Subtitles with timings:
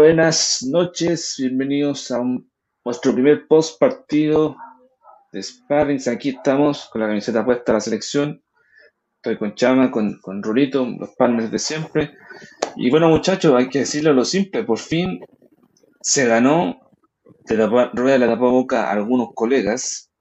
[0.00, 2.22] Buenas noches, bienvenidos a
[2.84, 4.54] nuestro primer post partido
[5.32, 6.06] de Sparrings.
[6.06, 8.40] Aquí estamos con la camiseta puesta a la selección.
[9.16, 12.12] Estoy con Chama, con, con Rulito, los partners de siempre.
[12.76, 15.18] Y bueno, muchachos, hay que decirlo lo simple: por fin
[16.00, 16.78] se ganó
[17.48, 20.12] de la rueda de la boca a algunos colegas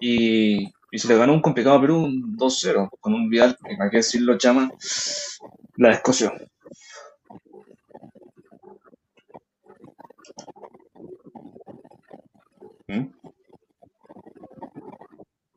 [0.00, 4.38] y, se le ganó un complicado Perú, un 2-0, con un Vidal, hay que decirlo,
[4.38, 4.70] Chama,
[5.76, 6.32] la descoció.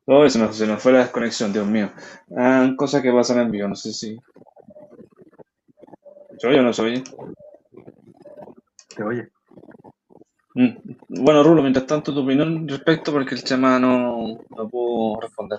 [0.06, 1.90] Oh, se nos, se nos fue la desconexión, Dios mío.
[2.36, 4.18] Ah, cosas que pasan en vivo, no sé si.
[6.38, 7.04] ¿Se oye o no se oye?
[8.88, 9.28] Se oye.
[10.54, 10.76] Mm.
[11.08, 15.58] Bueno, Rulo, mientras tanto, tu opinión respecto, porque el no, no pudo responder.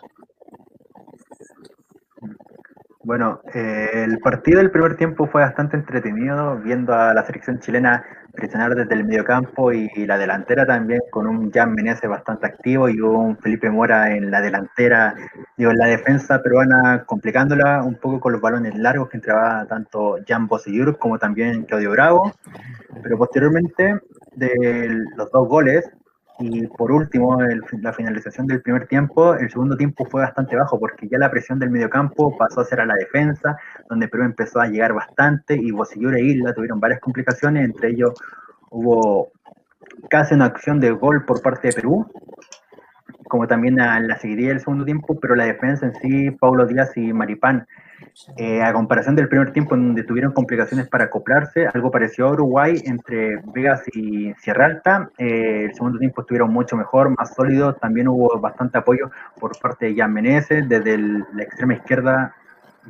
[3.03, 8.03] Bueno, eh, el partido del primer tiempo fue bastante entretenido, viendo a la selección chilena
[8.35, 12.89] presionar desde el mediocampo y, y la delantera también, con un Jan Menezes bastante activo
[12.89, 15.15] y un Felipe Mora en la delantera,
[15.57, 20.17] digo, en la defensa peruana, complicándola un poco con los balones largos que entraba tanto
[20.27, 22.33] Jan Bosellur como también Claudio Bravo.
[23.01, 23.99] Pero posteriormente,
[24.35, 25.89] de los dos goles,
[26.39, 30.77] y por último, el, la finalización del primer tiempo, el segundo tiempo fue bastante bajo
[30.79, 33.57] porque ya la presión del mediocampo pasó a ser a la defensa,
[33.89, 38.13] donde Perú empezó a llegar bastante y Bosillur e Isla tuvieron varias complicaciones, entre ellos
[38.69, 39.29] hubo
[40.09, 42.05] casi una acción de gol por parte de Perú,
[43.29, 46.97] como también a la seguiría del segundo tiempo, pero la defensa en sí, Paulo Díaz
[46.97, 47.65] y Maripán,
[48.37, 52.31] eh, a comparación del primer tiempo en donde tuvieron complicaciones para acoplarse, algo pareció a
[52.31, 57.77] Uruguay entre Vegas y Sierra Alta, eh, el segundo tiempo estuvieron mucho mejor, más sólidos,
[57.79, 62.35] también hubo bastante apoyo por parte de Jan desde la extrema izquierda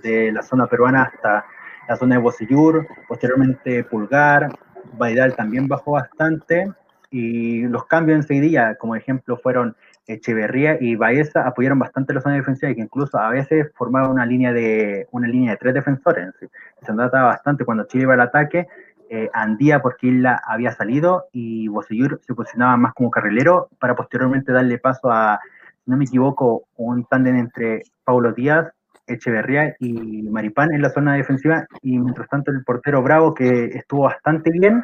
[0.01, 1.45] de la zona peruana hasta
[1.87, 4.49] la zona de Bocellur, posteriormente Pulgar,
[4.97, 6.71] Baidal también bajó bastante,
[7.11, 9.75] y los cambios enseguida, como ejemplo, fueron
[10.07, 14.25] Echeverría y Baeza apoyaron bastante la zona defensiva y que incluso a veces formaban una
[14.25, 16.33] línea de una línea de tres defensores.
[16.81, 18.67] Se notaba bastante cuando Chile iba al ataque,
[19.09, 24.51] eh, Andía porque Isla había salido y Bosellur se posicionaba más como carrilero para posteriormente
[24.51, 25.39] darle paso a,
[25.83, 28.71] si no me equivoco, un tándem entre Paulo Díaz,
[29.07, 31.67] Echeverría y Maripán en la zona defensiva.
[31.81, 34.83] Y mientras tanto el portero Bravo que estuvo bastante bien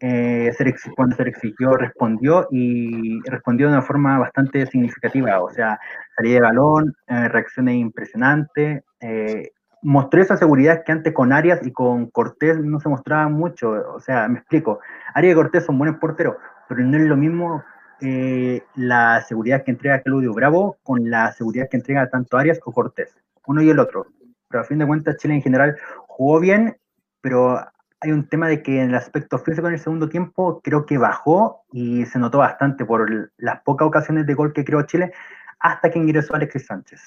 [0.00, 0.50] eh,
[0.96, 5.78] cuando se exigió respondió y respondió de una forma bastante significativa, o sea,
[6.16, 9.50] salida de balón, eh, reacciones impresionantes, eh,
[9.82, 14.00] mostró esa seguridad que antes con Arias y con Cortés no se mostraba mucho, o
[14.00, 14.80] sea, me explico,
[15.14, 16.36] Arias y Cortés son buenos porteros,
[16.68, 17.62] pero no es lo mismo
[18.00, 22.72] eh, la seguridad que entrega Claudio Bravo con la seguridad que entrega tanto Arias o
[22.72, 23.16] Cortés,
[23.46, 24.06] uno y el otro,
[24.48, 25.76] pero a fin de cuentas Chile en general
[26.06, 26.76] jugó bien,
[27.20, 27.58] pero
[28.00, 30.98] hay un tema de que en el aspecto físico en el segundo tiempo creo que
[30.98, 35.12] bajó y se notó bastante por las pocas ocasiones de gol que creó Chile
[35.60, 37.00] hasta que ingresó Alexis Sánchez.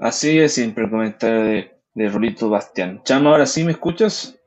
[0.00, 3.02] Así es siempre el comentario de, de Rolito Bastián.
[3.02, 4.38] Chama, ¿ahora sí me escuchas?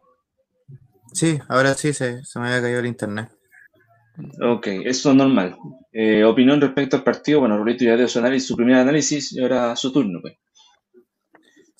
[1.11, 3.29] Sí, ahora sí se, se me había caído el internet.
[4.41, 5.57] Ok, eso es normal.
[5.91, 9.41] Eh, opinión respecto al partido, bueno, Rolito ya dio su análisis, su primer análisis y
[9.41, 10.19] ahora su turno.
[10.21, 10.37] Pues.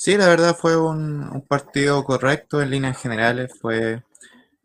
[0.02, 3.52] Sí, la verdad fue un, partido correcto en líneas generales.
[3.60, 4.02] Fue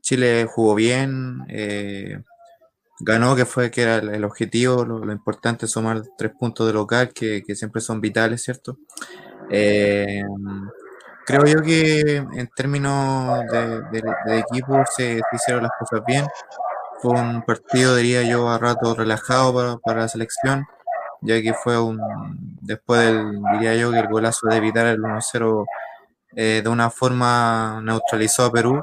[0.00, 2.22] Chile jugó bien, eh,
[3.00, 4.84] ganó, que fue que era el, objetivo.
[4.84, 8.78] Lo, importante es sumar tres puntos de local, que, que siempre son vitales, ¿cierto?
[9.50, 10.22] Eh,
[11.26, 16.26] creo yo que en términos de, de, de equipo se, se, hicieron las cosas bien.
[17.02, 20.64] Fue un partido, diría yo, a rato relajado para, para la selección
[21.24, 21.98] ya que fue un,
[22.60, 25.66] después del, diría yo, que el golazo de evitar el 1-0
[26.36, 28.80] eh, de una forma neutralizó a Perú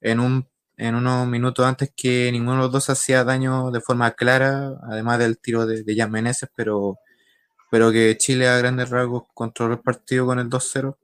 [0.00, 4.12] en, un, en unos minutos antes que ninguno de los dos hacía daño de forma
[4.12, 6.98] clara, además del tiro de, de pero,
[7.70, 10.96] pero que Chile a grandes rasgos controló el partido con el 2-0.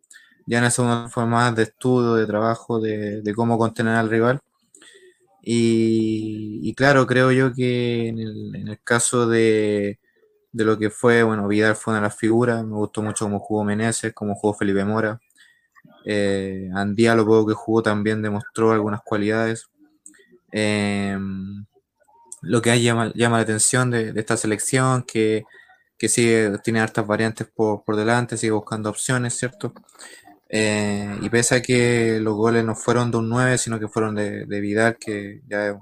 [0.47, 4.41] Ya en esa una forma más de estudio, de trabajo, de, cómo contener al rival.
[5.43, 9.99] Y, y, claro, creo yo que en el, en el caso de,
[10.53, 13.41] de lo que fue, bueno, Vidal fue una de las figuras, me gustó mucho cómo
[13.41, 15.21] jugó Meneses, cómo jugó Felipe Mora.
[16.05, 19.71] Eh, Andía, lo poco que jugó, también demostró algunas cualidades.
[20.53, 21.19] Eh,
[22.43, 25.45] lo que llama, llama la atención de, esta selección, que,
[25.97, 29.73] que, sigue, tiene hartas variantes por, por delante, sigue buscando opciones, ¿cierto?
[30.55, 34.15] Eh, y pese a que los goles no fueron de un 9, sino que fueron
[34.15, 35.79] de, Vidal, que ya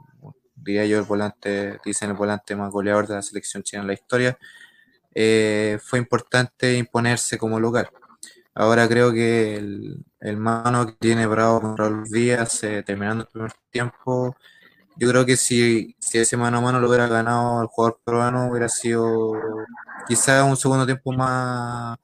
[0.55, 3.94] diría yo el volante, dicen el volante más goleador de la selección chilena en la
[3.94, 4.38] historia,
[5.15, 7.89] eh, fue importante imponerse como local.
[8.55, 13.29] Ahora creo que el, el mano que tiene Bravo contra los Díaz, eh, terminando el
[13.29, 14.37] primer tiempo,
[14.97, 18.51] yo creo que si, si ese mano a mano lo hubiera ganado el jugador peruano,
[18.51, 19.33] hubiera sido
[20.07, 21.99] quizás un segundo tiempo más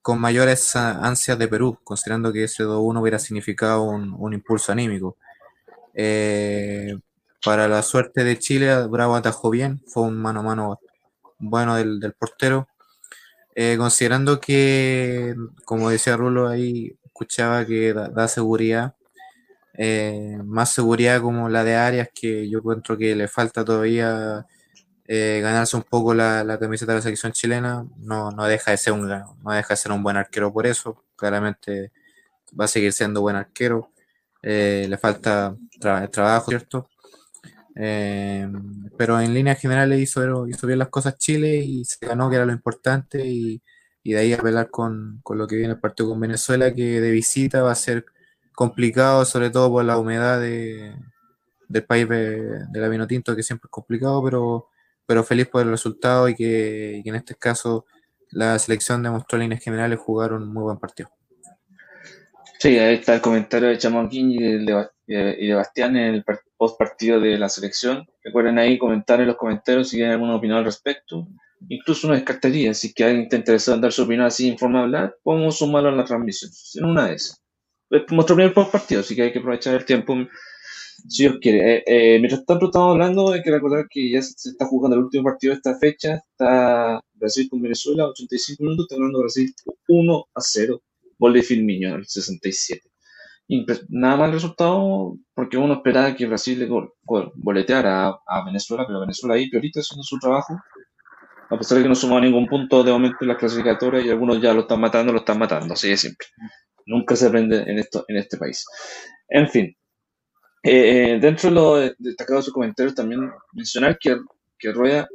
[0.00, 5.16] con mayores ansias de Perú, considerando que ese 2-1 hubiera significado un, impulso anímico.
[5.94, 6.96] Eh,
[7.44, 10.80] para la suerte de Chile, Bravo atajó bien, fue un mano a mano
[11.38, 12.68] bueno del, portero.
[13.54, 15.34] Eh, considerando que,
[15.64, 18.94] como decía Rulo ahí, escuchaba que da, seguridad,
[19.74, 24.46] eh, más seguridad como la de Arias, que yo encuentro que le falta todavía
[25.06, 28.92] eh, ganarse un poco la, camiseta de la selección chilena, no, no, deja de ser
[28.92, 31.92] un, no deja de ser un buen arquero por eso, claramente
[32.58, 33.92] va a seguir siendo buen arquero,
[34.42, 35.56] le falta
[36.10, 36.88] trabajo, ¿cierto?
[37.78, 38.48] Eh,
[38.96, 42.46] pero en líneas generales hizo, hizo bien las cosas Chile y se ganó, que era
[42.46, 43.62] lo importante, y,
[44.02, 47.62] de ahí a pelear con, lo que viene el partido con Venezuela, que de visita
[47.62, 48.06] va a ser
[48.54, 54.22] complicado, sobre todo por la humedad del país de, la Vinotinto, que siempre es complicado,
[54.24, 54.68] pero,
[55.06, 57.84] pero feliz por el resultado y que, en este caso
[58.30, 61.10] la selección demostró en líneas generales jugar un muy buen partido.
[62.58, 66.24] Sí, ahí está el comentario de Chamonquín y de, y de Bastián en el
[66.56, 68.06] post partido de la selección.
[68.22, 71.26] Recuerden ahí comentar en los comentarios si tienen alguna opinión al respecto.
[71.68, 74.78] Incluso una descartaría, si que alguien está interesado en dar su opinión así en forma
[74.78, 76.50] de hablar, podemos sumarlo a la transmisión.
[76.74, 77.42] En una de esas.
[77.90, 80.14] Es nuestro primer post partido, así que hay que aprovechar el tiempo
[81.08, 81.76] si Dios quiere.
[81.76, 85.04] Eh, eh, mientras tanto estamos hablando, hay que recordar que ya se está jugando el
[85.04, 86.14] último partido de esta fecha.
[86.30, 89.54] Está Brasil con Venezuela, 85 minutos, está ganando Brasil
[89.88, 90.82] 1 a 0.
[91.18, 92.90] Gol de Firmino, el 67
[93.88, 96.68] nada más el resultado, porque uno esperaba que Brasil le
[97.34, 100.58] boleteara a, Venezuela, pero Venezuela ahí priorita haciendo su trabajo,
[101.48, 104.40] a pesar de que no sumó ningún punto de momento en las clasificatorias y algunos
[104.40, 106.26] ya lo están matando, lo están matando, así de siempre.
[106.86, 108.64] Nunca se aprende en, esto, en este país.
[109.28, 109.76] En fin,
[110.62, 114.16] eh, eh, dentro de lo destacado de sus comentarios, también mencionar que,
[114.58, 115.08] que Rueda,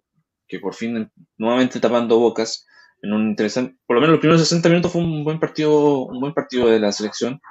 [0.47, 2.65] que por fin nuevamente tapando bocas,
[3.01, 6.19] en un interesante, por lo menos los primeros 60 minutos fue un buen partido, un
[6.19, 7.41] buen partido de la selección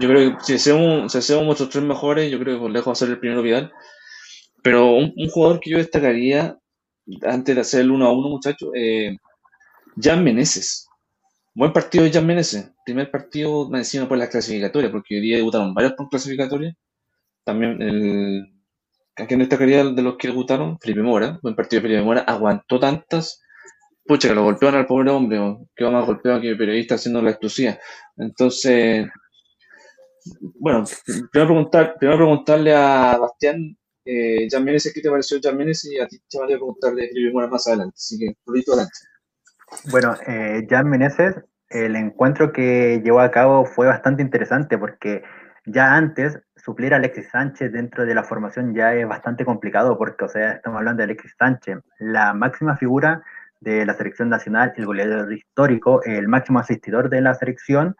[0.00, 2.88] yo creo que si hacemos, si hacemos nuestros tres mejores, yo creo que por lejos
[2.88, 3.72] va a ser el primero Vidal.
[4.62, 6.58] Pero un, jugador que yo destacaría,
[7.22, 9.16] antes de hacer el 1 a 1, muchachos, eh,
[10.00, 10.88] Jan Meneses.
[11.54, 12.72] Buen partido de Jan Meneses.
[12.84, 16.74] Primer partido me encima por la clasificatoria, porque hoy día debutaron varios por clasificatoria.
[17.44, 18.50] También el.
[19.16, 20.78] ¿A quién destacaría de los que debutaron?
[20.80, 21.38] Felipe Mora.
[21.42, 22.22] Buen partido de Felipe Mora.
[22.22, 23.42] Aguantó tantas.
[24.06, 25.38] Pucha, que lo golpearon al pobre hombre.
[25.76, 27.78] Que va más golpeado que el periodista haciendo la exclusiva.
[28.16, 29.06] Entonces,
[30.60, 30.84] bueno,
[31.30, 35.38] primero, preguntar, primero preguntarle a Bastián, eh, ¿qué te pareció?
[35.38, 37.94] Y a ti te voy a preguntar de más adelante.
[37.96, 38.98] Así que, poquito adelante.
[39.90, 41.36] Bueno, eh, Jan Meneses,
[41.68, 45.22] el encuentro que llevó a cabo fue bastante interesante porque
[45.66, 50.24] ya antes suplir a Alexis Sánchez dentro de la formación ya es bastante complicado porque,
[50.24, 53.22] o sea, estamos hablando de Alexis Sánchez, la máxima figura
[53.60, 57.96] de la selección nacional, el goleador histórico, el máximo asistidor de la selección,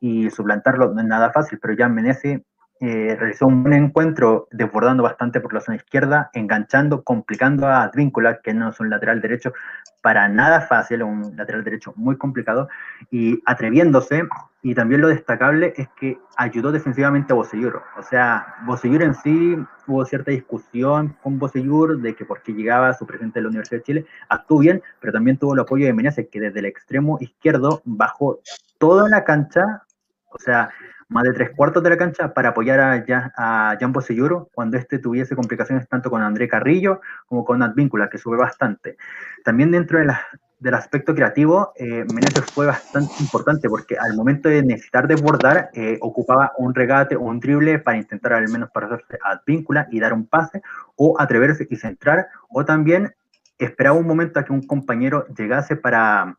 [0.00, 2.40] y suplantarlo no es nada fácil, pero ya Menezes
[2.80, 8.40] eh, realizó un buen encuentro desbordando bastante por la zona izquierda, enganchando, complicando a Advíncula,
[8.40, 9.52] que no es un lateral derecho
[10.00, 12.68] para nada fácil, un lateral derecho muy complicado,
[13.10, 14.22] y atreviéndose,
[14.62, 17.82] y también lo destacable es que ayudó defensivamente a Bosellur.
[17.98, 22.94] O sea, Bosellur en sí hubo cierta discusión con Bosellur de que por qué llegaba
[22.94, 25.92] su presidente de la Universidad de Chile, actuó bien, pero también tuvo el apoyo de
[25.92, 28.38] Menezes, que desde el extremo izquierdo bajó
[28.78, 29.82] toda la cancha
[30.30, 30.70] o sea,
[31.08, 34.98] más de tres cuartos de la cancha para apoyar a, a Jan Boselluro cuando este
[34.98, 38.96] tuviese complicaciones tanto con André Carrillo como con Advíncula, que sube bastante.
[39.44, 45.08] También dentro del aspecto creativo, eh, Meneses fue bastante importante porque al momento de necesitar
[45.08, 49.88] desbordar, eh, ocupaba un regate o un drible para intentar al menos pasarse a Advíncula
[49.90, 50.60] y dar un pase,
[50.96, 53.14] o atreverse y centrar, o también
[53.58, 56.36] esperaba un momento a que un compañero llegase para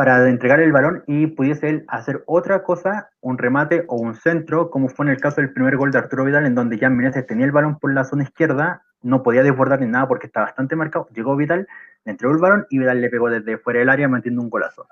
[0.00, 4.70] para entregar el balón y pudiese él hacer otra cosa, un remate o un centro,
[4.70, 7.26] como fue en el caso del primer gol de Arturo Vidal, en donde Jan Meneses
[7.26, 10.74] tenía el balón por la zona izquierda, no podía desbordar ni nada porque está bastante
[10.74, 11.06] marcado.
[11.12, 11.68] Llegó Vidal,
[12.06, 14.86] le entregó el balón y Vidal le pegó desde fuera del área metiendo un golazo.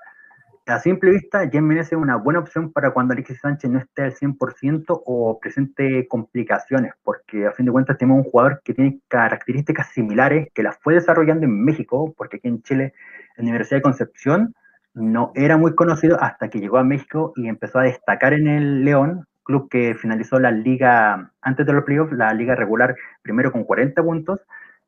[0.66, 4.02] A simple vista, Jan Meneses es una buena opción para cuando Alexis Sánchez no esté
[4.02, 9.00] al 100% o presente complicaciones, porque a fin de cuentas tenemos un jugador que tiene
[9.08, 12.92] características similares, que las fue desarrollando en México, porque aquí en Chile,
[13.38, 14.54] en la Universidad de Concepción,
[14.94, 18.84] no era muy conocido hasta que llegó a México y empezó a destacar en el
[18.84, 23.64] León, club que finalizó la liga, antes de los playoffs, la liga regular primero con
[23.64, 24.40] 40 puntos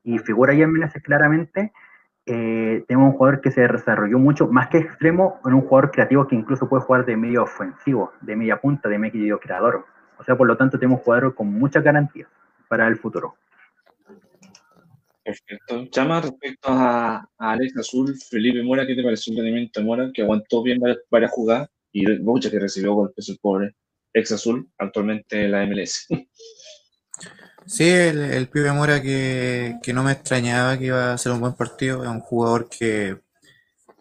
[0.02, 1.72] y figura ahí en Meneses claramente.
[2.26, 6.26] eh, tenemos un jugador que se desarrolló mucho, más que extremo, en un jugador creativo
[6.28, 9.86] que incluso puede jugar de medio ofensivo, de media punta, de medio creador.
[10.18, 12.28] O sea, por lo tanto, tenemos un jugador con muchas garantías
[12.68, 13.34] para el futuro.
[15.30, 15.86] Perfecto.
[15.90, 20.10] Chama, respecto a, Alex Azul, Felipe Mora, ¿qué te pareció el rendimiento de Mora?
[20.12, 23.74] Que aguantó bien varias, jugadas y muchas que recibió golpes el pobre
[24.12, 26.06] ex Azul, actualmente en la MLS.
[27.66, 32.02] Sí, el, pibe Mora que, no me extrañaba que iba a ser un buen partido,
[32.02, 33.18] es un jugador que,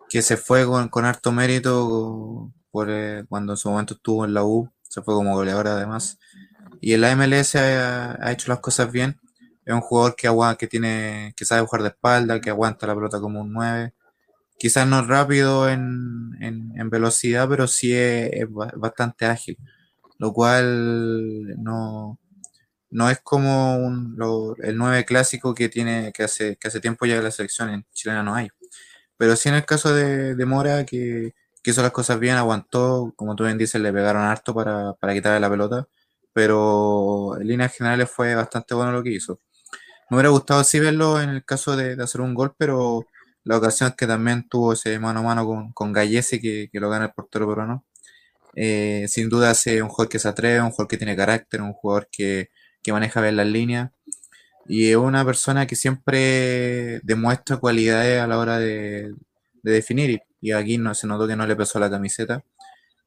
[0.09, 4.33] que se fue con, con harto mérito por, eh, cuando en su momento estuvo en
[4.33, 6.17] la U, se fue como goleador además.
[6.81, 9.19] Y en la MLS ha hecho las cosas bien
[9.69, 13.19] es un jugador que, que, tiene, que sabe jugar de espalda, que aguanta la pelota
[13.19, 13.93] como un 9.
[14.57, 19.57] Quizás no rápido en, velocidad, pero sí es, bastante ágil.
[20.17, 22.19] Lo cual no,
[22.89, 23.77] no es como
[24.63, 28.23] el 9 clásico que tiene que hace, que hace tiempo ya la selección en chilena
[28.23, 28.49] no hay.
[29.17, 31.33] Pero sí en el caso de, Mora, que,
[31.63, 35.39] hizo las cosas bien, aguantó, como tú bien dices, le pegaron harto para, para quitarle
[35.39, 35.87] la pelota,
[36.33, 39.39] pero en líneas generales fue bastante bueno lo que hizo.
[40.09, 43.05] Me hubiera gustado sí verlo en el caso de, hacer un gol, pero
[43.43, 47.05] la ocasión que también tuvo ese mano a mano con, con Gallese, que, lo gana
[47.05, 47.85] el portero peruano.
[48.55, 51.73] Eh, sin duda es un jugador que se atreve, un jugador que tiene carácter, un
[51.73, 52.49] jugador que,
[52.87, 53.91] maneja bien las líneas.
[54.67, 59.13] Y es una persona que siempre demuestra cualidades a la hora de,
[59.63, 60.21] definir.
[60.41, 62.43] Y, aquí no se notó que no le pesó la camiseta.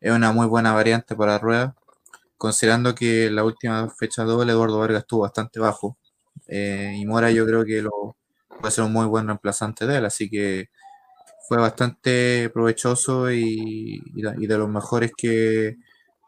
[0.01, 1.75] Es una muy buena variante para rueda,
[2.39, 5.99] considerando que la última fecha doble Eduardo Vargas estuvo bastante bajo.
[6.49, 8.17] Eh, y Mora yo creo que lo,
[8.61, 10.69] puede ser un muy buen reemplazante de él, así que
[11.49, 15.77] fue bastante provechoso y, de los mejores que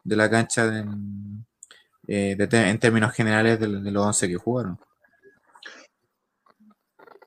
[0.02, 1.46] de la cancha en,
[2.06, 2.36] eh,
[2.80, 4.78] términos generales de, los 11 que jugaron.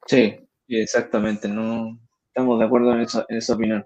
[0.06, 3.84] Sí, exactamente, no estamos de acuerdo en, esa opinión.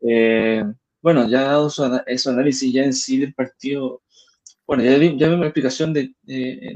[0.00, 0.64] Eh,
[1.00, 4.02] bueno, ya dado su, análisis ya en sí del partido,
[4.68, 6.14] bueno, ya, vimos la explicación de,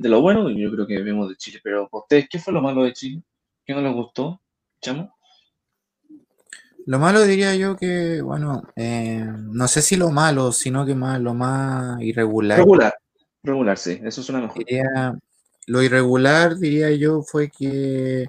[0.03, 2.85] lo bueno y yo creo que vimos de Chile, pero ustedes, ¿qué fue lo malo
[2.85, 3.23] de Chile?
[3.67, 4.41] ¿Qué no les gustó?
[4.81, 5.15] ¿Chamo?
[6.87, 11.21] Lo malo diría yo que, bueno, eh, no sé si lo malo, sino que más
[11.21, 12.61] lo más irregular.
[12.61, 12.95] Regular,
[13.43, 14.65] regular, sí, eso suena mejor.
[15.67, 18.27] lo irregular, diría yo, fue que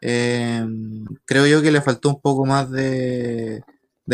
[0.00, 0.64] eh,
[1.24, 3.64] creo yo que le faltó un poco más de,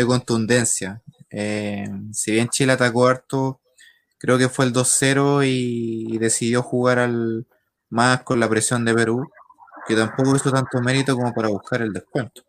[0.07, 0.99] contundencia.
[1.29, 3.59] Eh, si bien Chile atacó harto,
[4.23, 7.45] creo que fue el 2-0 y, decidió jugar al,
[7.89, 9.29] más con la presión de Perú,
[9.85, 12.41] que tampoco hizo tanto mérito como para buscar el descuento.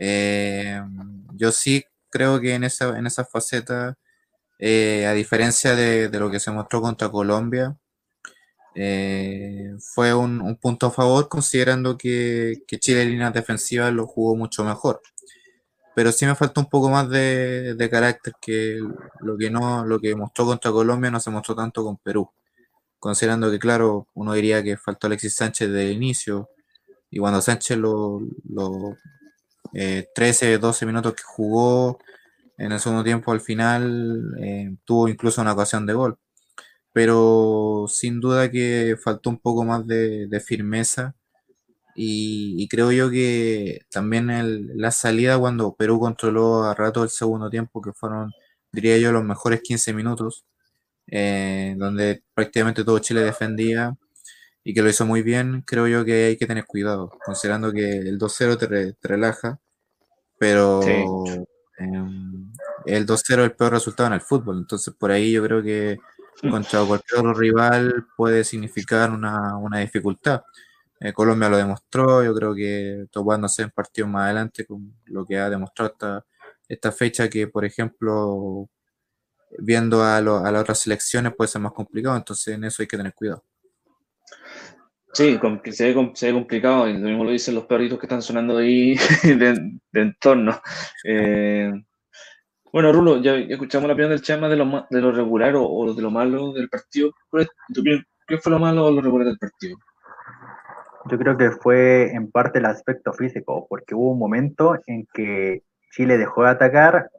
[0.00, 0.82] Eh,
[1.34, 3.96] yo sí creo que en esa, en esa faceta,
[4.58, 7.76] eh, a diferencia de, lo que se mostró contra Colombia,
[8.74, 14.34] eh, fue un, punto a favor considerando que, que Chile en líneas defensivas lo jugó
[14.34, 15.00] mucho mejor
[15.98, 18.78] pero sí me falta un poco más de, carácter que
[19.18, 22.30] lo que no lo que mostró contra Colombia no se mostró tanto con Perú.
[23.00, 26.50] Considerando que claro uno diría que faltó Alexis Sánchez desde el inicio
[27.10, 28.22] y cuando Sánchez los
[30.14, 31.98] 13 12 minutos que jugó
[32.58, 36.16] en el segundo tiempo al final eh, tuvo incluso una ocasión de gol.
[36.92, 41.16] Pero sin duda que faltó un poco más de firmeza
[42.00, 44.28] y, creo yo que también
[44.78, 48.32] la salida cuando Perú controló a rato el segundo tiempo, que fueron,
[48.72, 50.44] diría yo, los mejores 15 minutos,
[51.08, 53.96] eh, donde prácticamente todo Chile defendía
[54.64, 57.98] y que lo hizo muy bien, creo yo que hay que tener cuidado, considerando que
[57.98, 59.58] el 2-0 te, relaja,
[60.38, 60.80] pero
[61.78, 62.52] em,
[62.86, 65.98] el 2-0 es el peor resultado en el fútbol, entonces por ahí yo creo que
[66.50, 70.42] contra cualquier otro rival puede significar una, una dificultad.
[71.00, 75.38] Eh, Colombia lo demostró, yo creo que topándose en partidos más adelante con lo que
[75.38, 76.26] ha demostrado esta,
[76.68, 78.68] esta fecha que, por ejemplo,
[79.58, 82.96] viendo a, a las otras selecciones puede ser más complicado, entonces en eso hay que
[82.96, 83.44] tener cuidado.
[85.12, 85.38] Sí,
[85.72, 88.58] se ve, se ve complicado, y lo mismo lo dicen los perritos que están sonando
[88.58, 90.60] ahí de, entorno.
[91.04, 91.72] Eh,
[92.72, 96.02] bueno, Rulo, ya, escuchamos la opinión del Chama de lo, de lo regular o, de
[96.02, 97.12] lo malo del partido.
[98.26, 99.78] ¿Qué fue lo malo o lo regular del partido?
[101.08, 105.62] Yo creo que fue en parte el aspecto físico, porque hubo un momento en que
[105.90, 107.10] Chile dejó de atacar,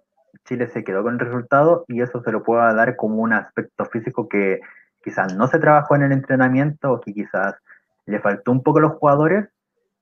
[0.46, 3.86] Chile se quedó con el resultado y eso se lo puede dar como un aspecto
[3.86, 4.60] físico que
[5.04, 7.56] quizás no se trabajó en el entrenamiento o que quizás
[8.06, 9.50] le faltó un poco a los jugadores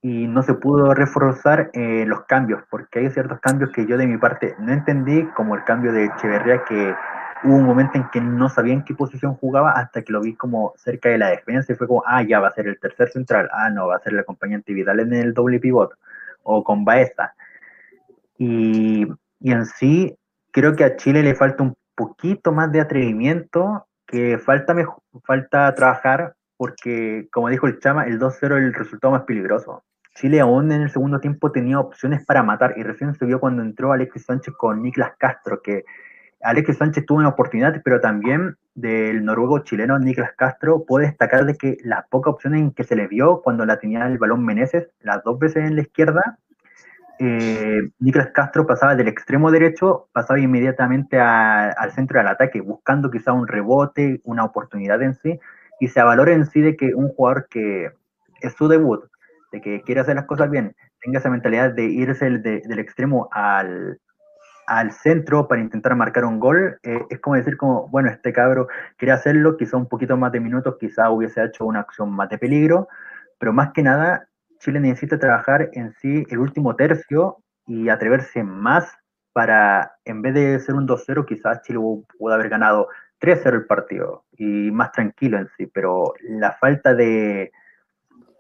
[0.02, 4.08] y no se pudo reforzar eh, los cambios, porque hay ciertos cambios que yo de
[4.08, 6.96] mi parte no entendí, como el cambio de Echeverría que
[7.44, 10.36] hubo un momento en que no sabía en qué posición jugaba hasta que lo vi
[10.36, 13.10] como cerca de la defensa y fue como, ah, ya va a ser el tercer
[13.10, 15.94] central, ah, no, va a ser el acompañante Vidal en el doble pivot.
[16.44, 17.34] o con Baeza.
[18.38, 19.08] Y,
[19.40, 20.16] y en sí,
[20.52, 24.76] creo que a Chile le falta un poquito más de atrevimiento, que falta,
[25.24, 29.84] falta trabajar, porque como dijo el Chama, el 2-0 es el resultado más peligroso.
[30.16, 33.62] Chile aún en el segundo tiempo tenía opciones para matar y recién se vio cuando
[33.62, 35.86] entró Alexis Sánchez con Niklas Castro, que
[36.48, 41.58] Alexis Sánchez tuvo una oportunidad, pero también del noruego chileno Niklas Castro puede destacar de
[41.58, 44.88] que las pocas opciones en que se le vio cuando la tenía el balón Meneses,
[45.02, 46.40] las dos veces en la izquierda,
[47.20, 47.90] eh,
[48.34, 54.22] Castro pasaba del extremo derecho, pasaba inmediatamente al centro del ataque, buscando quizá un rebote,
[54.24, 55.38] una oportunidad en sí,
[55.82, 57.92] y se avalora en sí de que un jugador que
[58.40, 59.04] es su debut,
[59.52, 64.00] de que quiere hacer las cosas bien, tenga esa mentalidad de irse del extremo al,
[64.68, 68.68] al centro para intentar marcar un gol, eh, es como decir como, bueno, este cabro
[68.98, 72.38] quiere hacerlo, quizá un poquito más de minutos, quizá hubiese hecho una acción más de
[72.38, 72.90] peligro,
[73.40, 74.28] pero más que nada,
[74.60, 78.94] Chile necesita trabajar en sí el último tercio y atreverse más
[79.32, 81.80] para, en vez de ser un 2-0, quizás Chile
[82.20, 82.90] pueda haber ganado
[83.22, 87.52] 3-0 el partido y más tranquilo en sí, pero la falta de,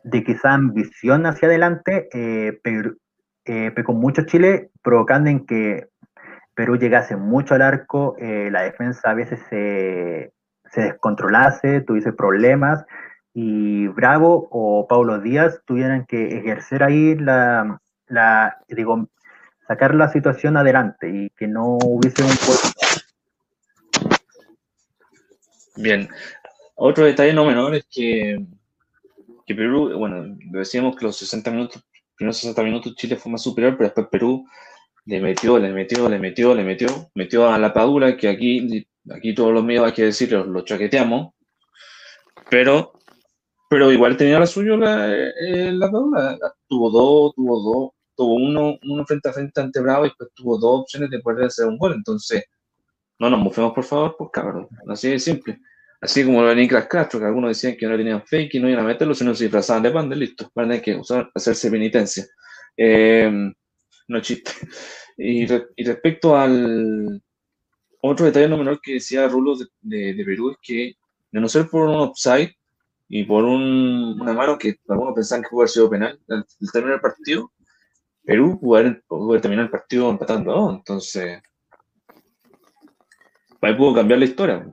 [0.03, 2.59] de quizá ambición hacia adelante eh,
[3.45, 5.87] eh, pecó mucho Chile, provocando en que
[6.57, 10.33] Perú llegase mucho al arco, eh, la defensa a veces se,
[10.75, 12.83] descontrolase, tuviese problemas
[13.31, 17.79] y Bravo o Paulo Díaz tuvieran que ejercer ahí la,
[18.69, 19.07] digo,
[19.67, 22.31] sacar la situación adelante y que no hubiese un
[25.75, 26.09] Bien,
[26.73, 28.43] otro detalle no menor es que,
[29.45, 31.85] que Perú, bueno, decíamos que los 60 minutos,
[32.15, 34.47] primeros 60 minutos Chile fue más superior, pero después Perú
[35.07, 39.33] le metió, le metió, le metió, le metió, metió a la Padula, que aquí, aquí
[39.33, 41.33] todos los míos hay que decirlo, lo chaqueteamos,
[42.49, 42.91] pero,
[43.69, 48.77] pero igual tenía la suya la, eh, la Padula, tuvo dos, tuvo dos, tuvo uno,
[48.83, 51.77] uno frente a frente ante Bravo y después tuvo dos opciones de poder hacer un
[51.77, 52.43] gol, entonces,
[53.17, 55.59] no nos mofemos por favor, pues cabrón, así de simple.
[56.01, 58.69] Así como lo de Niklas Castro, que algunos decían que no tenían fake y no
[58.69, 61.31] iban a meterlo, sino se disfrazaban de pan de listo, van a tener que usar,
[61.33, 62.25] hacerse penitencia.
[62.75, 63.51] Eh,
[64.07, 64.51] no chiste.
[65.17, 67.21] Y, respecto al
[68.01, 70.93] otro detalle no menor que decía Rulo de, Perú es que,
[71.31, 72.53] de no ser por un offside
[73.09, 77.01] y por una mano que algunos pensaban que pudo haber sido penal al, terminar el
[77.01, 77.51] partido,
[78.23, 79.01] Perú pudo haber,
[79.41, 81.41] terminado el partido empatando Entonces,
[83.61, 84.71] ahí pudo cambiar la historia.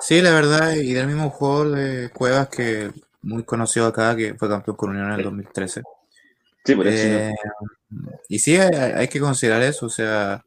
[0.00, 2.90] Sí, la verdad, y del mismo juego de Cuevas que
[3.22, 5.82] muy conocido acá, que fue campeón con Unión en el 2013.
[6.64, 6.82] Eso.
[6.84, 7.34] Eh,
[8.28, 10.44] y sí, hay, que considerar eso, o sea,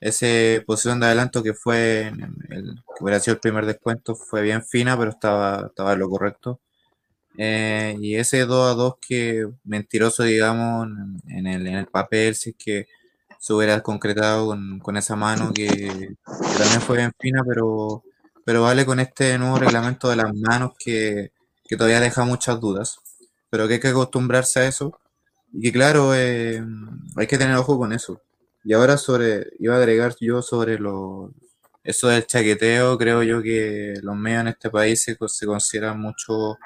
[0.00, 2.08] ese posición de adelanto que fue,
[2.50, 6.60] el, que hubiera sido el primer descuento, fue bien fina, pero estaba, estaba lo correcto.
[7.38, 10.88] Eh, y ese 2 a 2 que mentiroso, digamos,
[11.28, 12.88] en el, en el papel, si es que
[13.38, 15.66] se hubiera concretado con, con esa mano que,
[16.58, 18.04] también fue bien fina, pero,
[18.44, 21.32] pero vale con este nuevo reglamento de las manos que,
[21.64, 22.98] que todavía deja muchas dudas,
[23.50, 24.98] pero que hay que acostumbrarse a eso
[25.52, 26.62] y que claro, eh,
[27.16, 28.22] hay que tener ojo con eso.
[28.64, 31.32] Y ahora sobre, iba a agregar yo sobre lo,
[31.84, 36.58] eso del chaqueteo, creo yo que los medios en este país se, consideran mucho,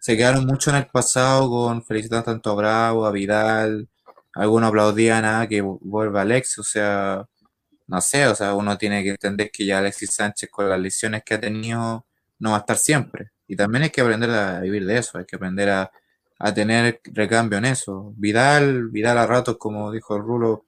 [0.00, 3.88] se quedaron mucho en el pasado con felicitar tanto a Bravo, a Vidal,
[4.34, 7.26] algunos aplaudían a que vuelva Alex, o sea,
[7.86, 11.22] no sé, o sea, uno tiene que entender que ya Alexis Sánchez con las lesiones
[11.24, 12.06] que ha tenido
[12.38, 13.32] no va a estar siempre.
[13.46, 15.92] Y también hay que aprender a vivir de eso, hay que aprender a,
[16.42, 18.12] a tener recambio en eso.
[18.16, 20.66] Vidal, Vidal a ratos, como dijo el Rulo,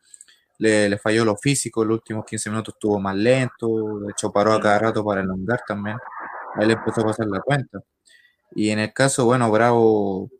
[0.58, 4.60] le, falló lo físico, los últimos 15 minutos estuvo más lento, de hecho paró a
[4.60, 5.96] cada rato para elongar también.
[6.54, 7.80] Ahí le empezó a pasar la cuenta.
[8.52, 10.30] Y en el caso, bueno, Bravo,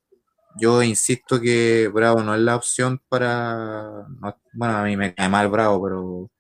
[0.57, 4.07] yo insisto que Bravo no es la opción para.
[4.53, 6.31] bueno, a mí me cae mal Bravo, pero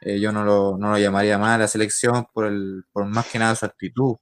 [0.00, 3.26] eh, yo no lo, no lo llamaría mal a la selección por, el, por más
[3.26, 4.16] que nada su actitud.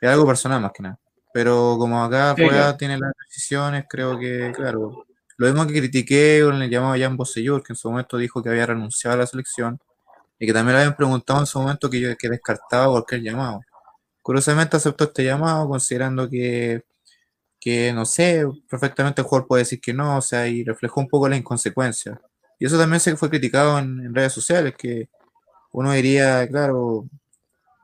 [0.00, 0.98] Es algo personal más que nada.
[1.34, 3.10] Pero como acá Rueda tiene las
[3.88, 7.90] creo que, claro, lo mismo que critiqué con el llamado Jan Bosellur, que en su
[7.90, 9.78] momento dijo que había renunciado a la selección,
[10.38, 13.60] y que también le habían preguntado en su momento que yo que descartaba cualquier llamado.
[14.22, 16.84] Curiosamente aceptó este llamado, considerando que,
[17.60, 21.08] que, no sé, perfectamente el jugador puede decir que no, o sea, y reflejó un
[21.08, 22.20] poco la inconsecuencia.
[22.58, 25.08] Y eso también se fue criticado en, redes sociales, que
[25.72, 27.06] uno diría, claro,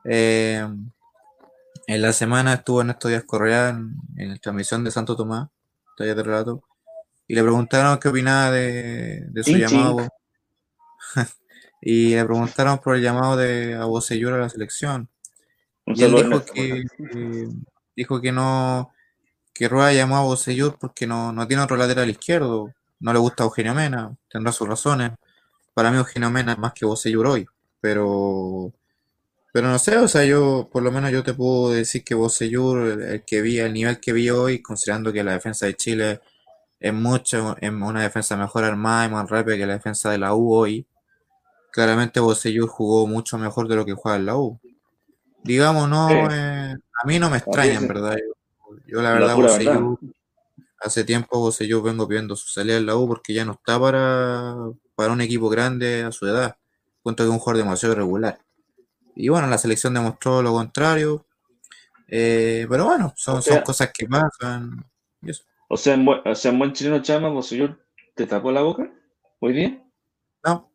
[0.05, 0.67] eh,
[1.87, 5.49] en la semana estuvo en estos días Correa en, la transmisión de Santo Tomás,
[5.97, 6.63] taller de relato,
[7.27, 10.07] y le preguntaron qué opinaba de, su llamado.
[11.81, 15.09] y le preguntaron por el llamado de Aboseyur a la selección.
[15.85, 16.83] y él dijo que,
[17.95, 18.91] dijo que no,
[19.53, 22.73] que Rueda llamó a Bosellur porque no, no tiene otro lateral izquierdo.
[22.99, 25.11] no le gusta a Eugenio Mena, tendrá sus razones.
[25.73, 27.47] Para mí Eugenio Mena es más que Bocellur hoy,
[27.79, 28.73] pero
[29.53, 32.87] pero no sé, o sea, yo por lo menos yo te puedo decir que Bocellur,
[32.87, 36.21] el, el que vi, el nivel que vi hoy, considerando que la defensa de Chile
[36.79, 40.33] es mucho, es una defensa mejor armada y más rápida que la defensa de la
[40.35, 40.87] U hoy,
[41.71, 44.59] claramente Bocellur jugó mucho mejor de lo que juega en la U.
[45.43, 46.15] Digamos, no, Sí.
[46.31, 48.17] eh, a mí no me extraña, en verdad.
[48.17, 49.99] Yo, yo la La verdad, Bocellur,
[50.79, 54.55] hace tiempo Bocellur vengo viendo su salida en la U porque ya no está para,
[54.95, 56.57] para un equipo grande a su edad.
[57.03, 58.39] Cuento que es un jugador demasiado irregular.
[59.15, 61.25] Y bueno, la selección demostró lo contrario.
[62.07, 64.83] Eh, pero bueno, son, O sea- son cosas que pasan.
[65.21, 65.43] y eso.
[65.69, 67.79] O sea, en buen, o sea, en buen chileno Chama, vos señor,
[68.15, 68.89] ¿te tapó la boca
[69.39, 69.83] hoy día?
[70.43, 70.69] No.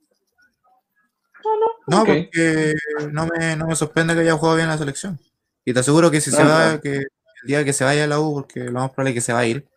[1.88, 2.06] No, ok.
[2.06, 2.74] porque
[3.12, 5.20] no me, no me sorprende que haya jugado bien la selección.
[5.64, 6.80] Y te aseguro que si se Ah, va, no.
[6.80, 7.06] que el
[7.46, 9.40] día que se vaya a la U, porque lo más probable es que se va
[9.40, 9.68] a ir,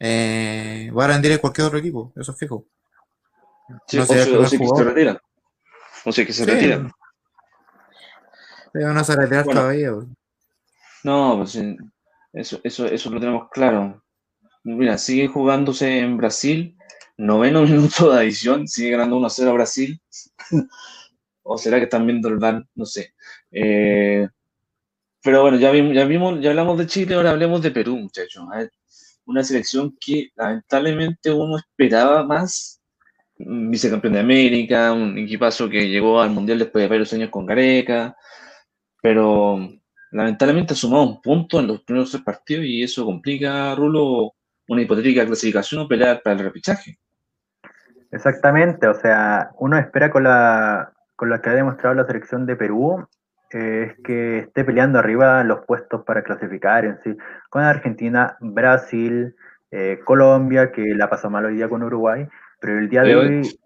[0.00, 2.66] eh, va a rendir en cualquier otro equipo, eso es fijo.
[3.86, 5.22] Sí, No o, sería el sea, o sea que se retira.
[6.04, 6.50] O sea que se Sí.
[6.50, 6.90] retira.
[8.72, 9.02] Se van a
[9.44, 9.60] Bueno.
[9.60, 9.90] todavía.
[11.04, 11.76] No, pues sí,
[12.32, 14.02] eso, eso, eso lo tenemos claro.
[14.64, 16.76] Mira, sigue jugándose en Brasil,
[17.16, 20.00] noveno minuto de adición, sigue ganando 1-0 a Brasil.
[21.42, 23.14] o será que están viendo el VAR, no sé.
[23.50, 24.28] Eh,
[25.22, 28.44] pero bueno, ya vimos, ya vimos, ya hablamos de Chile, ahora hablemos de Perú, muchachos.
[29.24, 32.80] Una selección que lamentablemente uno esperaba más.
[33.38, 37.46] Un Vicecampeón de América, un equipazo que llegó al Mundial después de varios años con
[37.46, 38.16] Gareca,
[39.08, 39.66] pero
[40.10, 44.34] lamentablemente ha sumado un punto en los primeros tres partidos y eso complica, Rulo,
[44.68, 46.98] una hipotética clasificación o pelear para el repechaje.
[48.10, 52.56] Exactamente, o sea, uno espera con la, con lo que ha demostrado la selección de
[52.56, 53.08] Perú,
[53.50, 57.16] eh, es que esté peleando arriba los puestos para clasificar en sí,
[57.48, 59.34] con Argentina, Brasil,
[59.70, 62.28] eh, Colombia, que la pasó mal hoy día con Uruguay,
[62.60, 63.58] pero el día de hoy,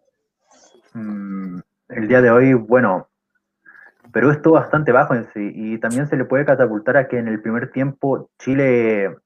[0.95, 3.09] mm, el día de hoy, bueno,
[4.13, 7.29] Perú estuvo bastante bajo en sí y también se le puede catapultar a que en
[7.29, 9.17] el primer tiempo Chile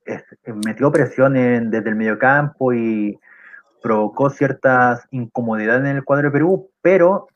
[0.64, 3.18] metió presión en- desde el mediocampo y
[3.82, 7.28] provocó ciertas incomodidades en el cuadro de Perú, pero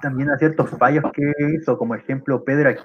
[0.00, 2.84] también a ciertos fallos que hizo, como ejemplo Pedro, Aqu-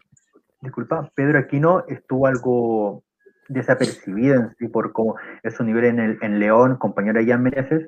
[0.61, 3.03] disculpa, Pedro Aquino estuvo algo
[3.49, 7.87] desapercibido en sí por cómo es su nivel en, el, en León, compañero Jan Meneses.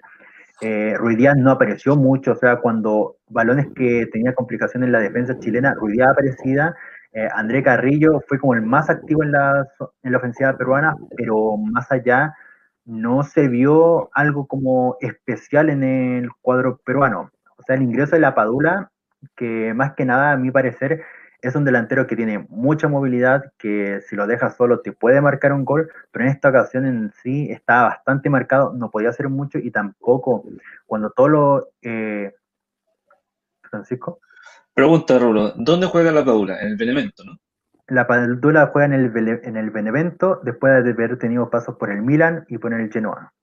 [0.62, 5.00] Eh, Ruiz Díaz no apareció mucho, o sea, cuando balones que tenía complicaciones en la
[5.00, 6.76] defensa chilena, Ruiz Díaz aparecida,
[7.14, 9.68] eh, André Carrillo fue como el más activo en la,
[10.04, 12.34] en la ofensiva peruana, pero más allá
[12.86, 17.32] no se vio algo como especial en el cuadro peruano.
[17.58, 18.92] O sea, el ingreso de la Padula,
[19.36, 21.04] que más que nada, a mi parecer,
[21.42, 25.54] es un delantero que tiene mucha movilidad, que si lo dejas solo te puede marcar
[25.54, 29.58] un gol, pero en esta ocasión en sí estaba bastante marcado, no podía hacer mucho
[29.58, 30.44] y tampoco
[30.86, 31.70] cuando todo lo...
[31.82, 32.34] eh,
[33.70, 34.20] Francisco,
[34.74, 36.60] Pregunta, Rulo, ¿dónde juega la Padula?
[36.62, 37.38] En el Benevento, ¿no?
[37.88, 41.92] la Padula juega en el, Bele- en el Benevento después de haber tenido pasos por
[41.92, 43.34] el Milan y por el Genoa.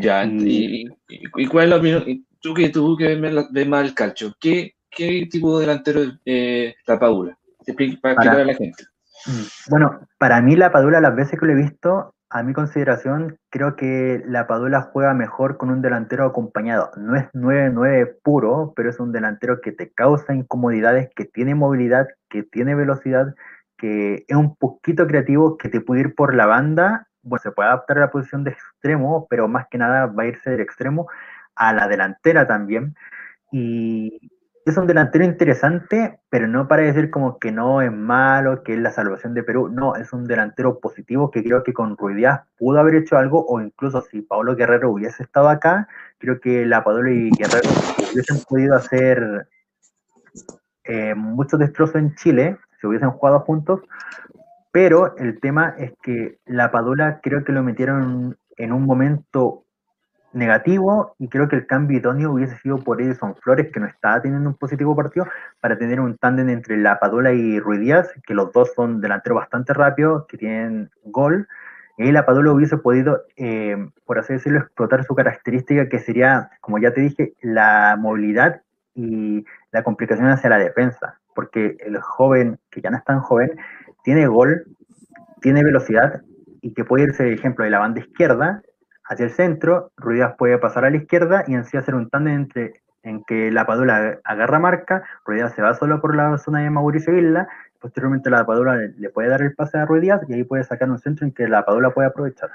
[0.00, 2.04] Ya, Y- y, y- y cuál es la opinión?
[2.40, 6.74] Tú que tú que ves más el calcio, ¿qué, qué tipo de delantero es eh,
[6.86, 7.36] la Padula?
[8.02, 8.84] Para Para- a la gente.
[9.26, 13.38] Mm, Bueno, para mí la Padula, las veces que lo he visto, a mi consideración,
[13.48, 16.90] creo que la Padula juega mejor con un delantero acompañado.
[16.96, 22.08] No es 9-9 puro, pero es un delantero que te causa incomodidades, que tiene movilidad,
[22.28, 23.34] que tiene velocidad,
[23.78, 27.06] que es un poquito creativo, que te puede ir por la banda.
[27.22, 30.26] Bueno, se puede adaptar a la posición de extremo, pero más que nada va a
[30.26, 31.06] irse del extremo
[31.54, 32.96] a la delantera también.
[33.52, 34.32] Y
[34.64, 38.78] es un delantero interesante, pero no para decir como que no es malo, que es
[38.78, 39.68] la salvación de Perú.
[39.68, 43.44] No, es un delantero positivo que creo que con Ruiz Díaz pudo haber hecho algo,
[43.46, 45.86] o incluso si Pablo Guerrero hubiese estado acá,
[46.18, 47.68] creo que la Padula y Guerrero
[48.12, 49.48] hubiesen podido hacer
[50.84, 53.80] eh, muchos destrozos en Chile si hubiesen jugado juntos.
[54.72, 59.63] Pero el tema es que la Padula creo que lo metieron en un momento
[60.34, 64.20] negativo y creo que el cambio idóneo hubiese sido por Edison Flores, que no estaba
[64.20, 65.26] teniendo un positivo partido,
[65.60, 69.36] para tener un tándem entre La Padula y Ruiz Díaz, que los dos son delanteros
[69.36, 71.48] bastante rápidos, que tienen gol,
[71.96, 76.78] y La Padula hubiese podido, eh, por así decirlo, explotar su característica, que sería, como
[76.78, 78.62] ya te dije, la movilidad
[78.94, 83.52] y la complicación hacia la defensa, porque el joven, que ya no es tan joven,
[84.02, 84.64] tiene gol,
[85.40, 86.22] tiene velocidad,
[86.60, 88.62] y que puede irse, por ejemplo, de la banda izquierda
[89.04, 92.34] hacia el centro, Ruidas puede pasar a la izquierda y en sí hacer un tándem
[92.34, 96.70] entre en que la Padula agarra marca, Ruidas se va solo por la zona de
[96.70, 97.46] Mauricio Isla,
[97.78, 100.98] posteriormente la Padula le, puede dar el pase a Ruidas y ahí puede sacar un
[100.98, 102.50] centro en que la Padula puede aprovechar.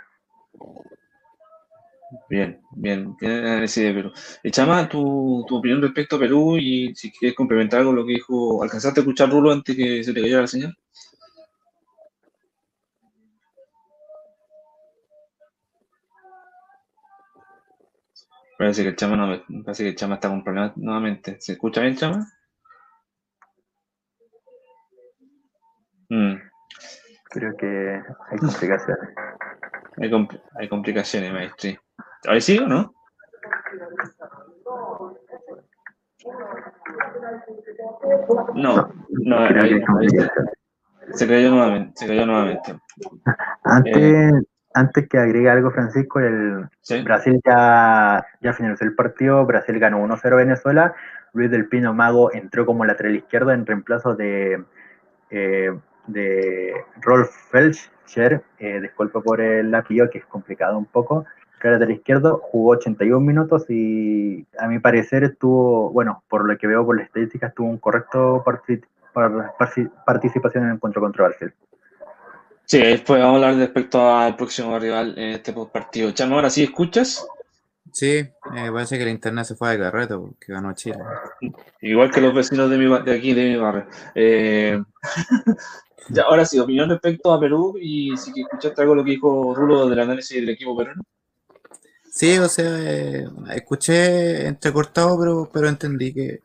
[2.27, 4.11] Bien, bien, bien análisis de Perú.
[4.41, 8.13] Eh, Chama, tu, tu opinión respecto a Perú y si quieres complementar con lo que
[8.13, 10.75] dijo, ¿alcanzaste a escuchar Rulo antes que se te cayera la señal?
[18.59, 21.37] Parece que el Chama no, parece que el Chama está con problemas nuevamente.
[21.39, 22.27] ¿Se escucha bien, Chama?
[26.09, 26.35] Mm,
[27.29, 29.09] Creo que hay complicaciones.
[29.95, 31.71] hay, compl- hay complicaciones, maestro.
[32.27, 32.93] ¿Ahora sí o no?
[38.55, 40.07] No, no, Creo ahí- ahí
[41.13, 42.77] se cayó nuevamente, se cayó nuevamente.
[43.63, 44.33] Antes,
[44.79, 47.01] antes que agregue algo, Francisco, el ¿Sí?
[47.01, 49.45] Brasil ya, ya finalizó el partido.
[49.45, 50.95] Brasil ganó 1-0 a Venezuela.
[51.33, 54.63] Luis del Pino Mago entró como lateral izquierdo en reemplazo de,
[55.29, 58.41] eh, de Rolf Felcher.
[58.57, 61.25] Eh, disculpa por el apellido, que es complicado un poco.
[61.61, 66.85] Lateral izquierdo jugó 81 minutos y a mi parecer estuvo, bueno, por lo que veo
[66.85, 68.43] por las estadísticas, tuvo un correcto
[70.05, 71.53] participación en el encuentro contra Brasil.
[72.69, 76.11] Sí, después vamos a hablar respecto al próximo rival en este partido.
[76.11, 77.25] Chama, ahora sí escuchas,
[77.91, 78.31] Sí, eh,
[78.71, 80.99] parece que el internet se fue de carreta porque ganó Chile.
[81.81, 83.87] igual que los vecinos de, mi, de aquí, de mi barrio.
[84.13, 84.79] Eh,
[86.09, 89.55] ya, ahora sí, opinión respecto a Perú y si que escuchaste algo lo que dijo
[89.55, 91.01] Rulo del análisis del equipo peruano.
[92.11, 96.41] Sí, o sea, eh, escuché entrecortado, pero, pero entendí que,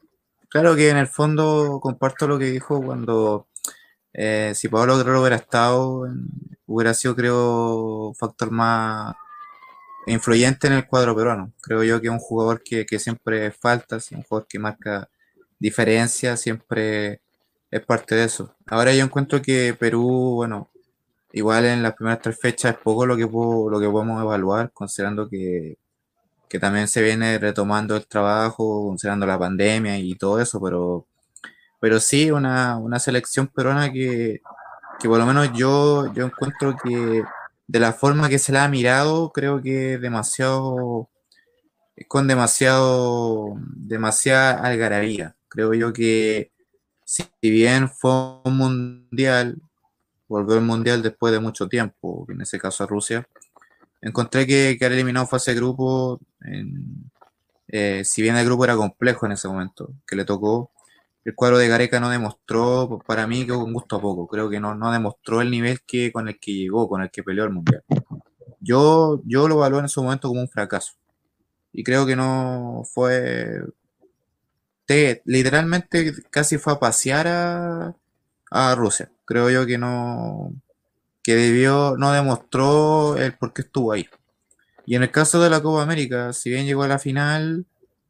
[0.48, 3.48] claro que en el fondo comparto lo que dijo cuando
[4.14, 6.08] eh, si Pablo Guerrero hubiera estado,
[6.66, 9.14] hubiera sido, creo, factor más
[10.06, 11.52] influyente en el cuadro peruano.
[11.60, 15.08] Creo yo que es un jugador que, que siempre falta, es un jugador que marca
[15.58, 17.20] diferencia, siempre
[17.70, 18.54] es parte de eso.
[18.66, 20.70] Ahora yo encuentro que Perú, bueno,
[21.32, 25.28] igual en las primeras tres fechas es poco lo que, lo que podemos evaluar, considerando
[25.28, 25.76] que,
[26.48, 31.06] que también se viene retomando el trabajo, considerando la pandemia y todo eso, pero,
[31.84, 34.40] pero sí una, una selección peruana que,
[34.98, 37.22] que por lo menos yo, yo encuentro que
[37.66, 41.10] de la forma que se la ha mirado, creo que demasiado,
[42.08, 45.36] con demasiado, demasiada algarabía.
[45.46, 46.52] Creo yo que
[47.04, 49.60] si bien fue un mundial,
[50.26, 53.28] volvió al mundial después de mucho tiempo, en ese caso a Rusia,
[54.00, 56.18] encontré que quedar eliminado fase de grupo,
[57.68, 60.70] eh, si bien el grupo era complejo en ese momento, que le tocó,
[61.24, 64.60] el cuadro de Gareca no demostró, para mí, que con gusto a poco, creo que
[64.60, 67.50] no, no demostró el nivel que, con el que llegó, con el que peleó el
[67.50, 67.82] mundial.
[68.60, 70.94] Yo, yo lo evalué en ese momento como un fracaso.
[71.72, 73.60] Y creo que no fue.
[74.86, 77.94] te- literalmente casi fue a pasear a,
[78.50, 79.10] a Rusia.
[79.24, 80.52] Creo yo que no.
[81.24, 81.96] que debió.
[81.98, 84.08] no demostró el por qué estuvo ahí.
[84.86, 87.66] Y en el caso de la Copa América, si bien llegó a la final,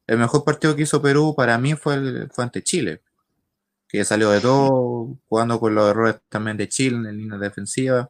[0.09, 3.03] el mejor partido que hizo Perú para mí fue, el, fue ante Chile.
[3.94, 8.09] Que salió de todo, jugando con los errores también de Chile en línea defensiva.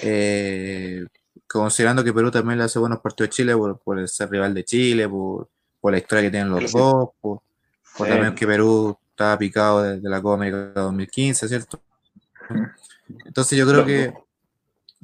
[0.00, 1.04] Eh,
[1.48, 4.64] considerando que Perú también le hace buenos partidos a Chile por, por ser rival de
[4.64, 5.48] Chile, por,
[5.80, 6.78] por la historia que tienen los Sí.
[6.78, 7.40] dos, por,
[7.98, 8.12] por Sí.
[8.12, 11.80] también que Perú estaba picado desde la Copa América 2015, ¿cierto?
[13.26, 14.14] Entonces yo creo que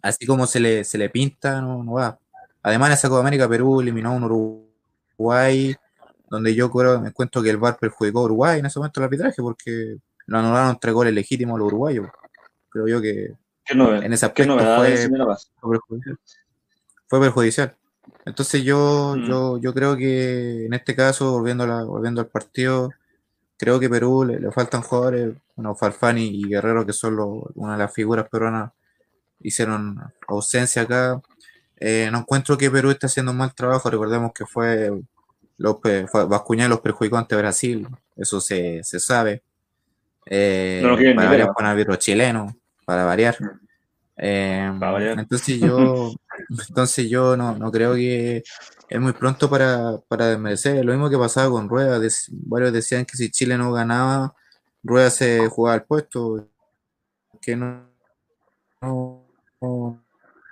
[0.02, 2.16] así como se le, se le pinta, no, no va.
[2.62, 5.74] Además en esa Copa América Perú eliminó a un Uruguay,
[6.30, 9.04] donde yo creo, me encuentro que el VAR perjudicó a Uruguay en ese momento el
[9.04, 12.06] arbitraje, porque lo anularon tres goles legítimos a los uruguayos.
[12.70, 13.34] Creo yo que
[13.66, 15.08] en ese ¿Qué aspecto fue,
[15.60, 16.18] fue perjudicial.
[17.08, 17.76] Fue perjudicial.
[18.24, 19.24] Entonces yo, Mm.
[19.28, 22.90] yo, yo creo que en este caso, volviendo, la- volviendo al partido,
[23.56, 27.16] creo que Perú le, le faltan jugadores, bueno, Farfani y Guerrero, que son
[27.56, 28.72] una de las figuras peruanas,
[29.40, 31.20] hicieron ausencia acá.
[31.76, 34.90] Eh, no encuentro que Perú esté haciendo un mal trabajo, recordemos que fue,
[35.60, 35.76] los,
[36.28, 39.42] Bascuñán los perjudicó ante Brasil, eso se, se sabe.
[40.24, 43.36] Eh, No para variar con árbitro chileno, para variar.
[44.16, 45.18] Eh, Para variar.
[45.18, 46.12] entonces yo,
[46.68, 48.42] entonces yo no, no creo que
[48.88, 50.82] es muy pronto para, para desmerecer.
[50.84, 52.00] Lo mismo que pasaba con Rueda.
[52.30, 54.34] varios decían que si Chile no ganaba,
[54.82, 56.48] Rueda se jugaba al puesto.
[57.42, 57.86] Que no,
[58.80, 59.26] no,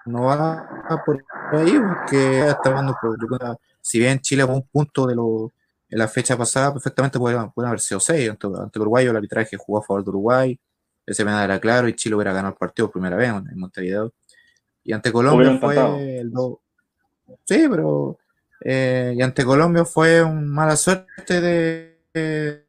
[0.06, 5.14] no, va por ahí, porque está hablando por- si bien Chile fue un punto de
[5.14, 5.52] lo,
[5.88, 9.78] en la fecha pasada, perfectamente pueden, haber sido seis ante, ante Uruguay, el arbitraje jugó
[9.78, 10.60] a favor de Uruguay,
[11.06, 14.12] ese penal era claro y Chile hubiera ganado el partido por primera vez en, Montevideo.
[14.84, 16.60] Y ante Colombia fue el do-
[17.44, 18.18] Sí, pero
[18.64, 22.66] eh, y ante Colombia fue un mala suerte de,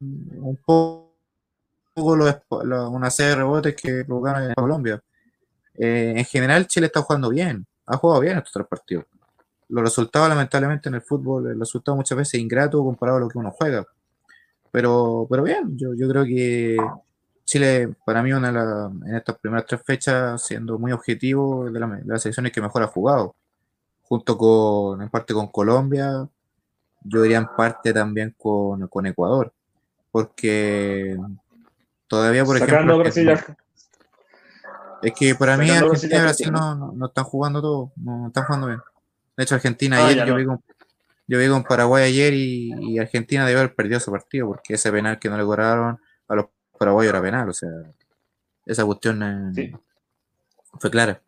[0.00, 1.14] un poco
[2.16, 5.02] los la- una serie de rebotes que provocaron en Colombia.
[5.74, 9.04] Eh, en general Chile está jugando bien, ha jugado bien estos tres partidos.
[9.68, 13.38] Los resultados, lamentablemente, en el fútbol, el resultado muchas veces ingrato comparado a lo que
[13.38, 13.86] uno juega.
[14.70, 16.76] Pero, pero bien, yo, yo creo que
[17.44, 18.50] Chile, para mí, una
[19.06, 22.88] en estas primeras tres fechas, siendo muy objetivo, de, la, las selecciones que mejor ha
[22.88, 23.34] jugado,
[24.02, 26.28] junto con, en parte con Colombia,
[27.04, 29.52] yo diría en parte también con, con Ecuador,
[30.10, 31.16] porque
[32.06, 33.02] todavía, por ejemplo,
[35.02, 38.66] es que para mí Argentina y Brasil no, no, están jugando todo, no están jugando
[38.66, 38.80] bien.
[39.38, 40.60] De hecho, Argentina ah, ayer, yo, vi con,
[41.28, 45.20] yo vi con Paraguay ayer y, Argentina debe haber perdido ese partido, porque ese penal
[45.20, 46.46] que no le cobraron a los
[46.76, 47.70] paraguayos era penal, o sea,
[48.66, 49.72] esa cuestión eh,
[50.80, 51.22] fue clara.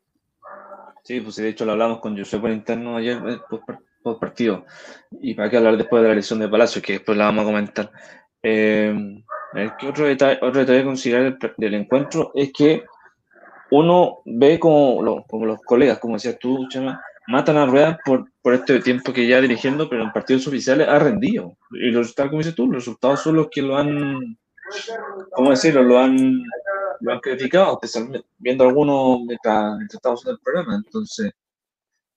[1.05, 3.39] Sí, pues de hecho lo hablamos con José por interno ayer, eh,
[4.03, 4.67] por, partido,
[5.13, 7.47] y para qué hablar después de la elección de Palacio, que después la vamos a
[7.47, 7.93] comentar.
[8.43, 9.23] Eh,
[9.89, 12.83] otro detalle, otro detalle a considerar del, encuentro es que
[13.71, 18.55] uno ve como, como los colegas, como decías tú, Chama, matan a Rueda por, por
[18.55, 21.57] este tiempo que ya dirigiendo, pero en partidos oficiales ha rendido.
[21.71, 24.37] Y los resultados, como dices tú, los resultados son los que lo han,
[25.33, 25.83] ¿cómo decirlo?
[25.83, 26.43] Lo han,
[27.01, 27.79] lo han criticado,
[28.39, 30.75] viendo algunos mientras, mientras estamos en el programa.
[30.77, 31.33] Entonces,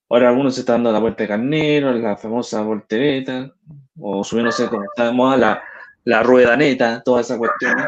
[0.08, 3.52] ahora algunos se están dando la vuelta de carnero, la famosa voltereta,
[3.98, 5.62] o subiéndose como estamos a la,
[6.04, 7.86] la rueda neta, todas esas cuestiones.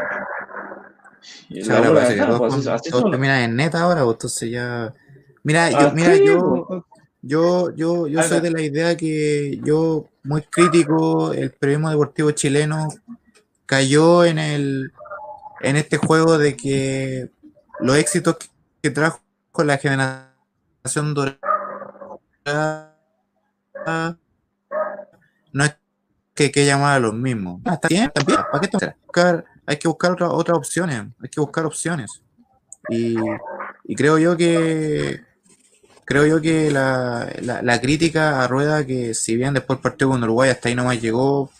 [1.49, 4.93] Y termina en neta ahora, pues, entonces ya.
[5.43, 6.85] Mira, yo, ah, mira, yo,
[7.21, 12.87] yo, yo, yo soy de la idea que yo, muy crítico, el periodismo deportivo chileno
[13.65, 14.93] cayó en el
[15.61, 17.29] en este juego de que
[17.79, 18.37] los éxitos
[18.81, 19.19] que, trajo
[19.57, 22.95] la generación dorada
[25.51, 25.75] no es
[26.33, 27.61] que hay que llamar a los mismos.
[27.65, 28.39] Ah, está bien, también.
[28.51, 32.21] ¿Para qué buscar, hay que buscar otras opciones, hay que buscar opciones.
[32.89, 33.17] Y,
[33.83, 35.26] y creo yo que
[36.07, 40.49] creo yo que la, la, crítica a Rueda, que si bien después partió con Uruguay
[40.49, 41.51] hasta ahí nomás llegó,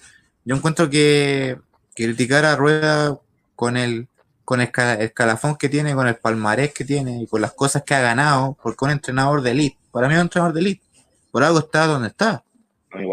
[0.46, 1.60] yo encuentro que,
[1.94, 3.20] criticar a Rueda
[3.56, 4.08] con el
[4.46, 7.94] con el escalafón que tiene, con el palmarés que tiene y con las cosas que
[7.94, 10.84] ha ganado, porque un entrenador de elite, para mí es un entrenador de elite,
[11.32, 12.46] por algo está donde está.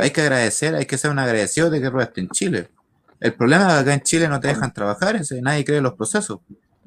[0.00, 2.68] Hay que agradecer, hay que ser un agradecido de que Rueda esté en Chile.
[3.18, 5.94] El problema es que acá en Chile no te dejan trabajar, nadie cree en los
[5.94, 6.38] procesos.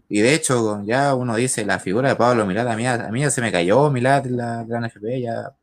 [0.09, 3.21] Y de hecho, ya uno dice, la figura de Pablo Milad, a mí, a mí
[3.21, 5.53] ya se me cayó Milad la gran FP, ya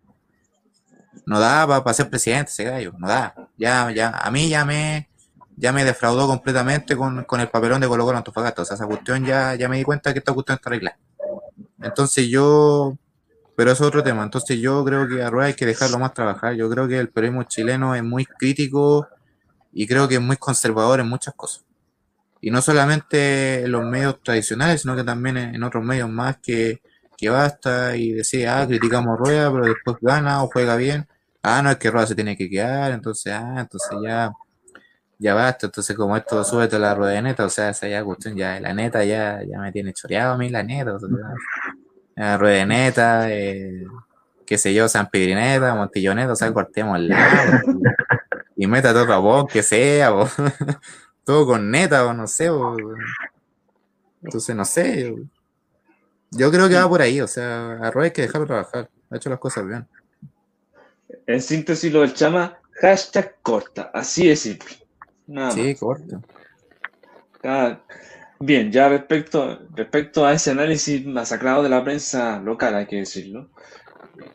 [1.26, 3.34] no da para, ser presidente ese gallo, no da.
[3.56, 5.08] Ya, ya, a mí ya me,
[5.56, 8.62] ya me defraudó completamente con, el papelón de Colo Colo Antofagasta.
[8.62, 10.98] O sea, esa cuestión ya, ya me di cuenta que esta cuestión está arreglada.
[11.80, 12.96] Entonces yo,
[13.56, 14.22] pero es otro tema.
[14.24, 16.54] Entonces yo creo que a hay que dejarlo más trabajar.
[16.54, 19.08] Yo creo que el periodismo chileno es muy crítico
[19.72, 21.63] y creo que es muy conservador en muchas cosas
[22.44, 26.82] y no solamente en los medios tradicionales, sino que también en, otros medios más que,
[27.30, 31.08] basta y decía, ah, criticamos Rueda, pero después gana o juega bien.
[31.42, 34.30] Ah, no, es que Rueda se tiene que quedar, entonces, ah, entonces ya,
[35.18, 35.66] ya basta.
[35.66, 38.60] Entonces, como esto, súbete a la rueda de neta, o sea, esa ya cuestión, ya,
[38.60, 41.08] la neta ya, ya me tiene choreado a mí, la neta, o sea,
[42.16, 43.86] la rueda neta, eh,
[44.44, 47.62] qué sé yo, San Pedrineta, Montilloneta, o sea, cortemos lado,
[48.56, 50.30] y, meta todo a vos, que sea, vos.
[51.24, 52.50] Todo con neta o no sé.
[54.22, 55.14] entonces, no sé.
[56.30, 57.20] Yo creo que va por ahí.
[57.20, 58.88] O sea, a Roy hay que dejarlo trabajar.
[59.10, 59.86] Ha hecho las cosas bien.
[61.26, 63.90] En síntesis, lo del chama, hashtag corta.
[63.94, 64.76] Así es simple.
[65.52, 66.20] sí, corta.
[68.40, 73.48] bien, ya respecto, respecto a ese análisis masacrado de la prensa local, hay que decirlo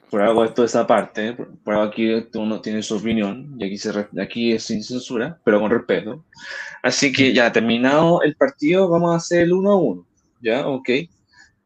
[0.10, 4.08] por algo esto esa parte, por, algo aquí uno tiene su opinión, y aquí, se,
[4.22, 6.26] aquí es sin censura, pero con respeto.
[6.84, 10.08] Así que ya terminado el partido, vamos a hacer el 1 a 1.
[10.42, 10.68] ¿Ya?
[10.68, 10.90] Ok.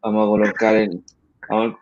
[0.02, 1.04] Vamos a colocar el.
[1.50, 1.76] Vamos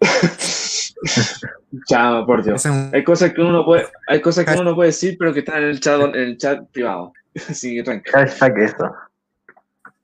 [1.88, 2.64] Chama, por Dios.
[2.66, 5.70] Hay cosas que uno puede, hay cosas que uno puede decir, pero que están en
[5.70, 7.12] el chat, en el chat privado.
[7.48, 8.92] Así que eso.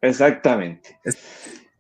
[0.01, 0.99] Exactamente.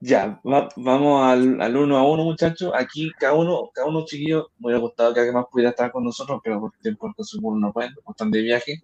[0.00, 2.72] Ya, vamos al, al, uno a uno, muchachos.
[2.74, 6.04] Aquí cada uno, cada uno chiquillo, me hubiera gustado que alguien más pudiera estar con
[6.04, 8.80] nosotros, pero por tiempo supongo no pueden, están de viaje.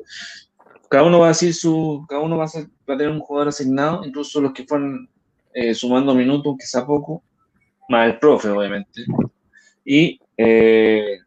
[0.89, 2.49] Cada uno va a decir su, cada uno va a,
[2.89, 5.09] va a tener un jugador asignado, incluso los que fueron
[5.53, 7.23] eh, sumando minutos, aunque sea poco,
[7.89, 9.05] más el profe, obviamente.
[9.85, 11.19] Y eh,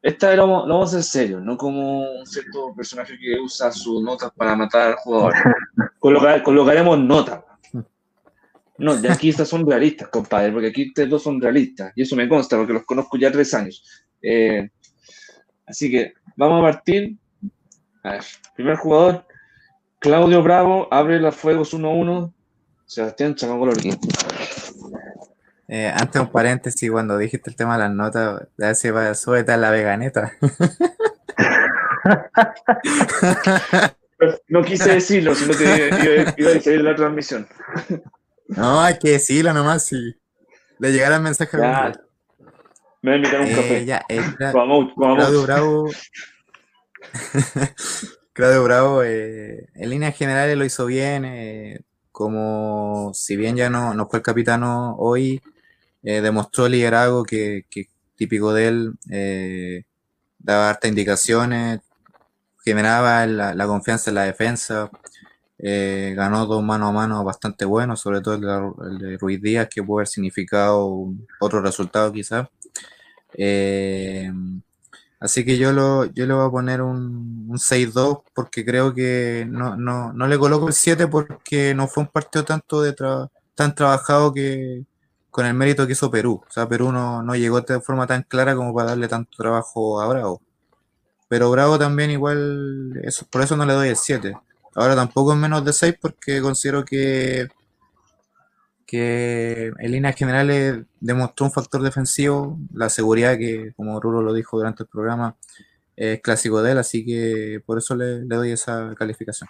[0.00, 4.02] esta lo vamos, vamos a hacer serio, no como un cierto personaje que usa sus
[4.02, 5.34] notas para matar al jugador.
[6.00, 7.42] colocaremos notas
[8.80, 12.16] no, de aquí estas son realistas, compadre, porque aquí ustedes dos son realistas, y eso
[12.16, 13.84] me consta porque los conozco ya tres años.
[14.22, 14.68] Eh,
[15.66, 17.16] así que vamos a partir.
[18.02, 18.22] A ver,
[18.56, 19.26] primer jugador,
[19.98, 22.32] Claudio Bravo, abre los fuegos 1-1.
[22.90, 23.76] Sebastián Chamacolor.
[25.68, 29.56] Eh, antes un paréntesis, cuando dijiste el tema de las notas, ya se va a
[29.56, 30.32] la veganeta.
[34.48, 35.90] no quise decirlo, sino que
[36.36, 37.46] iba, a decir la transmisión.
[38.56, 40.14] No, hay que decirlo nomás si
[40.78, 41.56] le llegara el mensaje.
[41.58, 41.92] Ya.
[43.02, 43.84] Me voy a invitar un eh, café.
[43.84, 44.20] Ya, eh,
[44.54, 45.18] vamos, vamos.
[45.18, 45.90] Claudio Bravo.
[48.32, 51.24] Claudio Bravo, eh, en líneas generales lo hizo bien.
[51.24, 51.80] Eh,
[52.12, 55.40] como si bien ya no, no fue el capitano hoy,
[56.02, 58.94] eh, demostró el liderazgo que, que, típico de él,
[60.38, 61.80] daba hartas indicaciones,
[62.64, 64.90] generaba la, la, confianza en la defensa,
[65.62, 69.82] eh, ganó dos mano a mano bastante buenos, sobre todo el de, Ruiz Díaz, que
[69.82, 71.06] puede haber significado
[71.40, 72.48] otro resultado quizás.
[75.20, 79.46] así que yo, lo, yo le voy a poner un, un 6-2 porque creo que
[79.48, 82.94] no, no, no, le coloco el 7 porque no fue un partido tanto de
[83.54, 84.84] tan trabajado que,
[85.30, 86.42] con el mérito que hizo Perú.
[86.48, 90.00] O sea, Perú no, no llegó de forma tan clara como para darle tanto trabajo
[90.00, 90.42] a Bravo.
[91.28, 94.36] Pero Bravo también igual, eso, por eso no le doy el 7.
[94.74, 97.48] Ahora tampoco es menos de 6 porque considero que,
[98.86, 104.56] que en líneas generales demostró un factor defensivo, la seguridad que, como Rulo lo dijo
[104.56, 105.36] durante el programa,
[105.96, 109.48] es clásico de él, así que por eso le, doy esa calificación.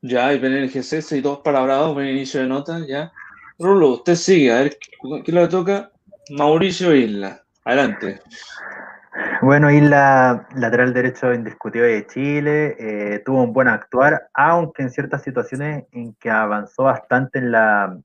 [0.00, 3.12] Ya, y G6 y dos para Bravo, buen inicio de nota, ya.
[3.58, 4.78] Rulo, usted sigue, a ver,
[5.24, 5.90] ¿qué le toca?
[6.30, 8.20] Mauricio Isla, adelante.
[9.42, 15.22] Bueno, Isla, lateral derecho indiscutible de Chile, eh, tuvo un buen actuar, aunque en ciertas
[15.22, 17.96] situaciones en que avanzó bastante en la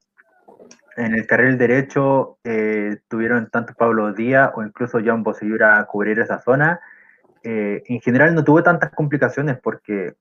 [0.98, 6.20] en el carril derecho, eh, tuvieron tanto Pablo Díaz o incluso John Bosellura a cubrir
[6.20, 6.82] esa zona.
[7.44, 10.16] Eh, en general no tuvo tantas complicaciones porque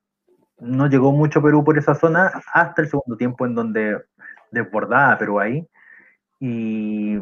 [0.61, 4.01] no llegó mucho Perú por esa zona hasta el segundo tiempo en donde
[4.53, 5.67] desbordada Perú ahí.
[6.39, 7.19] Y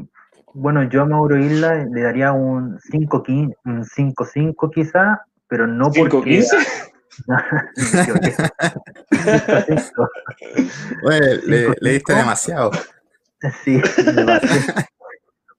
[0.57, 6.43] bueno, yo a Mauro Isla le daría un 5-5 quizá, pero no porque...
[11.03, 12.71] bueno, le, le, diste demasiado.
[13.63, 13.83] Sí,
[14.15, 14.83] demasiado.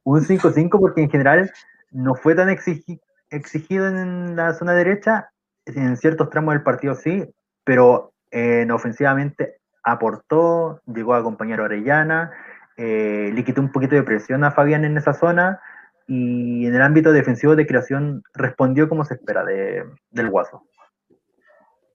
[0.03, 1.51] Un 5-5 porque en general
[1.91, 5.29] no fue tan exigido en la zona derecha,
[5.65, 7.23] en ciertos tramos del partido sí,
[7.63, 12.31] pero en ofensivamente aportó, llegó a acompañar a Orellana,
[12.78, 15.59] eh, le quitó un poquito de presión a Fabián en esa zona
[16.07, 20.63] y en el ámbito defensivo de creación respondió como se espera de, del Guaso.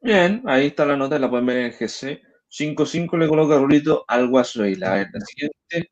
[0.03, 2.21] Bien, ahí está la nota, la pueden ver en el GC.
[2.51, 5.91] 5-5 le coloca Rulito al Guaso y la, la siguiente,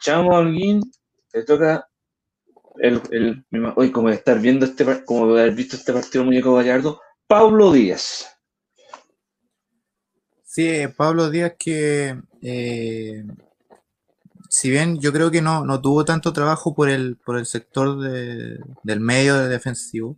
[0.00, 0.82] Chamo Alguín,
[1.32, 1.88] le toca
[2.78, 3.44] el, el,
[3.76, 7.72] hoy como de estar viendo este como de haber visto este partido muñeco Gallardo, Pablo
[7.72, 8.36] Díaz.
[10.42, 13.24] Sí, Pablo Díaz que eh,
[14.50, 18.00] si bien yo creo que no, no, tuvo tanto trabajo por el, por el sector
[18.00, 20.16] de, del medio de defensivo,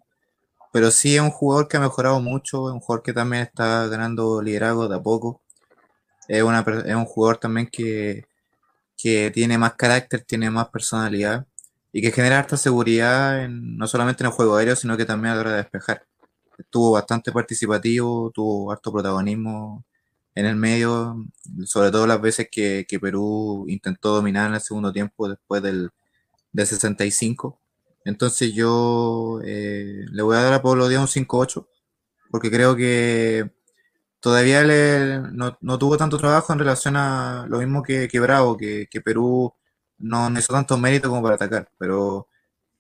[0.73, 3.87] pero sí es un jugador que ha mejorado mucho, es un jugador que también está
[3.89, 5.43] ganando liderazgo de a poco,
[6.29, 8.27] es, una, es un jugador también que,
[8.97, 11.47] que tiene más carácter, tiene más personalidad
[11.93, 15.33] y que genera harta seguridad en, no solamente en el juego aéreo, sino que también
[15.33, 16.05] a la hora de despejar.
[16.59, 19.85] Estuvo bastante participativo, tuvo harto protagonismo
[20.39, 21.27] en el medio,
[21.65, 25.91] sobre todo las veces que, Perú intentó dominar en el segundo tiempo después del,
[26.55, 27.61] 65.
[28.05, 31.67] Entonces yo eh, le voy a dar a Pablo Díaz un 5-8,
[32.31, 33.51] porque creo que
[34.21, 39.55] todavía le, no, tuvo tanto trabajo en relación a lo mismo que, Bravo, que, Perú
[39.99, 42.29] no, hizo tanto mérito como para atacar, pero,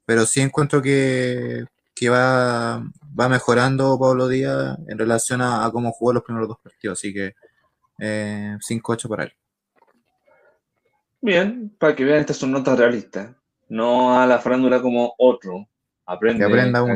[0.07, 1.65] pero sí encuentro que,
[2.09, 2.83] va,
[3.19, 7.13] va mejorando Pablo Díaz en relación a, a, cómo jugó los primeros dos partidos, así
[7.13, 7.35] que
[7.99, 9.32] eh, 5-8 para él.
[11.20, 13.34] Bien, para que vean, estas son notas realistas.
[13.68, 15.66] No a la farándula como otro.
[16.07, 16.94] Aprende que aprenda uno.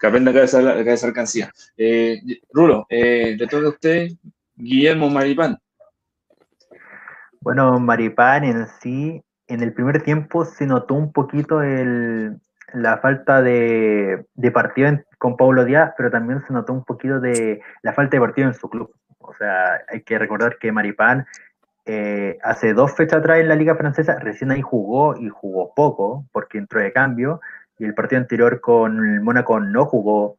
[0.00, 1.52] Que aprenda cada esa alcancía.
[1.76, 2.20] Eh,
[2.50, 4.08] Rulo, eh, le toca a usted
[4.56, 5.58] Guillermo Maripán.
[7.40, 12.40] Bueno, Maripán en sí, en el primer tiempo se notó un poquito el,
[12.72, 17.60] la falta de, de partido con Paulo Díaz, pero también se notó un poquito de
[17.82, 18.92] la falta de partido en su club.
[19.32, 21.26] O sea, hay que recordar que Maripán
[21.86, 26.26] eh, hace dos fechas atrás en la Liga Francesa recién ahí jugó y jugó poco
[26.32, 27.40] porque entró de cambio.
[27.78, 30.36] Y el partido anterior con el Mónaco no jugó,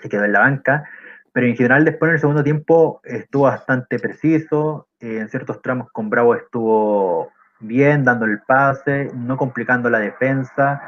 [0.00, 0.88] se quedó en la banca,
[1.32, 5.92] pero en general después en el segundo tiempo estuvo bastante preciso, eh, en ciertos tramos
[5.92, 10.82] con Bravo estuvo bien dando el pase, no complicando la defensa.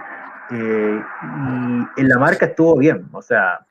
[0.50, 1.02] Eh,
[1.96, 3.66] y en la marca estuvo bien, o sea,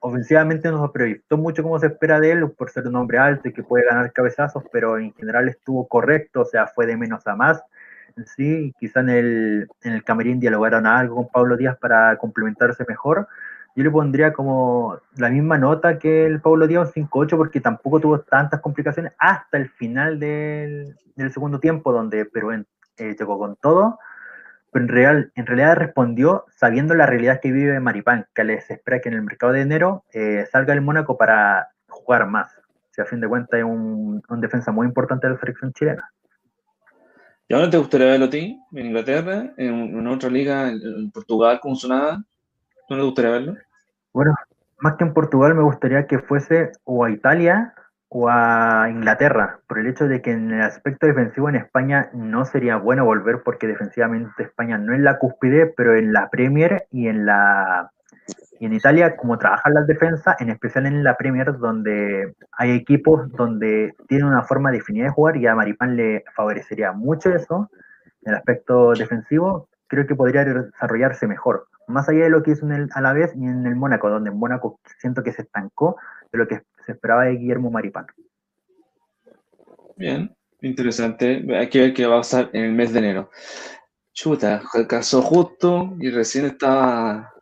[0.00, 3.48] ofensivamente no se previsto mucho como se espera de él por ser un hombre alto
[3.48, 7.26] y que puede ganar cabezazos, pero en general estuvo correcto, o sea, fue de menos
[7.26, 7.62] a más.
[8.36, 13.28] sí, quizá en el, en el camerín dialogaron algo con Pablo Díaz para complementarse mejor.
[13.76, 18.00] Yo le pondría como la misma nota que el Pablo Díaz, un 5-8, porque tampoco
[18.00, 23.56] tuvo tantas complicaciones hasta el final del, del segundo tiempo, donde Perú eh, llegó con
[23.56, 23.98] todo,
[24.70, 29.00] pero en, real, en realidad respondió sabiendo la realidad que vive Maripán, que les espera
[29.00, 32.50] que en el mercado de enero eh, salga el Mónaco para jugar más.
[32.90, 36.10] Si a fin de cuentas es un, un defensa muy importante de la selección chilena.
[37.50, 38.62] ¿Y ahora te gustaría verlo a ti?
[38.70, 39.52] ¿En Inglaterra?
[39.56, 40.70] ¿En, otra liga?
[40.70, 41.58] ¿En, Portugal?
[41.60, 42.22] ¿Cómo sonaba?
[42.88, 43.56] ¿No te gustaría verlo?
[44.12, 44.32] Bueno,
[44.78, 47.74] más que en Portugal me gustaría que fuese o a Italia
[48.12, 52.44] o a Inglaterra, por el hecho de que en el aspecto defensivo en España no
[52.44, 57.06] sería bueno volver porque defensivamente España no es la cúspide, pero en la Premier y
[57.06, 57.92] en la
[58.58, 63.32] y en Italia, como trabajan las defensas, en especial en la Premier, donde hay equipos
[63.32, 67.70] donde tienen una forma definida de jugar y a Maripán le favorecería mucho eso,
[68.22, 71.66] en el aspecto defensivo, creo que podría desarrollarse mejor.
[71.88, 74.38] Más allá de lo que hizo en el Alavés y en el Mónaco, donde en
[74.38, 75.96] Mónaco siento que se estancó
[76.32, 78.06] de lo que se esperaba de Guillermo Maripán.
[79.96, 81.44] Bien, interesante.
[81.56, 83.30] Hay que ver qué va a pasar en el mes de enero.
[84.12, 87.32] Chuta, alcanzó justo y recién estaba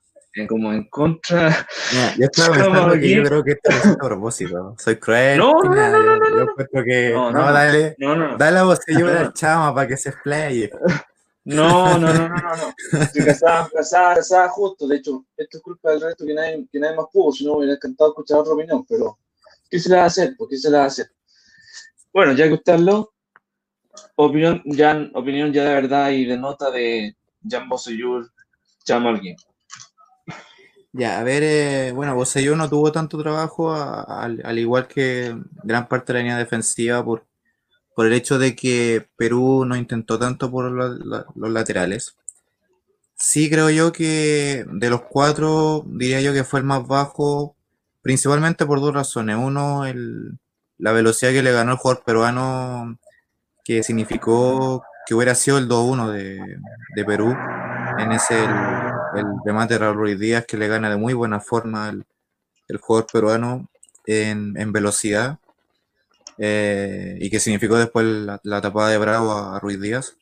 [0.46, 1.50] como en contra.
[1.50, 4.74] No, yo estaba pensando que yo creo que esto es a propósito.
[4.78, 5.38] Soy cruel.
[5.38, 7.10] No, no, no, no, no, Yo creo que.
[7.12, 7.96] No, no, dale.
[7.98, 10.70] No, no, Dale la voz al chama para que se explaye.
[11.48, 12.56] No, no, no, no, no.
[12.56, 13.00] no.
[13.00, 14.86] Estoy casada, casada, casada justo.
[14.86, 17.32] De hecho, esto es culpa del resto que nadie, que nadie más pudo.
[17.32, 18.84] Si no, hubiera encantado escuchar otra opinión.
[18.86, 19.18] Pero,
[19.70, 20.36] ¿qué se le va a hacer?
[20.36, 21.10] ¿Por qué se le va a hacer?
[22.12, 23.14] Bueno, ya que usted habló,
[24.16, 27.16] opinión ya, opinión ya de verdad y de nota de
[27.48, 28.30] Jan Bosellur,
[28.86, 29.36] Jan Malguín.
[30.92, 36.12] Ya, a ver, eh, bueno, yo no tuvo tanto trabajo, al, igual que gran parte
[36.12, 37.27] de la línea defensiva, por,
[37.98, 42.16] por el hecho de que Perú no intentó tanto por los laterales.
[43.16, 47.56] Sí, creo yo que de los cuatro, diría yo que fue el más bajo,
[48.00, 49.36] principalmente por dos razones.
[49.36, 50.38] Uno, el,
[50.78, 52.96] la velocidad que le ganó el jugador peruano,
[53.64, 56.38] que significó que hubiera sido el 2-1 de,
[56.94, 57.36] de Perú
[57.98, 61.88] en ese el, remate de Raúl Ruiz Díaz que le gana de muy buena forma
[61.88, 62.04] el,
[62.68, 63.68] el jugador peruano
[64.06, 65.40] en, en velocidad
[66.38, 70.16] eh, y que significó después la, tapada de Bravo a, Ruiz Díaz.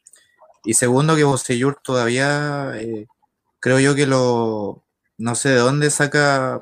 [0.65, 3.07] Y segundo, que Bosellur todavía eh,
[3.61, 4.85] creo yo que lo
[5.19, 6.61] no sé de dónde saca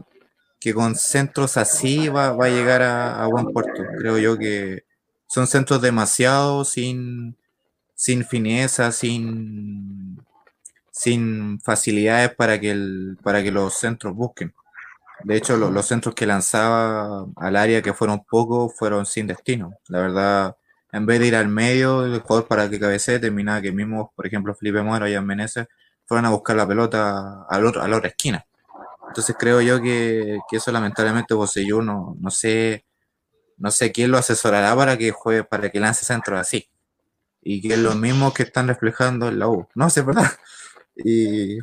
[0.60, 3.82] que con centros así va, va a llegar a, a, buen puerto.
[3.98, 4.84] Creo yo que
[5.26, 7.36] son centros demasiado sin,
[7.94, 10.24] sin fineza, sin
[10.94, 14.54] sin facilidades para que, el, para que los centros busquen.
[15.22, 19.72] De hecho, los centros que lanzaba al área, que fueron pocos, fueron sin destino.
[19.88, 20.56] La verdad,
[20.92, 24.26] en vez de ir al medio del jugador para que cabecee, terminaba que mismo, por
[24.26, 25.66] ejemplo, Felipe Moro y Menezes
[26.06, 28.44] fueron a buscar la pelota al otro, a la otra esquina.
[29.08, 32.84] Entonces creo yo que, que eso lamentablemente Bosellú no, no sé
[33.56, 36.68] no sé quién lo asesorará para que juegue, para que lance centros así.
[37.42, 39.68] Y que es lo mismo que están reflejando en la U.
[39.74, 40.30] No sé, ¿verdad?
[40.96, 41.58] Y,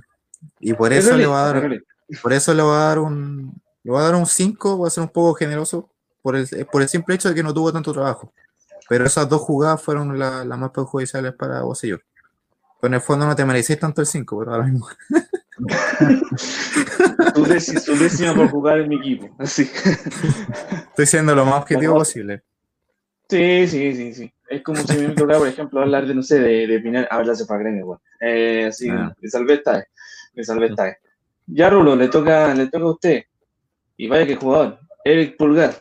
[0.60, 1.82] y por eso le va a dar,
[2.18, 4.92] por eso le va a dar un, le va a dar un 5, va a
[4.92, 5.90] ser un poco generoso
[6.22, 8.34] por el, por el simple hecho de que no tuvo tanto trabajo.
[8.90, 11.98] Pero esas dos jugadas fueron las más perjudiciales para vos y yo.
[12.82, 14.88] Pero en el fondo no te merecís tanto el 5, pero ahora mismo.
[17.36, 19.30] tu, décima por jugar en mi equipo.
[19.38, 19.70] Así.
[20.90, 22.44] Estoy siendo lo más objetivo posible.
[23.30, 24.34] Sí, sí, sí, sí.
[24.50, 27.08] Es como si me tocara, por ejemplo, hablar de, no sé, de, de Pinar.
[27.26, 28.00] La cepa grande, igual.
[28.20, 29.16] Eh, sí, ah.
[29.22, 29.86] me salvé esta vez.
[30.34, 30.98] Me salvé esta vez.
[31.48, 33.24] Ya, Rulo, le toca, le toca a usted.
[33.98, 34.80] Y vaya que jugador.
[35.04, 35.74] Eric Pulgar.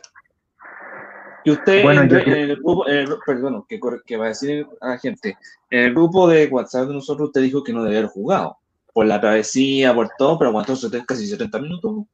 [1.43, 2.85] Y usted en, el grupo,
[3.25, 5.37] perdón, que, que va a decir a la gente,
[5.71, 8.57] en el grupo de WhatsApp de nosotros usted dijo que no debía haber jugado.
[8.93, 10.73] Por la travesía, por todo, pero aguantó
[11.07, 12.05] casi 70 minutos.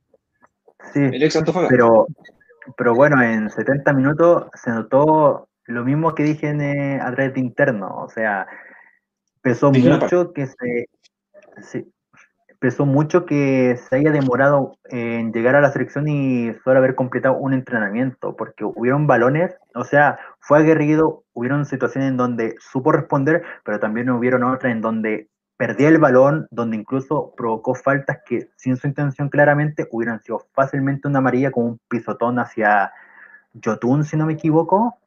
[0.94, 1.10] Sí,
[1.70, 2.06] pero,
[2.78, 7.90] pero bueno, en 70 minutos se notó lo mismo que dije en eh, de interno,
[7.98, 8.48] o sea,
[9.42, 11.88] pesó mucho que se,
[12.60, 17.36] pesó mucho que se haya demorado en llegar a la selección y solo haber completado
[17.38, 23.44] un entrenamiento, porque hubieron balones, o sea, fue aguerrido, hubieron situaciones en donde supo responder,
[23.64, 28.78] pero también hubieron otras en donde perdía el balón, donde incluso provocó faltas que sin
[28.78, 32.92] su intención claramente hubieran sido fácilmente una amarilla con un pisotón hacia
[33.64, 34.98] Jotun, si no me equivoco,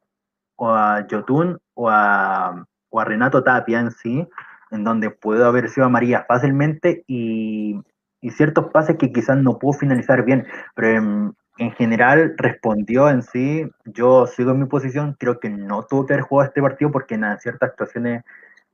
[0.56, 4.28] o a Jotun o a, o a Renato Tapia en sí,
[4.70, 7.80] en donde pudo haber sido amarilla fácilmente y,
[8.20, 13.22] y, ciertos pases que quizás no pudo finalizar bien, pero en, en, general respondió en
[13.22, 13.68] sí.
[13.84, 17.14] Yo sigo en mi posición, creo que no tuvo que haber jugado este partido porque
[17.14, 18.24] en ciertas actuaciones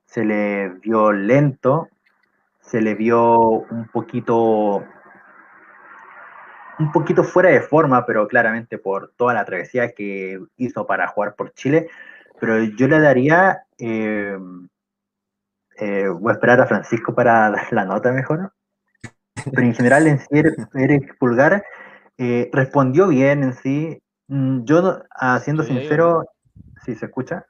[0.07, 1.88] se le vio lento,
[2.61, 4.84] se le vio un poquito
[6.78, 11.34] un poquito fuera de forma, pero claramente por toda la travesía que hizo para jugar
[11.34, 11.88] por Chile.
[12.38, 14.36] Pero yo le daría, eh,
[15.79, 18.53] eh, voy a esperar a Francisco para dar la nota mejor.
[19.45, 20.43] Pero en general, en sí,
[20.74, 21.64] Eric Pulgar.
[22.18, 24.03] Eh, respondió bien en sí.
[24.29, 26.24] Mm, yo, ah, siendo sincero,
[26.85, 27.47] si se escucha,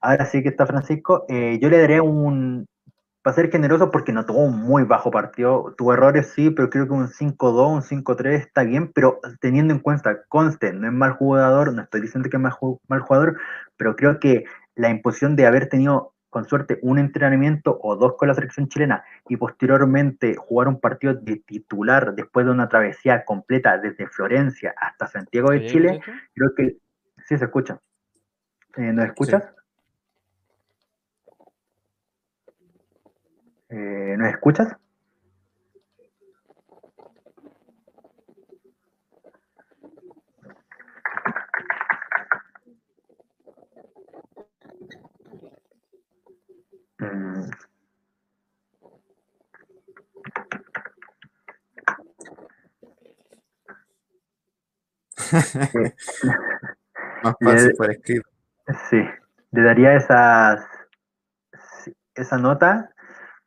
[0.00, 2.66] ahora sí que está Francisco, yo le daría un
[3.22, 6.86] para ser generoso porque no tuvo un muy bajo partido, tuvo errores sí, pero creo
[6.86, 11.12] que un 5-2, un 5-3 está bien, pero teniendo en cuenta, conste, no es mal
[11.12, 12.52] jugador, no estoy diciendo que es mal,
[12.88, 13.38] mal jugador,
[13.76, 14.44] pero creo que
[14.74, 19.04] la imposición de haber tenido con suerte un entrenamiento o dos con la selección chilena
[19.28, 25.06] y posteriormente jugar un partido de titular después de una travesía completa desde Florencia hasta
[25.08, 26.00] Santiago de Chile,
[26.34, 26.78] creo que
[27.26, 27.78] sí se escucha.
[28.78, 29.44] Eh, ¿Nos escuchas?
[33.68, 34.74] Eh, ¿Nos escuchas?
[47.02, 47.50] Mm.
[57.22, 58.28] Más fácil por escrito.
[58.90, 59.02] Sí,
[59.50, 60.64] le daría esas,
[62.14, 62.92] esa nota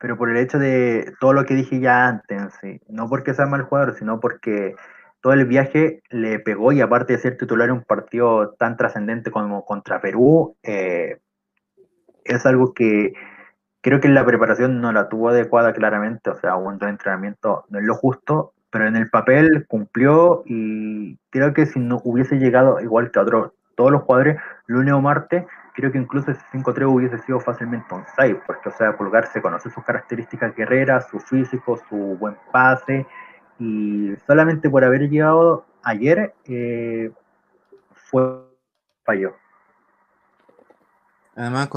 [0.06, 2.54] pero por el hecho de todo lo que dije ya antes,
[2.88, 4.76] no porque sea mal jugador, sino porque
[5.20, 9.32] todo el viaje le pegó y aparte de ser titular en un partido tan trascendente
[9.32, 11.18] como contra Perú, eh,
[12.24, 13.14] es algo que
[13.86, 17.86] creo que la preparación no la tuvo adecuada claramente, o sea, un entrenamiento no es
[17.86, 23.12] lo justo, pero en el papel cumplió y creo que si no hubiese llegado igual
[23.12, 27.40] que otros, todos los jugadores, lunes o martes, creo que incluso ese 5-3 hubiese sido
[27.40, 31.96] fácilmente un 6, porque, o sea, Pulgar se conoce sus características guerreras, su físico, su
[31.96, 33.06] buen pase,
[33.60, 37.12] y solamente por haber llegado ayer, eh,
[37.94, 38.48] fue
[39.04, 39.36] falló.
[41.36, 41.70] Además,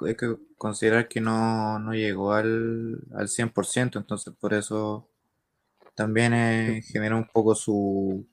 [0.00, 5.08] hay que considerar que no, no llegó al, al 100%, entonces por eso
[5.96, 8.24] también eh, genera un poco su,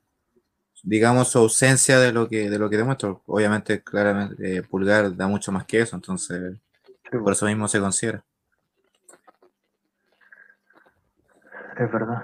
[0.84, 3.18] digamos, su ausencia de lo que, de lo que demuestra.
[3.26, 6.56] Obviamente, claramente, eh, Pulgar da mucho más que eso, entonces
[7.12, 8.24] por eso mismo se considera.
[11.80, 12.24] Es verdad.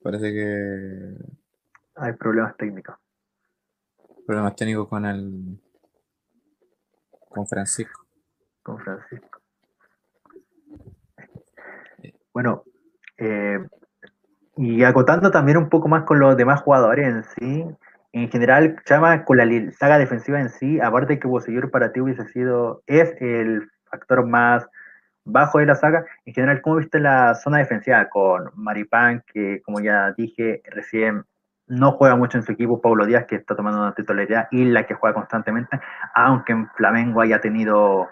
[0.00, 1.43] Parece que
[1.96, 2.96] hay problemas técnicos.
[4.26, 5.60] Problemas técnicos con el
[7.28, 8.06] con Francisco.
[8.62, 9.40] Con Francisco.
[12.32, 12.64] Bueno,
[13.18, 13.58] eh,
[14.56, 17.64] y acotando también un poco más con los demás jugadores en sí,
[18.12, 22.00] en general, Chama con la saga defensiva en sí, aparte de que Bosellur para ti
[22.00, 24.66] hubiese sido, es el factor más
[25.24, 29.80] bajo de la saga, en general, ¿cómo viste la zona defensiva con Maripán, que como
[29.80, 31.24] ya dije, recién
[31.66, 34.86] no juega mucho en su equipo, Pablo Díaz, que está tomando una titularidad, y la
[34.86, 35.80] que juega constantemente,
[36.14, 38.08] aunque en Flamengo haya tenido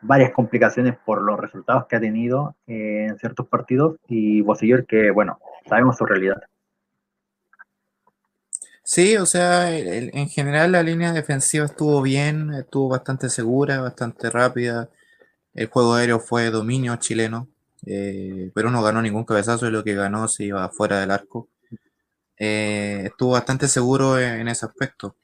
[0.00, 5.10] varias complicaciones por los resultados que ha tenido eh, en ciertos partidos y Bosellor que,
[5.10, 6.42] bueno, sabemos su realidad.
[8.84, 14.90] Sí, o sea, en general la línea defensiva estuvo bien, estuvo bastante segura, bastante rápida.
[15.54, 17.46] El juego aéreo fue dominio chileno,
[17.86, 21.48] eh, pero no ganó ningún cabezazo y lo que ganó se iba fuera del arco.
[22.44, 25.14] Eh, estuvo bastante seguro en, ese aspecto.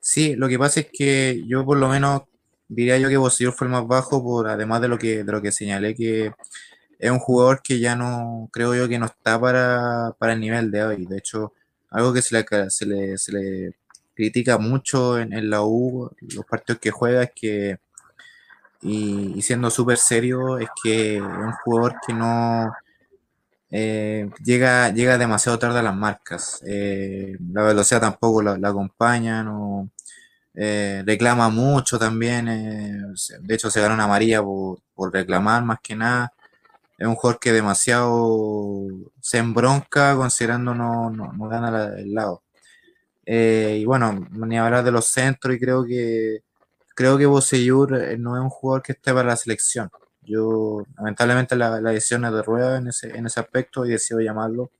[0.00, 2.22] Sí, lo que pasa es que yo por lo menos
[2.68, 5.42] diría yo que Bosillur fue el más bajo, por además de lo que, de lo
[5.42, 6.32] que señalé, que
[7.00, 10.70] es un jugador que ya no, creo yo que no está para, para el nivel
[10.70, 11.06] de hoy.
[11.06, 11.52] De hecho,
[11.90, 13.76] algo que se le, se le, se le
[14.14, 17.78] critica mucho en, en, la U, los partidos que juega, es que,
[18.82, 22.72] y, siendo súper serio, es que es un jugador que no
[23.74, 26.62] eh, llega, llega demasiado tarde a las marcas.
[26.66, 29.44] Eh, la velocidad tampoco la, acompaña,
[30.54, 32.46] eh, reclama mucho también.
[32.46, 34.80] De hecho, se ganó una amarilla por,
[35.12, 36.32] reclamar más que nada.
[36.98, 38.86] Es un jugador que demasiado
[39.20, 42.42] se embronca considerando no, no, gana el lado.
[43.26, 46.42] Y bueno, ni hablar de los centros y creo que
[46.94, 49.90] creo que Boseyur no es un jugador que esté para la selección.
[50.24, 54.20] Yo, lamentablemente, la, la decisión es de rueda en ese, en ese aspecto y decido
[54.20, 54.70] llamarlo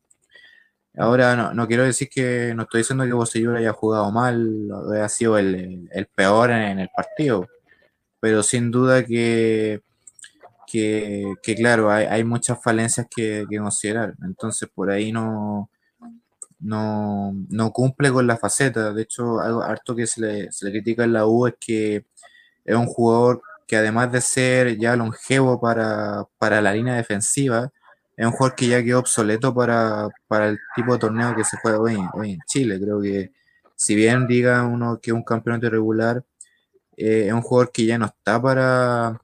[0.96, 5.08] Ahora no, no quiero decir que no estoy diciendo que Bosellur haya jugado mal, haya
[5.08, 7.48] sido el, peor en, el partido,
[8.20, 9.82] pero sin duda que,
[10.66, 14.14] que, claro, hay, muchas falencias que, considerar.
[14.22, 15.70] Entonces por ahí no,
[16.60, 18.92] no, no cumple con la faceta.
[18.92, 22.04] De hecho, algo harto que se le, se le critica en la U es que
[22.64, 27.70] es un jugador que además de ser ya longevo para, para la línea defensiva,
[28.16, 31.56] es un jugador que ya quedó obsoleto para, para el tipo de torneo que se
[31.58, 32.78] juega hoy, hoy en Chile.
[32.80, 33.32] Creo que
[33.76, 36.24] si bien diga uno que es un campeonato irregular,
[36.96, 39.20] eh, es un jugador que ya no está para,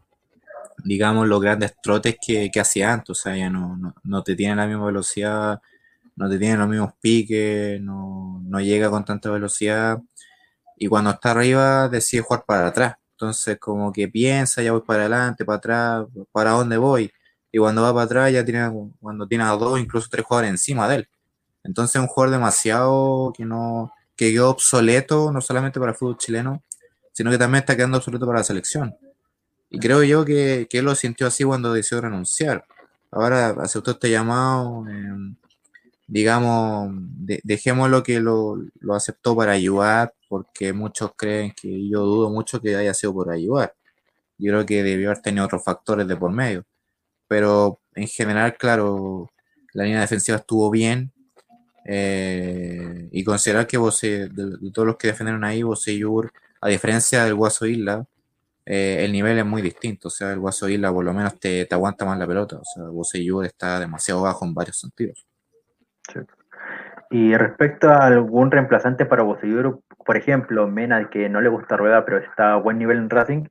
[0.85, 3.11] digamos, los grandes trotes que, que hacía antes.
[3.11, 5.61] O sea, ya no, no, no, te tiene la misma velocidad,
[6.17, 9.99] no te tiene los mismos piques, no, no llega con tanta velocidad.
[10.77, 12.97] Y cuando está arriba decide jugar para atrás.
[13.21, 17.11] Entonces, como que piensa, ya voy para adelante, para atrás, para dónde voy.
[17.51, 20.89] Y cuando va para atrás, ya tiene, cuando tiene a dos, incluso tres jugadores encima
[20.89, 21.09] de él.
[21.65, 26.17] Entonces, es un jugador demasiado que no, que quedó obsoleto, no solamente para el fútbol
[26.17, 26.63] chileno,
[27.13, 28.97] sino que también está quedando obsoleto para la selección.
[29.69, 32.65] Y creo yo que, que él lo sintió así cuando decidió renunciar.
[33.11, 35.35] Ahora usted este llamado, eh,
[36.07, 42.31] digamos, de, dejémoslo que lo, lo, aceptó para ayudar, porque muchos creen que yo dudo
[42.31, 43.75] mucho que haya sido por ayudar.
[44.39, 46.65] Yo creo que debió haber tenido otros factores de por medio.
[47.29, 49.31] Pero en general, claro,
[49.73, 51.13] la línea defensiva estuvo bien.
[51.85, 57.25] Eh, y considerar que vos, de, de, todos los que defendieron ahí, Boseyur, a diferencia
[57.25, 58.07] del Guaso Isla,
[58.67, 60.09] eh, el nivel es muy distinto.
[60.09, 62.57] O sea, el Guaso Isla por lo menos te, te aguanta más la pelota.
[62.57, 65.27] O sea, Boseyur está demasiado bajo en varios sentidos.
[67.11, 72.07] Y respecto a algún reemplazante para Boselluro, por ejemplo, Mena, que no le gusta Rueda,
[72.07, 73.45] pero está a buen nivel en Racing,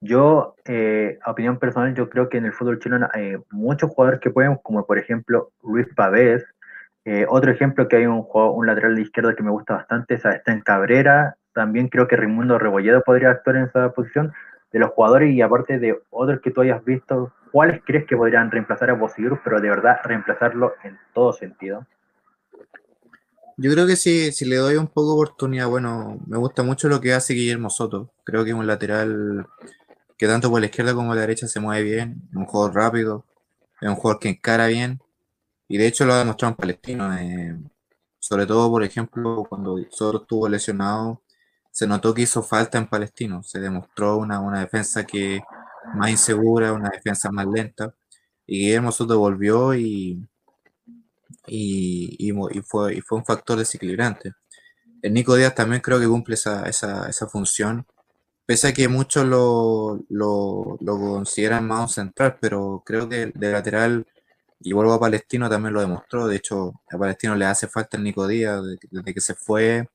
[0.00, 4.30] yo, eh, opinión personal, yo creo que en el fútbol chileno hay muchos jugadores que
[4.30, 6.46] pueden, como por ejemplo Luis Pavés.
[7.04, 10.14] Eh, otro ejemplo que hay un, jugador, un lateral de izquierda que me gusta bastante,
[10.14, 11.36] es está en Cabrera.
[11.52, 14.32] También creo que Raimundo Rebolledo podría actuar en esa posición.
[14.72, 18.50] De los jugadores y aparte de otros que tú hayas visto, ¿cuáles crees que podrían
[18.50, 21.86] reemplazar a Boselluro, pero de verdad reemplazarlo en todo sentido?
[23.60, 26.88] Yo creo que si, si le doy un poco de oportunidad, bueno, me gusta mucho
[26.88, 28.12] lo que hace Guillermo Soto.
[28.24, 29.46] Creo que es un lateral
[30.18, 33.26] que tanto por la izquierda como por la derecha se mueve bien, un jugador rápido,
[33.80, 35.00] es un jugador que encara bien,
[35.68, 37.14] y de hecho lo ha demostrado en Palestino.
[37.18, 37.58] Eh,
[38.20, 41.22] sobre todo, por ejemplo, cuando Soto estuvo lesionado,
[41.72, 45.40] se notó que hizo falta en Palestino, se demostró una, una defensa que
[45.94, 47.94] más insegura, una defensa más lenta,
[48.46, 50.28] y Guillermo Soto volvió y
[51.46, 54.32] y, y, fue, y fue un factor desequilibrante.
[55.02, 57.86] El Nico Díaz también creo que cumple esa, función,
[58.46, 64.06] pese a que muchos lo, lo, lo, consideran más central, pero creo que de lateral,
[64.60, 66.26] y vuelvo a Palestino, también lo demostró.
[66.26, 69.88] De hecho, a Palestino le hace falta el Nico Díaz, desde que se fue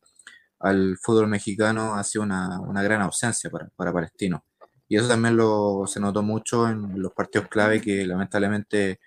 [0.63, 4.45] al fútbol mexicano ha sido una, una gran ausencia para, para, Palestino.
[4.87, 8.99] Y eso también lo, se notó mucho en los partidos clave que lamentablemente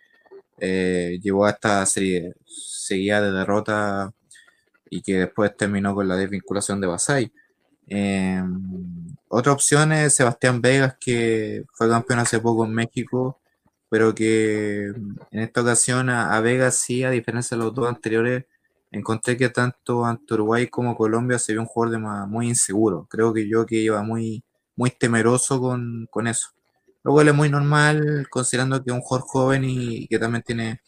[0.59, 4.13] eh, llevó a esta serie seguida de derrota
[4.91, 7.33] y que después terminó con la desvinculación de Basay.
[7.89, 8.43] Eh,
[9.29, 13.39] otra opción es Sebastián Vegas, que fue campeón hace poco en México,
[13.89, 18.45] pero que en esta ocasión a, a Vegas sí, a diferencia de los dos anteriores,
[18.91, 23.07] encontré que tanto ante Uruguay como Colombia se vio un jugador de más, muy inseguro.
[23.11, 24.45] Creo que yo que iba muy,
[24.77, 26.49] muy temeroso con, con eso.
[27.07, 30.81] Lo cual es muy normal considerando que es un jugador joven y que también tiene,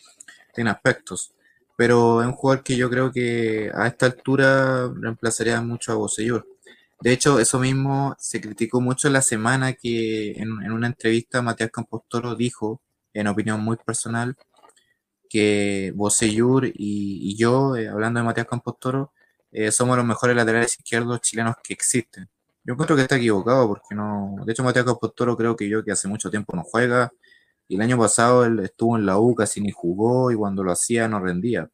[0.52, 1.32] tiene aspectos.
[1.76, 6.44] Pero es un jugador que yo creo que a esta altura reemplazaría mucho a Bosellur.
[7.00, 11.70] De hecho, eso mismo se criticó mucho la semana que en, en una entrevista Matías
[11.70, 12.82] Campostoro dijo,
[13.14, 14.36] en opinión muy personal,
[15.30, 19.12] que Bosellur y, y yo, eh, hablando de Matías Campostoro,
[19.52, 22.28] eh, somos los mejores laterales izquierdos chilenos que existen.
[22.68, 24.36] Yo encuentro que está equivocado porque no.
[24.44, 27.10] De hecho, Matías Capostoro creo que yo que hace mucho tiempo no juega.
[27.66, 30.70] Y el año pasado él estuvo en la U, casi ni jugó y cuando lo
[30.70, 31.70] hacía no rendía.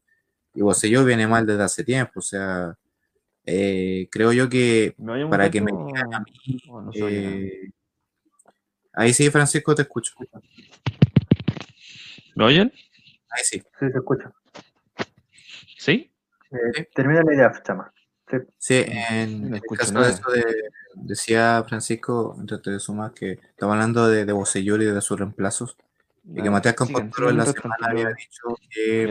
[0.53, 2.13] Y yo viene mal desde hace tiempo.
[2.19, 2.77] O sea,
[3.43, 4.95] eh, creo yo que
[5.29, 6.61] para que me digan a mí.
[6.65, 7.73] No eh,
[8.93, 10.13] ahí sí, Francisco, te escucho.
[12.35, 12.71] ¿Me oyen?
[13.31, 13.59] Ahí sí.
[13.59, 14.33] Sí, te escucho.
[15.77, 16.09] ¿Sí?
[16.51, 17.91] Eh, termina la idea, chama.
[18.57, 20.43] Sí, en no el caso de eso de,
[20.95, 25.77] decía Francisco, entre te sumas, que estaba hablando de, de Bocellur y de sus reemplazos.
[26.23, 29.03] y que Matías Campostoro en la semana había dicho que.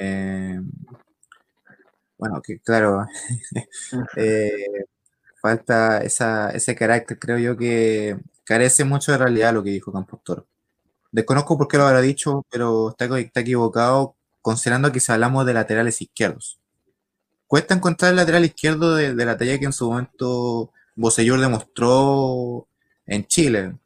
[0.00, 0.60] Eh,
[2.16, 3.06] bueno, que claro,
[4.16, 4.86] eh,
[5.42, 10.46] falta esa, ese carácter, creo yo que carece mucho de realidad lo que dijo Campostoro.
[11.12, 15.54] Desconozco por qué lo habrá dicho, pero está, está equivocado considerando que si hablamos de
[15.54, 16.60] laterales izquierdos
[17.54, 22.66] cuesta encontrar el lateral izquierdo de, la talla que en su momento Bosellur demostró
[23.06, 23.76] en Chile.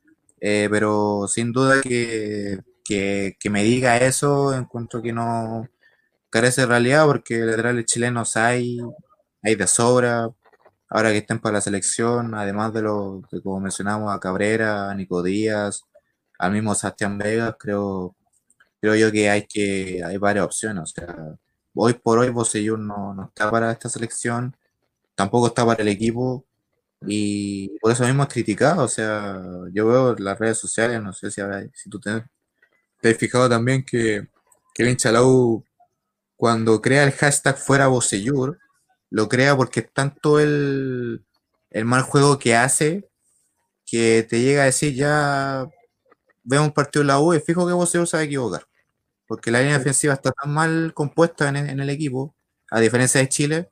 [0.40, 5.68] Eh, pero sin duda que, que, me diga eso, encuentro que no,
[6.30, 8.78] carece de realidad porque laterales chilenos hay,
[9.42, 10.30] hay de sobra.
[10.88, 14.94] Ahora que estén para la selección, además de lo que como mencionamos a Cabrera, a
[14.94, 15.82] Nico Díaz,
[16.38, 18.16] al mismo Sebastián Vegas, creo,
[18.80, 20.84] creo yo que hay que hay varias opciones.
[20.84, 21.38] O sea,
[21.78, 24.56] hoy por hoy Bosellur no, no está para esta selección,
[25.14, 26.44] tampoco está para el equipo
[27.02, 28.84] y por eso mismo es criticado.
[28.84, 29.40] O sea,
[29.72, 31.40] yo veo las redes sociales, no sé si,
[31.90, 32.24] tú te,
[33.00, 34.28] te, has fijado también que,
[34.76, 35.64] el Inchalau
[36.36, 38.58] cuando crea el hashtag fuera Bosellur,
[39.10, 41.24] lo crea porque tanto el,
[41.84, 43.08] mal juego que hace
[43.86, 45.66] que te llega a decir ya
[46.44, 48.66] veo un partido en la U y fijo que Bosellur se va a equivocar.
[49.28, 52.34] Porque la línea defensiva está tan mal compuesta en el, equipo,
[52.70, 53.70] a diferencia de Chile,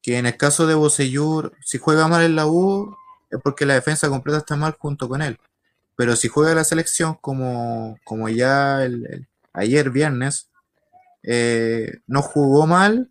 [0.00, 2.96] que en el caso de Bosellur, si juega mal en la U,
[3.30, 5.38] es porque la defensa completa está mal junto con él.
[5.96, 10.48] Pero si juega la selección como, como ya el, ayer viernes,
[11.24, 13.10] eh, no jugó mal,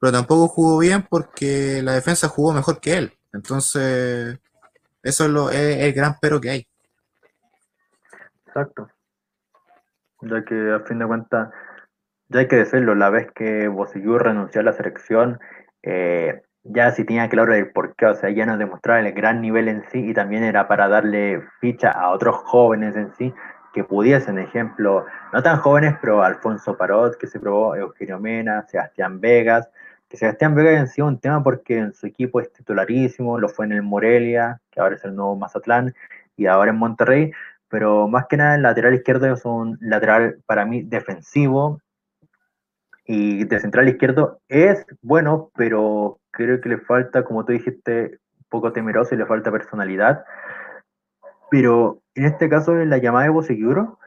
[0.00, 3.18] pero tampoco jugó bien porque la defensa jugó mejor que él.
[3.32, 4.38] Entonces,
[5.02, 6.66] eso es, lo, es el gran pero que hay.
[8.46, 8.88] Exacto.
[10.22, 11.50] Ya que a fin de cuentas,
[12.28, 15.38] ya hay que decirlo, la vez que Bosellur renunció a la selección,
[15.82, 19.68] eh, ya sí tenía claro el porqué, o sea, ya nos demostraba el gran nivel
[19.68, 23.34] en sí y también era para darle ficha a otros jóvenes en sí
[23.72, 29.20] que pudiesen, ejemplo, no tan jóvenes, pero Alfonso Parot, que se probó, Eugenio Mena, Sebastián
[29.20, 29.68] Vegas,
[30.08, 33.66] que Sebastián Vegas en sí un tema porque en su equipo es titularísimo, lo fue
[33.66, 35.94] en el Morelia, que ahora es el nuevo Mazatlán,
[36.36, 37.32] y ahora en Monterrey,
[37.72, 41.80] pero más que nada el lateral izquierdo es un lateral para mí defensivo
[43.06, 48.18] y de central izquierdo es bueno, pero creo que le falta, como tú dijiste,
[48.50, 50.22] poco temeroso y le falta personalidad.
[51.50, 53.98] Pero en este caso, en la llamada de Boseguro,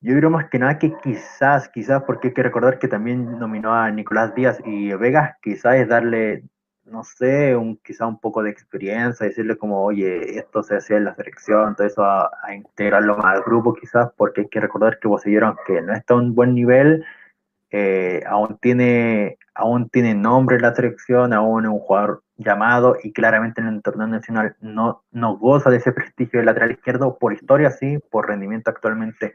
[0.00, 3.74] yo creo más que nada que quizás, quizás, porque hay que recordar que también nominó
[3.74, 6.44] a Nicolás Díaz y Vegas, quizás es darle
[6.90, 11.04] no sé, un, quizá un poco de experiencia, decirle como, oye, esto se hacía en
[11.04, 15.08] la selección, todo eso, a, integrarlo más al grupo quizás, porque hay que recordar que
[15.26, 17.04] vieron que no está a un buen nivel,
[17.70, 23.12] eh, aún, tiene, aún tiene nombre en la selección, aún es un jugador llamado y
[23.12, 27.32] claramente en el torneo nacional no, no goza de ese prestigio de lateral izquierdo, por
[27.32, 29.34] historia sí, por rendimiento actualmente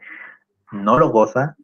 [0.72, 1.56] no lo goza,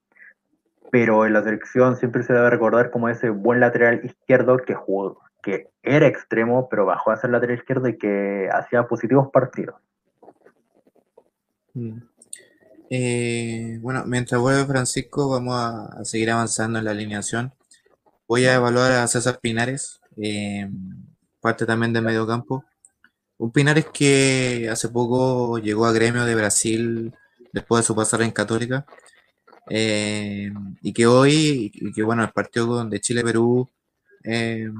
[0.91, 5.21] pero en la selección siempre se debe recordar como ese buen lateral izquierdo que jugó,
[5.43, 9.77] que era extremo, pero bajó a ser lateral izquierdo y que hacía positivos partidos.
[11.75, 11.99] Mm.
[12.91, 17.53] Eh, bueno, mientras vuelve Francisco, vamos a, seguir avanzando en la alineación.
[18.27, 20.69] Voy a evaluar a César Pinares, eh,
[21.41, 22.65] parte también del medio campo.
[23.39, 27.15] Un Pinares que hace poco llegó a gremio de Brasil
[27.53, 28.85] después de su pasar en Católica.
[29.69, 33.69] Eh, y que hoy, y que bueno, el partido de Chile-Perú
[34.25, 34.71] eh,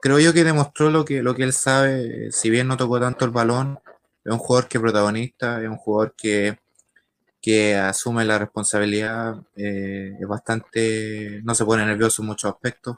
[0.00, 3.24] creo yo que demostró lo que, lo que él sabe, si bien no tocó tanto
[3.24, 3.78] el balón,
[4.24, 6.58] es un jugador que es protagonista, es un jugador que,
[7.40, 12.96] que asume la responsabilidad, eh, es bastante, no se pone nervioso en muchos aspectos.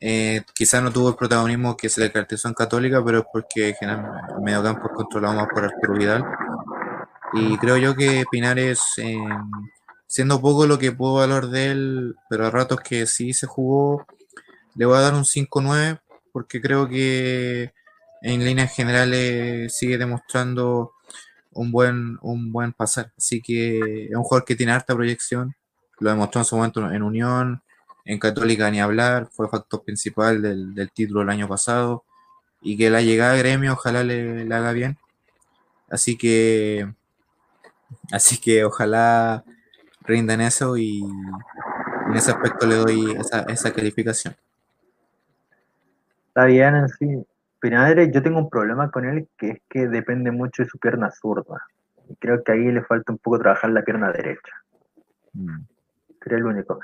[0.00, 3.74] Eh, quizás no tuvo el protagonismo que se le caracterizó en Católica, pero es porque
[3.78, 6.24] generalmente el medio campo es controlado más por Arturo Vidal.
[7.34, 8.80] Y creo yo que Pinares,
[10.06, 14.04] siendo poco lo que puedo valor de él, pero a ratos que sí se jugó,
[14.74, 16.00] le voy a dar un 5-9
[16.32, 17.72] porque creo que
[18.22, 20.92] en líneas generales sigue demostrando
[21.52, 23.12] un buen, un buen pasar.
[23.16, 25.54] Así que es un jugador que tiene harta proyección.
[25.98, 27.62] Lo demostró en su momento en Unión,
[28.04, 32.04] en Católica ni hablar, fue factor principal del, título el año pasado.
[32.62, 34.98] Y que la llegada a gremio ojalá le, haga bien.
[35.90, 36.88] Así que
[38.10, 39.44] así que ojalá
[40.02, 44.36] rinda en eso y en ese aspecto le doy esa, esa calificación.
[46.34, 47.26] Está bien en sí.
[47.60, 51.10] Pinares, yo tengo un problema con él que es que depende mucho de su pierna
[51.10, 51.60] zurda.
[52.08, 54.52] Y creo que ahí le falta un poco trabajar la pierna derecha.
[55.34, 55.60] Mm.
[56.20, 56.80] Creo el único.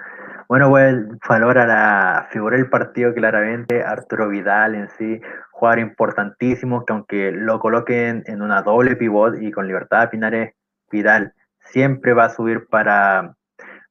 [0.50, 0.94] Bueno, voy a
[1.26, 5.18] valorar a la figura del partido claramente, Arturo Vidal en sí,
[5.50, 10.52] jugador importantísimo, que aunque lo coloquen en una doble pivot y con libertad Pinares,
[10.90, 13.34] Vidal siempre va a subir para,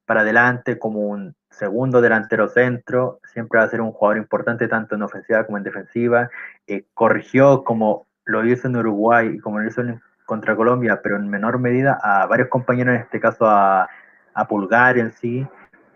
[0.06, 4.94] para adelante como un segundo delantero centro, siempre va a ser un jugador importante tanto
[4.94, 6.30] en ofensiva como en defensiva.
[6.66, 9.82] Eh, corrigió como lo hizo en Uruguay y como lo hizo
[10.24, 13.88] contra Colombia, pero en menor medida a varios compañeros, en este caso a,
[14.34, 15.46] a Pulgar en sí.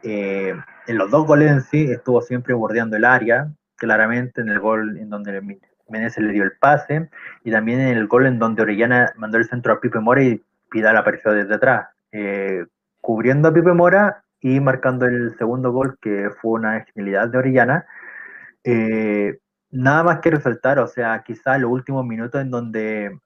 [0.02, 0.54] Eh,
[0.86, 4.98] en los dos goles en sí estuvo siempre bordeando el área, claramente en el gol
[4.98, 7.08] en donde Menezes le dio el pase
[7.44, 10.42] y también en el gol en donde Orellana mandó el centro a Pipe Mora y
[10.70, 11.88] Pidal apareció desde atrás.
[12.10, 12.64] Eh,
[13.00, 17.86] cubriendo a Pipe Mora y marcando el segundo gol, que fue una genialidad de Orellana.
[18.64, 19.38] Eh,
[19.70, 23.18] nada más que resaltar, o sea, quizá los últimos minutos en donde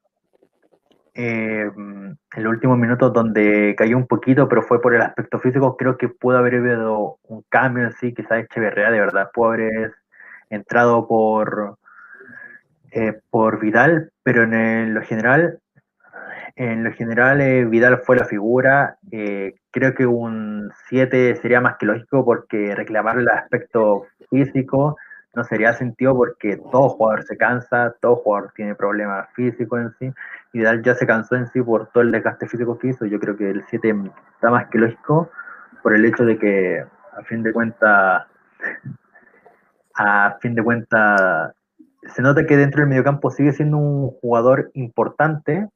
[1.15, 1.71] eh,
[2.37, 6.09] los últimos minutos donde cayó un poquito, pero fue por el aspecto físico, creo que
[6.09, 9.95] pudo haber habido un cambio en sí, quizás Echeverría de verdad pudo haber
[10.51, 11.79] entrado por,
[12.91, 15.59] eh, por Vidal, pero en lo general,
[16.57, 18.97] en lo general eh, Vidal fue la figura,
[19.71, 24.97] creo que un 7 sería más que lógico porque reclamar el aspecto físico
[25.35, 30.13] no sería sentido porque todo jugador se cansa, todo jugador tiene problemas físicos en sí,
[30.51, 33.37] Vidal ya se cansó en sí por todo el desgaste físico que hizo, yo creo
[33.37, 33.95] que el 7
[34.33, 35.29] está más que lógico
[35.83, 36.83] por el hecho de que
[37.15, 38.25] a fin de cuentas
[39.93, 41.53] a fin de cuentas
[42.07, 45.69] se nota que dentro del mediocampo sigue siendo un jugador importante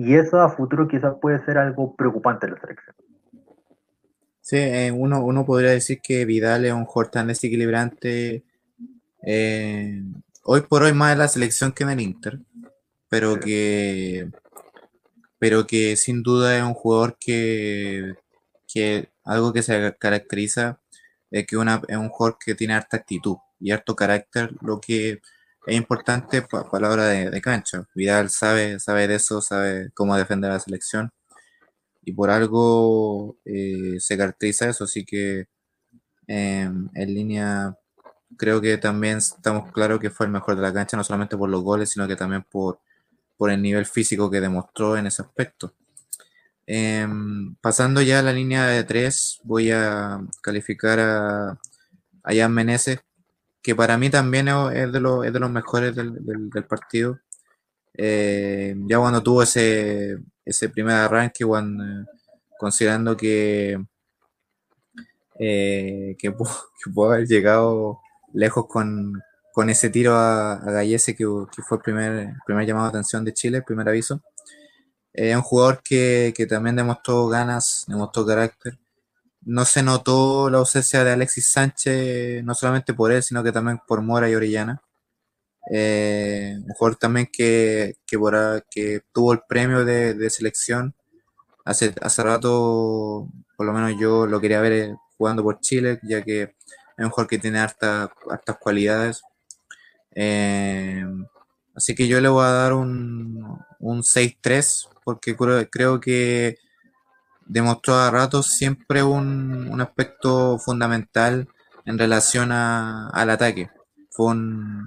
[0.00, 2.94] y eso a futuro quizás puede ser algo preocupante en la selección.
[4.40, 8.44] Sí, eh, uno, uno podría decir que Vidal es un jugador tan desequilibrante
[9.24, 10.04] eh,
[10.44, 12.38] hoy por hoy más en la selección que en el Inter,
[13.08, 14.30] pero que
[15.40, 18.14] pero que sin duda es un jugador que,
[18.72, 20.78] que algo que se caracteriza
[21.32, 25.20] es que una, es un jugador que tiene harta actitud y harto carácter, lo que
[25.68, 27.86] es importante para la hora de, cancha.
[27.94, 31.12] Vidal sabe, sabe de eso, sabe cómo defender a la selección
[32.02, 35.46] y por algo eh, se caracteriza eso, así que
[36.26, 37.76] em, en línea
[38.36, 41.50] creo que también estamos claros que fue el mejor de la cancha, no solamente por
[41.50, 42.80] los goles, sino que también por,
[43.50, 45.74] el nivel físico que demostró en ese aspecto.
[46.66, 51.50] Em, pasando ya a la línea de tres, voy a calificar a,
[52.22, 52.52] a Jan
[53.68, 57.20] que para mí también es de, los, es de los mejores del, del partido.
[57.92, 62.06] Eh, ya cuando tuvo ese, ese primer arranque, cuando,
[62.58, 63.78] considerando que,
[65.38, 68.00] eh, que, pudo, haber llegado
[68.32, 69.20] lejos con,
[69.52, 73.22] con ese tiro a, a Gallese, que, que, fue el primer, primer llamado de atención
[73.22, 74.22] de Chile, el primer aviso.
[75.12, 78.78] Es un jugador que, que, también demostró ganas, demostró carácter.
[79.42, 83.80] No se notó la ausencia de Alexis Sánchez, no solamente por él, sino que también
[83.86, 84.82] por Mora y Orellana.
[85.70, 88.18] Eh, un jugador también que, que,
[88.70, 90.94] que tuvo el premio de, de, selección.
[91.64, 96.22] Hace, hace rato, por lo menos yo lo quería ver eh, jugando por Chile, ya
[96.22, 98.10] que es un jugador que tiene hartas
[98.60, 99.22] cualidades.
[100.14, 101.04] Eh,
[101.74, 106.56] así que yo le voy a dar un, un 6-3, porque creo, creo, que
[107.48, 111.48] demostró a ratos siempre un, un aspecto fundamental
[111.88, 113.70] en relación a, al ataque.
[114.10, 114.84] Fue un,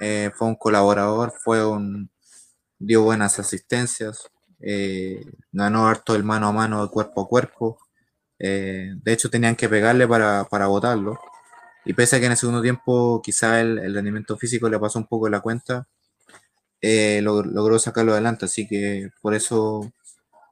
[0.00, 2.10] eh, fue un colaborador, fue un,
[2.78, 4.28] dio buenas asistencias,
[4.60, 7.78] eh, ganó harto el mano a mano, de cuerpo a cuerpo.
[8.38, 11.18] Eh, de hecho, tenían que pegarle para, para votarlo.
[11.84, 15.06] Y pese a que en el segundo tiempo quizá el, rendimiento físico le pasó un
[15.06, 15.88] poco la cuenta,
[17.22, 18.46] logró sacarlo adelante.
[18.46, 19.92] Así que por eso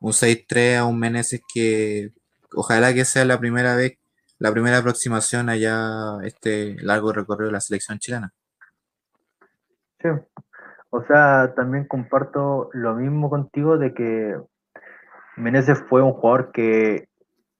[0.01, 2.11] un 6-3 a un Meneses que
[2.55, 3.99] ojalá que sea la primera vez,
[4.39, 8.33] la primera aproximación allá este largo recorrido de la selección chilena.
[10.01, 10.09] Sí,
[10.91, 14.37] o sea, también comparto lo mismo contigo de que
[15.37, 17.09] Meneses fue un jugador que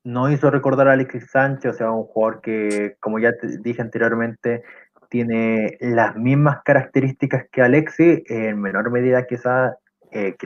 [0.03, 3.83] no hizo recordar a Alexis Sánchez, o sea, un jugador que, como ya te dije
[3.83, 4.63] anteriormente,
[5.11, 9.77] tiene las mismas características que Alexis, en menor medida quizá,
[10.13, 10.37] eh,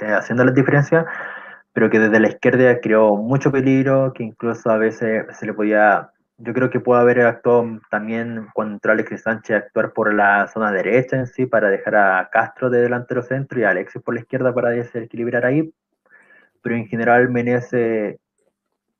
[0.00, 1.06] eh, haciendo la diferencia,
[1.72, 6.10] pero que desde la izquierda creó mucho peligro, que incluso a veces se le podía
[6.38, 11.16] yo creo que puede haber actuado también contra Alexis Sánchez actuar por la zona derecha
[11.16, 14.54] en sí para dejar a Castro de delantero centro y a Alexis por la izquierda
[14.54, 15.72] para desequilibrar ahí.
[16.62, 18.18] Pero en general Menezes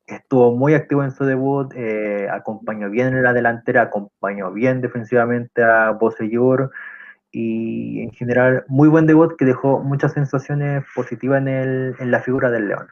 [0.05, 5.63] estuvo muy activo en su debut, eh, acompañó bien en la delantera, acompañó bien defensivamente
[5.63, 6.71] a Bosellur
[7.31, 12.21] y en general muy buen debut que dejó muchas sensaciones positivas en, el, en la
[12.21, 12.87] figura del León.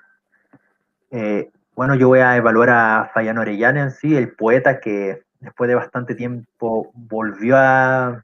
[1.12, 5.68] Eh, bueno, yo voy a evaluar a Fayano Orellana en sí, el poeta que después
[5.68, 8.24] de bastante tiempo volvió a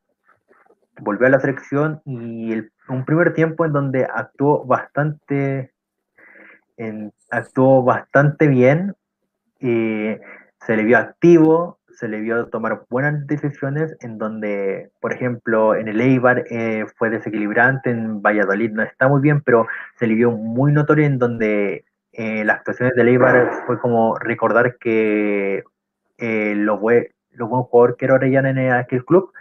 [0.99, 2.53] volvió a la selección y
[2.87, 5.73] un primer tiempo en donde actuó bastante
[6.77, 8.95] en, actuó bastante bien
[9.59, 10.15] y
[10.65, 15.87] se le vio activo se le vio tomar buenas decisiones en donde por ejemplo en
[15.87, 19.67] el Eibar eh, fue desequilibrante en Valladolid no está muy bien pero
[19.97, 24.77] se le vio muy notorio en donde eh, las actuaciones de Leibar fue como recordar
[24.77, 25.63] que
[26.19, 29.31] eh, lo, buen, lo buen jugador que era Orellana en aquel club.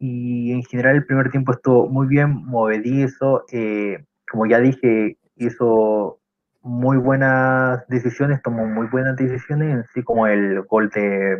[0.00, 3.44] Y en general el primer tiempo estuvo muy bien, movedizo.
[3.52, 6.18] Eh, como ya dije, hizo
[6.60, 11.38] muy buenas decisiones, tomó muy buenas decisiones, así como el gol de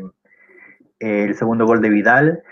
[1.00, 2.42] el segundo gol de Vidal,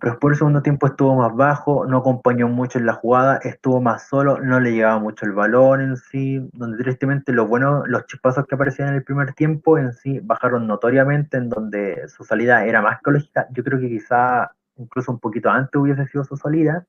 [0.00, 3.80] pero después el segundo tiempo estuvo más bajo, no acompañó mucho en la jugada, estuvo
[3.80, 8.06] más solo, no le llegaba mucho el balón en sí, donde tristemente los buenos, los
[8.06, 12.64] chispazos que aparecían en el primer tiempo en sí bajaron notoriamente, en donde su salida
[12.64, 13.48] era más que lógica.
[13.50, 16.86] Yo creo que quizá incluso un poquito antes hubiese sido su salida,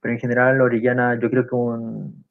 [0.00, 2.24] pero en general Orellana yo creo que un,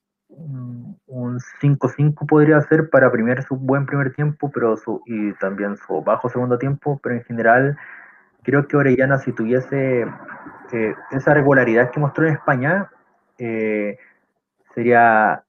[1.08, 6.02] un 5-5 podría ser para primer su buen primer tiempo, pero su, y también su
[6.02, 7.78] bajo segundo tiempo, pero en general
[8.44, 10.06] creo que Orellana si tuviese
[10.72, 12.90] eh, esa regularidad que mostró en España,
[13.38, 13.98] eh,
[14.74, 15.44] sería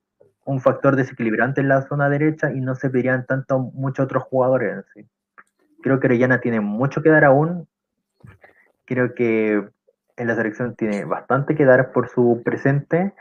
[0.44, 4.84] un factor desequilibrante en la zona derecha y no se pedirían tanto muchos otros jugadores.
[4.94, 5.06] ¿sí?
[5.82, 7.68] Creo que Orellana tiene mucho que dar aún.
[8.84, 9.68] Creo que
[10.16, 13.14] en la selección tiene bastante que dar por su presente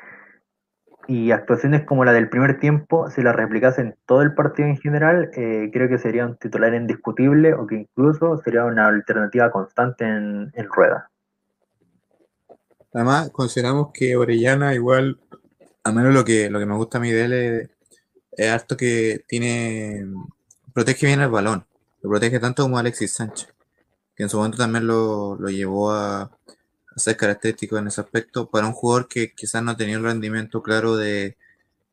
[1.10, 5.32] y actuaciones como la del primer tiempo, si las replicasen todo el partido en general,
[5.36, 10.52] eh, creo que sería un titular indiscutible o que incluso sería una alternativa constante en,
[10.72, 11.10] rueda.
[12.94, 15.20] Además, consideramos que Orellana igual,
[15.84, 17.70] a menos lo que, lo que me gusta a mí de él
[18.38, 20.06] es, harto que tiene,
[20.76, 21.66] protege bien el balón,
[22.04, 23.52] lo protege tanto como Alexis Sánchez,
[24.16, 26.30] que en su momento también lo llevó a,
[27.00, 30.96] ser característico en ese aspecto para un jugador que quizás no tenía el rendimiento claro
[30.96, 31.38] de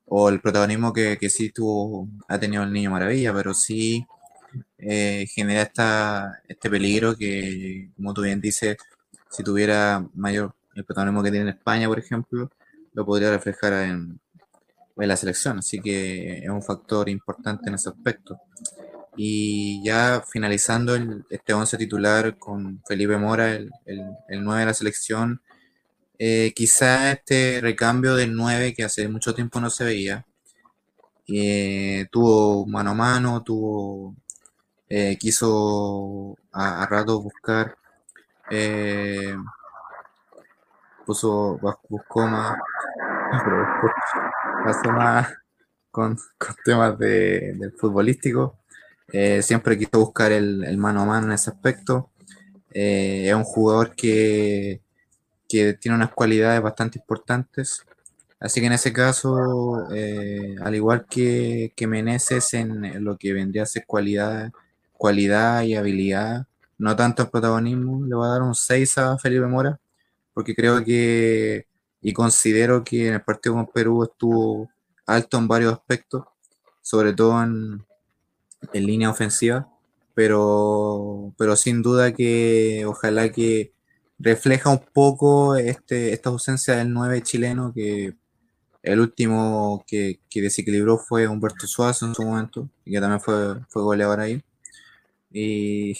[0.07, 4.07] o el protagonismo que, que sí tuvo, ha tenido el Niño Maravilla, pero sí
[4.79, 8.77] eh, genera esta, este peligro que, como tú bien dices,
[9.31, 12.51] si tuviera mayor el protagonismo que tiene en España, por ejemplo,
[12.93, 14.21] lo podría reflejar en,
[14.97, 15.59] en la selección.
[15.59, 18.39] Así que es un factor importante en ese aspecto.
[19.17, 24.75] Y ya finalizando el, este 11 titular con Felipe Mora, el, el, 9 de la
[24.75, 25.41] selección,
[26.19, 30.27] eh, quizá este recambio del 9 que hace mucho tiempo no se veía,
[31.29, 34.15] eh, tuvo mano a mano, tuvo,
[34.89, 37.77] eh, quiso a, a rato buscar,
[41.07, 41.59] puso,
[41.89, 42.57] buscó más,
[44.65, 45.33] pasó más
[45.91, 48.59] con, con temas de, del futbolístico
[49.13, 52.11] eh, siempre quiso buscar el, mano a mano en ese aspecto.
[52.73, 54.83] Eh, es un jugador que,
[55.49, 57.83] que, tiene unas cualidades bastante importantes.
[58.41, 63.63] Así que en ese caso, eh, al igual que, que Meneses en, lo que vendría
[63.63, 64.53] a ser cualidad,
[64.93, 66.47] cualidad y habilidad,
[66.79, 69.81] no tanto el protagonismo, le voy a dar un 6 a Felipe Mora,
[70.35, 71.67] porque creo que
[72.03, 74.71] y considero que en el partido con Perú estuvo
[75.07, 76.25] alto en varios aspectos,
[76.83, 77.85] sobre todo en,
[78.73, 79.69] en línea ofensiva,
[80.15, 83.73] pero, pero sin duda que ojalá que
[84.19, 88.15] refleja un poco este, esta ausencia del 9 chileno, que
[88.83, 93.57] el último que, que desequilibró fue Humberto Suazo en su momento, y que también fue,
[93.69, 94.43] fue goleador ahí.
[95.31, 95.99] Y,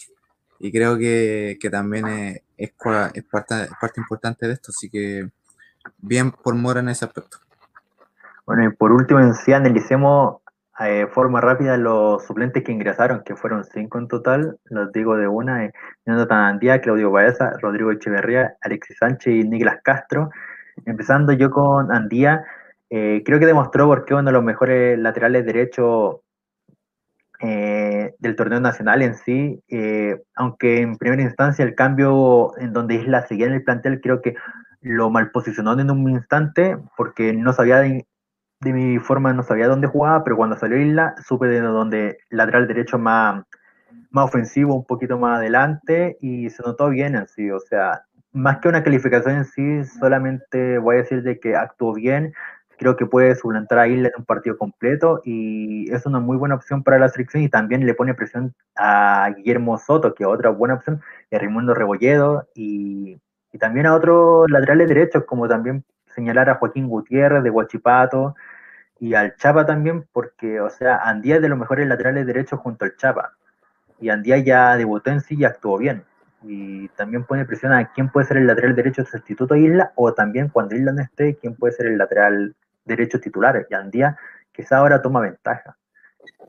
[0.59, 5.29] y creo que, que también es, es, parte, parte importante de esto, así que
[5.99, 7.39] bien por Mora en ese aspecto.
[8.47, 10.37] Bueno, y por último, analicemos
[10.85, 15.27] de forma rápida los suplentes que ingresaron, que fueron cinco en total, los digo de
[15.27, 15.73] una, eh,
[16.05, 20.31] Jonathan Andía, Claudio Baeza, Rodrigo Echeverría, Alexis Sánchez y Nicolás Castro.
[20.85, 22.45] Empezando yo con Andía,
[22.91, 26.17] eh, creo que demostró por qué uno de los mejores laterales derechos
[27.41, 32.95] eh, del torneo nacional en sí, eh, aunque en primera instancia el cambio en donde
[32.95, 34.37] Isla seguía en el plantel, creo que
[34.81, 37.83] lo mal posicionó en un instante porque no sabía
[38.61, 42.67] de mi forma no sabía dónde jugaba, pero cuando salió Isla supe de dónde lateral
[42.67, 43.45] derecho más,
[44.11, 48.03] más ofensivo, un poquito más adelante y se notó bien en sí, o sea,
[48.33, 52.33] más que una calificación en sí, solamente voy a decir de que actuó bien,
[52.79, 56.55] creo que puede suplantar a Isla en un partido completo y es una muy buena
[56.55, 60.51] opción para la selección y también le pone presión a Guillermo Soto, que es otra
[60.51, 61.01] buena opción,
[61.31, 63.19] y a Raimundo Rebolledo y,
[63.53, 65.85] y también a otros laterales derechos, como también
[66.17, 68.35] señalar a Joaquín Gutiérrez de Guachipato
[68.99, 72.85] y al Chapa también, porque, o sea, Andía es de los mejores laterales derechos junto
[72.85, 73.35] al Chapa.
[74.01, 76.03] Y Andía ya debutó en sí y actuó bien.
[76.43, 80.15] Y también pone presión a quién puede ser el lateral derecho sustituto a Isla, o
[80.15, 83.67] también cuando Isla no esté, quién puede ser el lateral derecho titular.
[83.69, 84.17] Y Andía,
[84.53, 85.77] quizá ahora toma ventaja.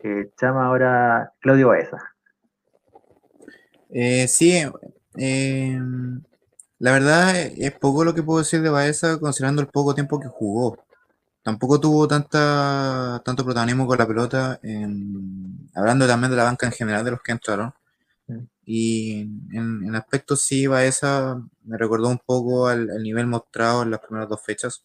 [0.03, 1.97] Eh, Chama ahora Claudio Baeza.
[3.89, 4.63] Eh, sí,
[5.17, 5.79] eh,
[6.79, 10.27] la verdad es poco lo que puedo decir de Baeza considerando el poco tiempo que
[10.27, 10.77] jugó.
[11.43, 14.59] Tampoco tuvo tanta, tanto protagonismo con la pelota,
[15.75, 17.73] hablando también de la banca en general de los que entraron.
[18.65, 19.21] Y
[19.53, 24.29] en, en aspecto sí, Baeza me recordó un poco al, nivel mostrado en las primeras
[24.29, 24.83] dos fechas.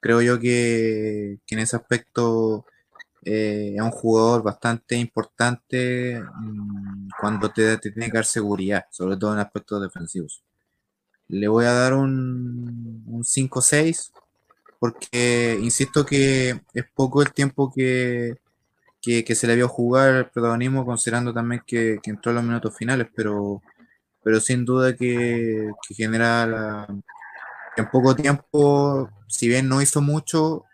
[0.00, 2.66] Creo yo que, que en ese aspecto
[3.24, 9.16] eh, es un jugador bastante importante mm, cuando te, te tiene que dar seguridad, sobre
[9.16, 10.42] todo en aspectos defensivos.
[11.32, 14.12] Le voy a dar un, un 5-6
[14.82, 18.34] porque insisto que es poco el tiempo que,
[19.00, 23.06] que, se le vio jugar el protagonismo, considerando también que, entró en los minutos finales,
[23.14, 23.62] pero,
[24.24, 26.88] pero sin duda que, genera la-
[27.76, 30.64] en poco tiempo, si bien no hizo mucho,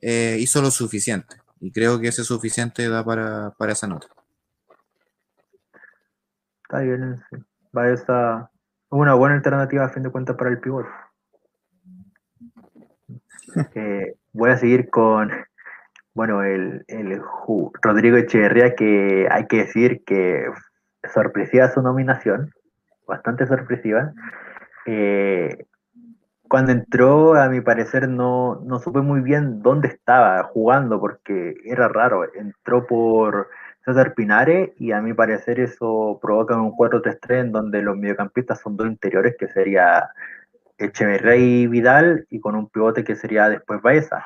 [0.00, 1.36] eh, hizo lo suficiente.
[1.60, 4.08] Y creo que ese suficiente da para, para esa nota.
[6.64, 7.36] Está bien, sí.
[7.76, 8.50] Va esa
[8.96, 10.86] una buena alternativa a fin de cuentas para el pivot.
[13.74, 15.30] Eh, voy a seguir con,
[16.12, 17.22] bueno, el, el
[17.80, 20.44] Rodrigo Echeverría, que hay que decir que
[21.14, 22.52] sorpresiva su nominación,
[23.06, 24.12] bastante sorpresiva.
[24.84, 25.56] Eh,
[26.48, 31.88] cuando entró, a mi parecer, no, no supe muy bien dónde estaba jugando, porque era
[31.88, 32.24] raro.
[32.34, 33.48] Entró por
[33.86, 38.76] César Pinares y a mi parecer eso provoca un 4-3-3 en donde los mediocampistas son
[38.76, 40.10] dos interiores, que sería
[40.78, 44.24] Echeverría y Vidal, y con un pivote que sería después Baeza.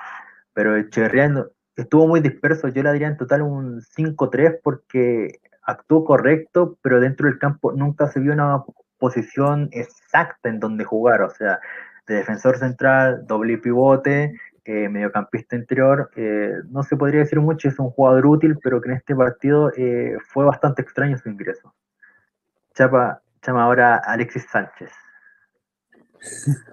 [0.54, 1.46] Pero Echeverría no-
[1.76, 7.28] estuvo muy disperso, yo le daría en total un 5-3 porque actuó correcto, pero dentro
[7.28, 8.62] del campo nunca se vio una
[8.98, 11.60] posición exacta en donde jugar, o sea,
[12.06, 14.34] de defensor central, doble pivote,
[14.64, 18.90] eh, mediocampista interior, eh, no se podría decir mucho, es un jugador útil, pero que
[18.90, 21.74] en este partido eh, fue bastante extraño su ingreso.
[22.74, 24.90] Chapa, llama ahora Alexis Sánchez.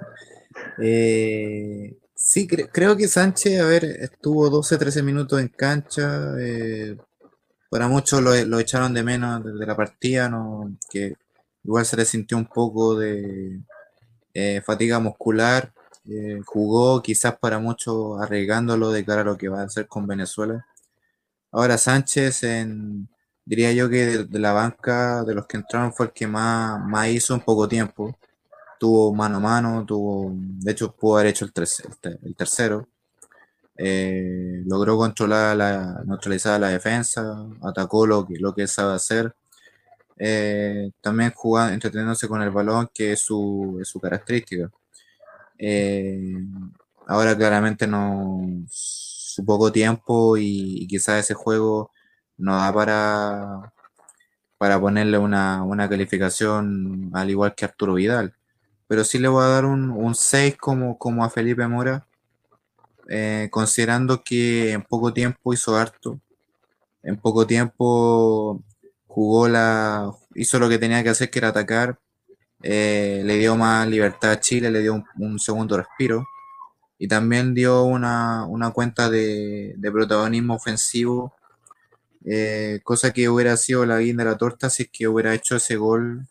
[2.19, 6.34] Sí, cre- creo que Sánchez, a ver, estuvo 12-13 minutos en cancha.
[7.69, 10.72] para muchos lo, lo echaron de menos desde la partida, ¿no?
[10.89, 11.14] que
[11.64, 13.61] igual se le sintió un poco de
[14.65, 15.72] fatiga muscular.
[16.09, 20.07] Eh, jugó quizás para muchos arriesgándolo de cara a lo que va a hacer con
[20.07, 20.65] Venezuela.
[21.51, 22.41] Ahora Sánchez,
[23.45, 27.07] diría yo que de, la banca de los que entraron fue el que más, más
[27.09, 28.17] hizo en poco tiempo
[28.79, 31.53] tuvo mano a mano, tuvo, de hecho pudo haber hecho el
[32.35, 32.88] tercero.
[33.77, 39.35] Eh, logró controlar la, neutralizar la defensa, atacó lo que, lo que sabe hacer.
[40.17, 44.71] Eh, también jugando, entreteniéndose con el balón, que es su, es su característica.
[45.59, 46.34] Eh,
[47.07, 51.91] ahora claramente no su poco tiempo y, quizás ese juego
[52.38, 53.73] no da para,
[54.57, 58.35] para ponerle una, una calificación al igual que Arturo Vidal.
[58.88, 62.07] Pero sí le voy a dar un, un 6 como, como a Felipe Mora,
[63.09, 66.19] eh, considerando que en poco tiempo hizo harto,
[67.03, 68.61] en poco tiempo
[69.07, 71.99] jugó la, hizo lo que tenía que hacer, que era atacar,
[72.63, 76.25] eh, le dio más libertad a Chile, le dio un, un segundo respiro,
[76.97, 81.35] y también dio una, una cuenta de, de protagonismo ofensivo,
[82.25, 85.55] eh, cosa que hubiera sido la guinda de la torta si es que hubiera hecho
[85.57, 86.27] ese gol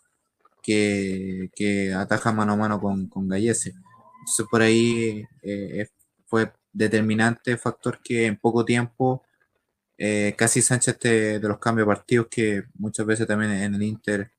[0.62, 3.74] que, que ataja mano a mano con, con Gallese.
[4.20, 5.88] Entonces por ahí eh,
[6.26, 9.22] fue determinante factor que en poco tiempo
[10.36, 14.30] casi Sánchez de, de los cambios de partidos que muchas veces también en el Inter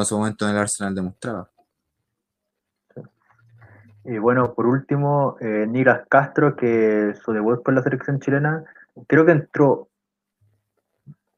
[0.00, 1.48] en su momento en el Arsenal demostraba.
[4.04, 5.66] Y bueno, por último, eh,
[6.08, 8.64] Castro, que su debut con la selección chilena,
[9.06, 9.88] creo que entró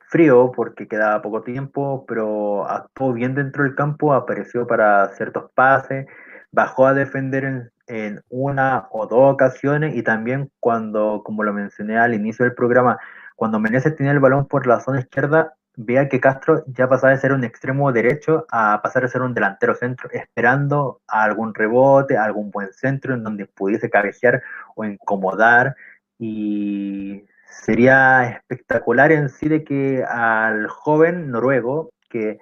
[0.09, 6.06] frío porque quedaba poco tiempo, pero actuó bien dentro del campo, apareció para ciertos pases,
[6.52, 11.98] bajó a defender en, en una o dos ocasiones y también cuando, como lo mencioné
[11.98, 12.98] al inicio del programa,
[13.36, 17.18] cuando Meneses tenía el balón por la zona izquierda, veía que Castro ya pasaba de
[17.18, 22.16] ser un extremo derecho a pasar a ser un delantero centro, esperando a algún rebote,
[22.16, 24.42] a algún buen centro en donde pudiese cabecear
[24.76, 25.74] o incomodar.
[26.18, 32.38] Y sería espectacular en sí de que al joven noruego, que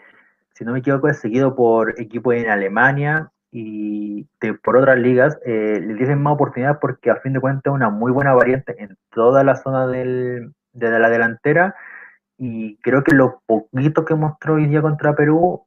[0.55, 5.39] si no me equivoco es seguido por equipos en Alemania y de- por otras ligas,
[5.45, 8.75] eh, le diesen más oportunidad porque a fin de cuentas es una muy buena variante
[8.83, 11.75] en toda la zona del, de la delantera
[12.39, 15.65] y creo que lo poquito que mostró hoy día contra Perú,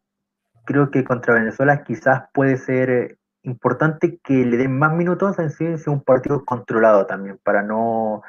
[0.65, 5.51] creo que contra Venezuela quizás puede ser eh, importante que le den más minutos en
[5.51, 8.23] sí, sea un partido controlado también, para no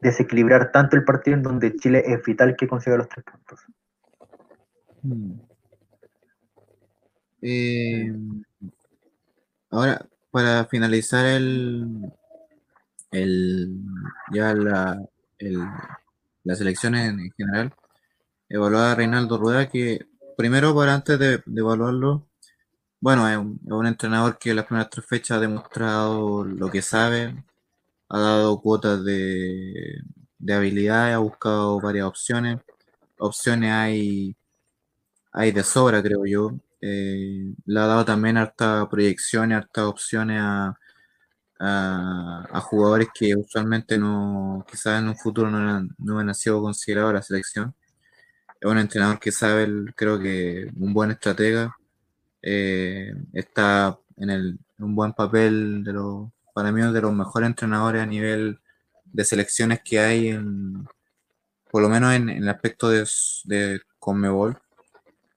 [0.00, 3.60] desequilibrar tanto el partido en donde Chile es vital que consiga los tres puntos.
[7.42, 8.12] Eh,
[9.70, 12.12] ahora, para finalizar el,
[13.10, 13.82] el
[14.32, 15.02] ya la,
[15.38, 15.58] el,
[16.50, 17.74] las elecciones en, en general,
[18.48, 20.06] evaluar a Reinaldo Rueda, que
[20.36, 22.28] primero para antes de, evaluarlo,
[23.00, 26.70] bueno, es un, es un entrenador que en las primeras tres fechas ha demostrado lo
[26.70, 27.44] que sabe,
[28.08, 30.02] ha dado cuotas de,
[30.40, 32.60] de habilidades, ha buscado varias opciones.
[33.18, 34.36] Opciones hay,
[35.32, 36.52] hay de sobra, creo yo.
[36.80, 40.79] Eh, le ha dado también harta proyecciones, hartas opciones a,
[41.60, 47.22] a, jugadores que usualmente no, quizás en un futuro no, no hubieran sido considerados la
[47.22, 47.74] selección.
[48.60, 51.76] Es un entrenador que sabe, creo que un buen estratega,
[52.42, 58.02] eh, está en, el, un buen papel de los, para mí, de los mejores entrenadores
[58.02, 58.60] a nivel
[59.04, 60.86] de selecciones que hay, en,
[61.70, 63.06] por lo menos en, el aspecto de,
[63.44, 64.58] de Conmebol.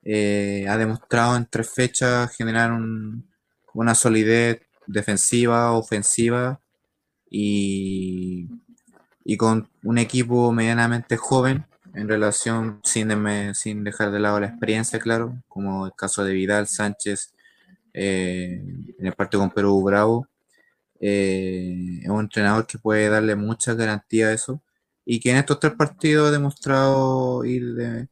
[0.04, 2.72] Eh, ha demostrado en tres fechas generar
[3.72, 6.60] una solidez defensiva, ofensiva
[7.30, 8.48] y,
[9.24, 13.10] y, con un equipo medianamente joven en relación, sin,
[13.54, 17.34] sin dejar de lado la experiencia, claro, como el caso de Vidal, Sánchez,
[17.92, 18.60] eh,
[18.98, 20.28] en el partido con Perú Bravo.
[21.00, 24.62] Eh, es un entrenador que puede darle mucha garantía a eso
[25.04, 28.08] y que en estos tres partidos ha demostrado ir, de,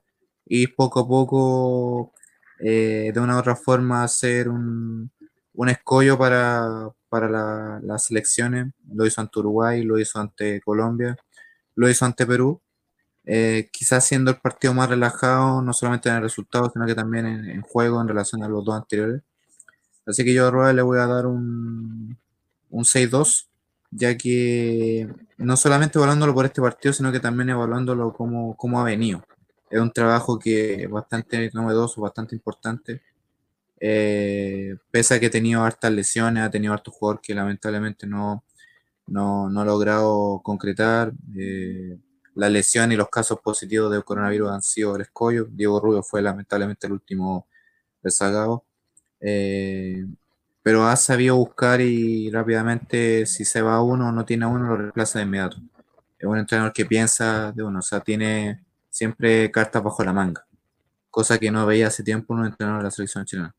[0.47, 2.13] ir poco a poco
[2.61, 5.11] eh, de una u otra forma a ser un,
[5.55, 8.73] un escollo para, para las selecciones.
[8.93, 11.17] Lo hizo ante Uruguay, lo hizo ante Colombia,
[11.75, 12.61] lo hizo ante Perú.
[13.25, 17.27] Eh, quizás siendo el partido más relajado, no solamente en el resultado, sino que también
[17.27, 19.23] en, juego en relación a los dos anteriores.
[20.07, 22.19] Así que yo a Rueda le voy a dar un,
[22.71, 23.49] un 6-2,
[23.91, 25.09] ya que
[25.39, 29.25] no solamente evaluándolo por este partido, sino que también evaluándolo como, como ha venido.
[29.71, 33.03] Es un trabajo que es bastante novedoso, bastante importante
[33.85, 38.45] eh, pese a que ha tenido hartas lesiones, ha tenido hartos jugadores que lamentablemente no,
[39.09, 41.13] no, no ha logrado concretar.
[41.37, 41.99] Eh,
[42.37, 45.47] la lesión y los casos positivos del coronavirus han sido el escollo.
[45.51, 47.49] Diego Rubio fue lamentablemente el último
[48.03, 48.65] rezagado.
[49.21, 50.07] Eh,
[50.63, 54.69] pero ha sabido buscar y rápidamente, si se va uno o no tiene a uno,
[54.69, 55.57] lo reemplaza de inmediato.
[56.19, 60.47] Es un entrenador que piensa de uno, o sea, tiene siempre cartas bajo la manga,
[61.11, 63.55] cosa que no veía hace tiempo un entrenador de la selección chilena.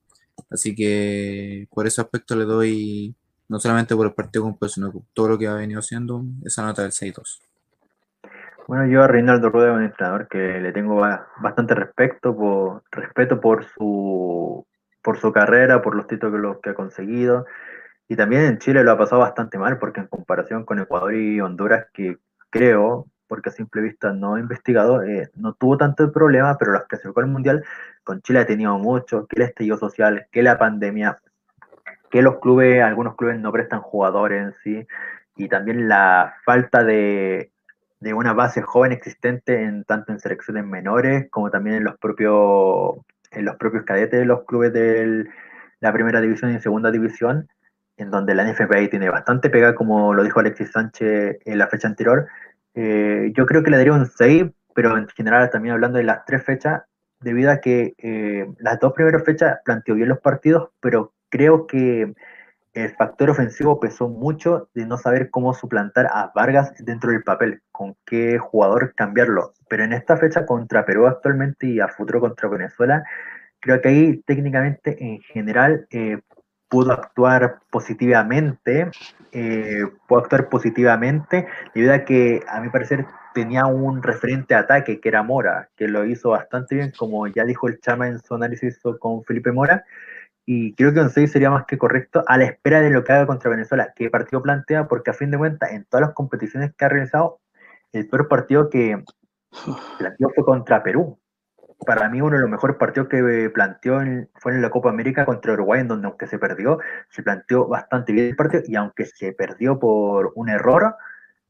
[0.49, 3.15] Así que por ese aspecto le doy,
[3.49, 6.63] no solamente por el partido completo, sino por todo lo que ha venido haciendo, esa
[6.63, 7.41] nota del 6-2.
[8.67, 10.95] Bueno, yo a Reinaldo Rueda un entrenador que le tengo
[11.41, 14.65] bastante respeto por, respeto por su
[15.03, 17.45] por su carrera, por los títulos que ha conseguido.
[18.07, 21.41] Y también en Chile lo ha pasado bastante mal, porque en comparación con Ecuador y
[21.41, 22.17] Honduras, que
[22.49, 26.71] creo porque a simple vista no he investigado, eh, no tuvo tanto el problema, pero
[26.71, 27.63] las clasificó al Mundial,
[28.03, 31.17] con Chile ha tenido mucho, que el estallido social, que la pandemia,
[32.11, 34.87] que los clubes, algunos clubes no prestan jugadores en sí,
[35.35, 37.49] y también la falta de,
[38.01, 42.97] de una base joven existente en tanto en selecciones menores como también en los propios
[43.31, 45.25] en los propios cadetes de los clubes de
[45.79, 47.49] la primera división y segunda división,
[47.97, 51.87] en donde la NFP tiene bastante pega, como lo dijo Alexis Sánchez en la fecha
[51.87, 52.27] anterior,
[52.75, 56.25] eh, yo creo que le daría un 6, pero en general también hablando de las
[56.25, 56.83] tres fechas,
[57.19, 62.13] debido a que eh, las dos primeras fechas planteó bien los partidos, pero creo que
[62.73, 67.61] el factor ofensivo pesó mucho de no saber cómo suplantar a Vargas dentro del papel,
[67.71, 69.53] con qué jugador cambiarlo.
[69.69, 73.03] Pero en esta fecha contra Perú actualmente y a futuro contra Venezuela,
[73.59, 76.19] creo que ahí técnicamente en general eh,
[76.73, 78.89] pudo actuar positivamente,
[79.31, 81.45] eh, pudo actuar positivamente,
[81.75, 83.05] debido a que a mi parecer
[83.35, 87.45] tenía un referente de ataque que era Mora, que lo hizo bastante bien, como ya
[87.45, 89.85] dijo el Chama en su análisis con Felipe Mora,
[90.47, 93.13] y creo que un 6 sería más que correcto a la espera de lo que
[93.13, 96.73] haga contra Venezuela, que partido plantea, porque a fin de cuentas, en todas las competiciones
[96.75, 97.39] que ha realizado,
[97.91, 98.97] el peor partido que
[99.99, 101.19] planteó fue contra Perú,
[101.85, 103.99] para mí uno de los mejores partidos que planteó
[104.35, 106.79] fue en la Copa América contra Uruguay, en donde aunque se perdió,
[107.09, 110.95] se planteó bastante bien el partido y aunque se perdió por un error,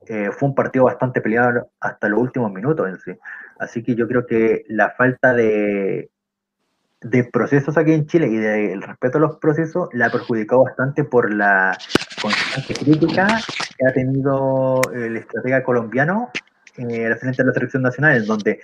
[0.08, 3.20] eh, fue un partido bastante peleado hasta los últimos minutos en sí.
[3.60, 6.10] Así que yo creo que la falta de,
[7.02, 11.04] de procesos aquí en Chile y del respeto a los procesos la ha perjudicado bastante
[11.04, 11.78] por la
[12.22, 13.28] constante crítica
[13.78, 16.32] que ha tenido el estratega colombiano
[16.78, 18.60] eh, frente de la selección nacional, en donde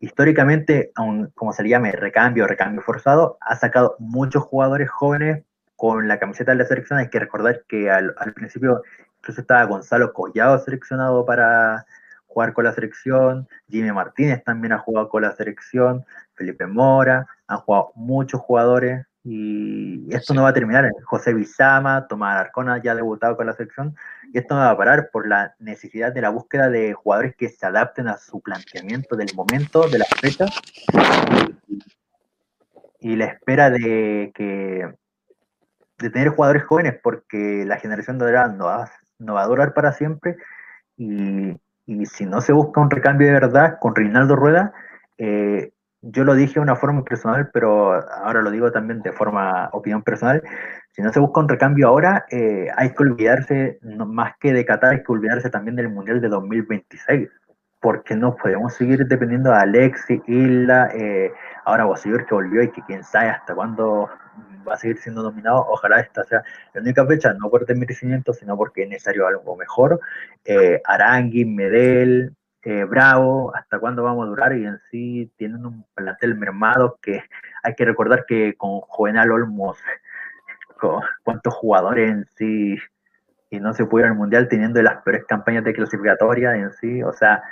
[0.00, 5.44] históricamente, aun, como se le llame, recambio, recambio forzado, ha sacado muchos jugadores jóvenes
[5.76, 6.98] con la camiseta de la selección.
[6.98, 8.82] Hay que recordar que al, principio
[9.18, 11.86] incluso estaba Gonzalo Collado seleccionado para
[12.26, 16.04] jugar con la selección, Jimmy Martínez también ha jugado con la selección,
[16.34, 20.90] Felipe Mora, han jugado muchos jugadores y esto no va a terminar.
[21.04, 23.94] José Bizama, Tomás Arcona ya debutado con la selección
[24.32, 27.48] y esto no va a parar por la necesidad de la búsqueda de jugadores que
[27.48, 30.50] se adapten a su planteamiento del momento, de las fechas
[33.00, 34.92] y la espera de que
[35.98, 39.92] de tener jugadores jóvenes porque la generación dorada no va, no va a durar para
[39.92, 40.36] siempre
[40.96, 41.56] y
[41.88, 44.74] y si no se busca un recambio de verdad con Reinaldo Rueda,
[45.16, 45.72] eh,
[46.02, 50.02] yo lo dije de una forma personal, pero ahora lo digo también de forma opinión
[50.02, 50.42] personal,
[50.92, 54.92] si no se busca un recambio ahora, eh, hay que olvidarse, más que de Qatar,
[54.92, 57.28] hay que olvidarse también del Mundial de 2026,
[57.80, 61.32] porque no podemos seguir dependiendo de Alexi, Isla, eh,
[61.64, 64.08] ahora Bosibur que volvió y que quién sabe hasta cuándo
[64.68, 65.66] va a seguir siendo nominado.
[65.68, 66.42] Ojalá esta sea
[66.74, 70.00] la única fecha, no por desmerecimiento, sino porque es necesario algo mejor.
[70.44, 72.34] Eh, Arangui, Medel,
[72.70, 77.22] eh, Bravo, hasta cuándo vamos a durar y en sí tienen un plantel mermado que
[77.62, 79.78] hay que recordar que con Juvenal Olmos,
[80.78, 82.76] con cuántos jugadores en sí
[83.48, 87.14] y no se pudieron al mundial teniendo las peores campañas de clasificatoria en sí, o
[87.14, 87.42] sea,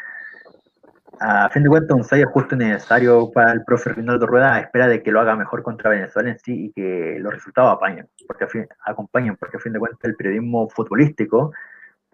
[1.19, 4.61] a fin de cuentas un 6 es justo necesario para el profe Rinaldo Rueda a
[4.61, 8.07] espera de que lo haga mejor contra Venezuela en sí y que los resultados apañen,
[8.27, 11.53] porque a acompañen, porque a fin de cuentas el periodismo futbolístico,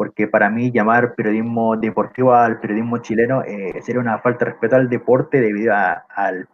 [0.02, 4.74] porque para mí llamar periodismo deportivo al periodismo chileno eh, sería una falta de respeto
[4.74, 6.48] al deporte debido al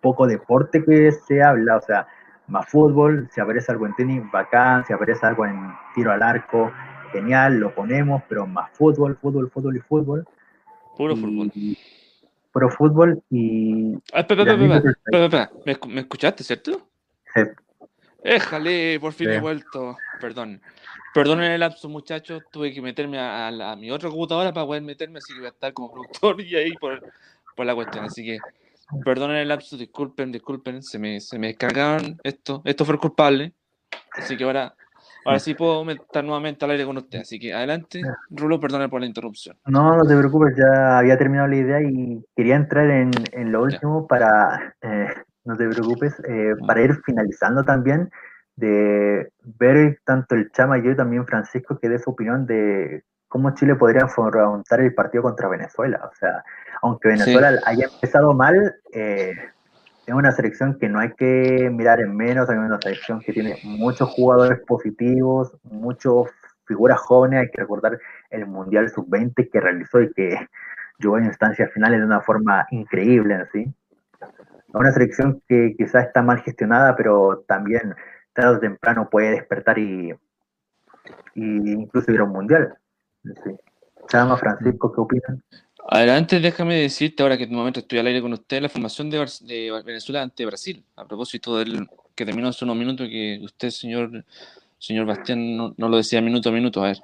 [0.00, 2.06] poco deporte que se habla, o sea,
[2.46, 6.70] más fútbol, si aparece algo en tenis, bacán, si aparece algo en tiro al arco,
[7.10, 10.24] genial, lo ponemos, pero más fútbol, fútbol, fútbol y fútbol.
[10.96, 11.50] Puro fútbol.
[12.52, 13.94] Puro fútbol y.
[14.12, 16.86] Ah, espera, espera, espera, espera, ¿Me, ¿Me, escuchaste, cierto?
[18.22, 18.30] Sí.
[18.30, 19.96] Éjale, por fin he vuelto.
[20.20, 20.60] Perdón.
[21.14, 22.42] Perdonen el lapso, muchachos.
[22.50, 25.46] Tuve que meterme a, a, a, mi otra computadora para poder meterme, así que voy
[25.46, 27.02] a estar como productor y ahí por,
[27.56, 28.04] por la cuestión.
[28.04, 28.38] Así que
[29.04, 30.82] perdonen el lapso, disculpen, disculpen.
[30.82, 32.62] Se me, se me descargaron esto.
[32.64, 33.52] Esto fue el culpable.
[34.16, 34.74] Así que ahora
[35.24, 39.00] Ahora sí puedo estar nuevamente al aire con usted, así que adelante, Rulo, perdone por
[39.00, 39.56] la interrupción.
[39.66, 43.62] No, no te preocupes, ya había terminado la idea y quería entrar en, en lo
[43.62, 45.06] último para, eh,
[45.44, 48.10] no te preocupes, eh, para ir finalizando también,
[48.56, 53.54] de ver tanto el Chama y yo también Francisco que dé su opinión de cómo
[53.54, 56.00] Chile podría afrontar el partido contra Venezuela.
[56.10, 56.44] O sea,
[56.82, 57.58] aunque Venezuela sí.
[57.64, 59.34] haya empezado mal, eh,
[60.06, 63.56] es una selección que no hay que mirar en menos, es una selección que tiene
[63.64, 66.12] muchos jugadores positivos, muchas
[66.66, 67.98] figuras jóvenes, hay que recordar
[68.30, 70.36] el Mundial Sub-20 que realizó y que
[70.98, 73.72] llegó en instancias finales de una forma increíble sí.
[74.72, 77.94] Es una selección que quizás está mal gestionada, pero también
[78.32, 80.14] tarde o temprano puede despertar y,
[81.34, 82.74] y incluso ir a un Mundial.
[83.22, 83.50] Sí.
[84.08, 85.42] Chama, Francisco, ¿qué opinan?
[85.88, 89.10] Adelante, déjame decirte, ahora que en un momento estoy al aire con usted, la formación
[89.10, 94.24] de, Venezuela ante Brasil, a propósito del que terminó hace unos minutos, que usted, señor,
[94.78, 96.82] señor Bastián, no, no lo decía minuto a minuto.
[96.82, 96.98] A ver,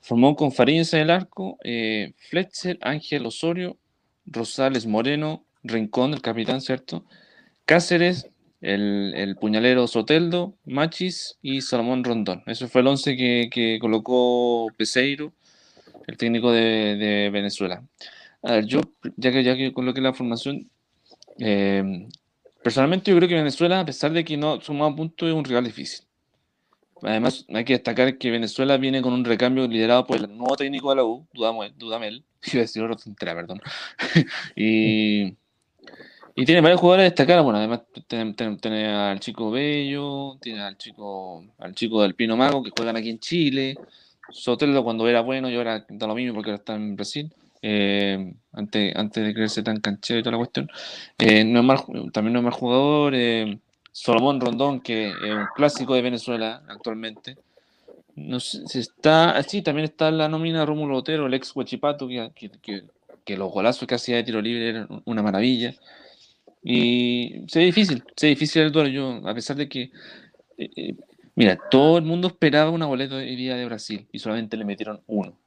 [0.00, 3.76] formó con Fariñas en el arco, eh, Fletcher, Ángel Osorio,
[4.26, 7.04] Rosales Moreno, Rincón, el capitán, ¿cierto?
[7.64, 8.28] Cáceres,
[8.60, 12.42] el, el, puñalero Soteldo, Machis y Salomón Rondón.
[12.46, 15.32] Eso fue el 11 que, que colocó Peseiro,
[16.06, 17.82] el técnico de, de Venezuela.
[18.42, 18.80] A ver, yo,
[19.16, 20.70] ya que, ya que coloqué la formación,
[21.38, 22.08] eh,
[22.62, 25.64] personalmente yo creo que Venezuela, a pesar de que no sumado puntos, es un rival
[25.64, 26.06] difícil.
[27.02, 30.90] Además, hay que destacar que Venezuela viene con un recambio liderado por el nuevo técnico
[30.90, 32.24] de la U, Dudamel, Dudamel
[33.18, 33.60] perdón.
[34.56, 35.36] y,
[36.36, 41.44] y tiene varios jugadores destacados, bueno, además tiene, tiene, al chico Bello, tiene al chico,
[41.58, 43.76] al chico del Pino Mago que juegan aquí en Chile,
[44.30, 47.32] Soteldo cuando era bueno y ahora da lo mismo porque ahora está en Brasil
[47.62, 50.70] eh, antes, de creerse tan canchero y toda la cuestión.
[51.18, 51.78] Eh, no es mal,
[52.12, 53.14] también no es mal jugador.
[53.14, 53.58] Eh,
[53.92, 57.38] Solomón Rondón, que es un clásico de Venezuela actualmente.
[58.14, 59.42] No sé si está.
[59.42, 62.30] Sí, también está la nómina Rómulo Otero, el ex Huachipato, que,
[62.62, 62.84] que,
[63.24, 65.74] que, los golazos que hacía de tiro libre eran una maravilla.
[66.68, 68.88] Y se difícil, se difícil el duelo.
[68.88, 69.92] Yo, a pesar de que.
[70.58, 70.96] Eh,
[71.36, 75.00] mira, todo el mundo esperaba una boleta de día de Brasil y solamente le metieron
[75.06, 75.38] uno.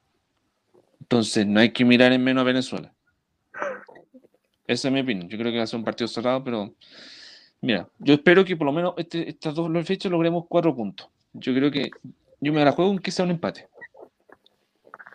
[1.02, 2.94] Entonces, no hay que mirar en menos a Venezuela.
[4.66, 5.28] Esa es mi opinión.
[5.28, 6.74] Yo creo que va a ser un partido cerrado, pero
[7.60, 11.10] mira, yo espero que por lo menos este, estas dos fechas logremos cuatro puntos.
[11.34, 11.92] Yo creo que
[12.40, 13.68] yo me la juego en que sea un empate.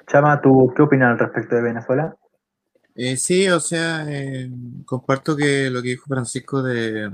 [0.09, 2.15] Chama, ¿tú qué opinas al respecto de Venezuela?
[2.97, 4.49] Eh, sí, o sea, eh,
[4.85, 7.13] comparto que lo que dijo Francisco de,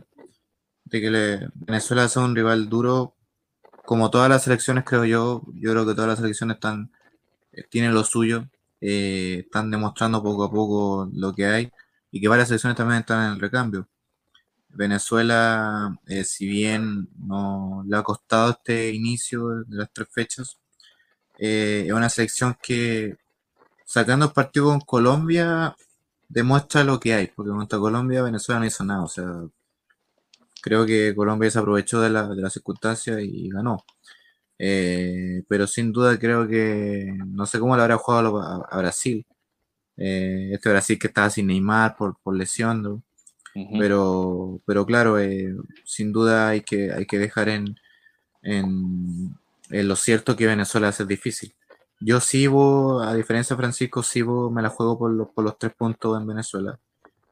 [0.91, 3.17] que Venezuela es un rival duro,
[3.87, 5.43] como todas las selecciones, creo yo.
[5.55, 6.93] Yo creo que todas las selecciones están,
[7.53, 8.49] eh, tienen lo suyo
[8.81, 11.73] eh, están demostrando poco a poco lo que hay
[12.11, 13.89] y que varias selecciones también están en el recambio.
[14.71, 20.59] Venezuela, si bien no le ha costado este inicio de las tres fechas,
[21.39, 23.19] es una selección que
[23.91, 25.77] sacando el partido con Colombia
[26.29, 29.27] demuestra lo que hay, porque contra Colombia Venezuela no hizo nada, o sea,
[30.63, 33.85] creo que Colombia se aprovechó de la, de la circunstancia y ganó.
[34.59, 39.27] Eh, pero sin duda creo que no sé cómo le habrá jugado a, a, Brasil,
[39.97, 43.03] Eh, este Brasil que estaba sin Neymar por, por lesión, ¿no?
[43.79, 45.55] pero, pero claro, eh,
[45.85, 47.77] sin duda hay que, hay que dejar en,
[48.43, 49.37] en,
[49.71, 51.55] lo cierto que Venezuela hace difícil.
[52.01, 55.75] Yo sigo, a diferencia de Francisco, sigo, me la juego por, los, por los tres
[55.75, 56.79] puntos en Venezuela.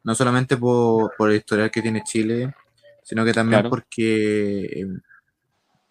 [0.05, 2.55] No solamente por, por el historial que tiene Chile,
[3.03, 4.87] sino que también porque eh,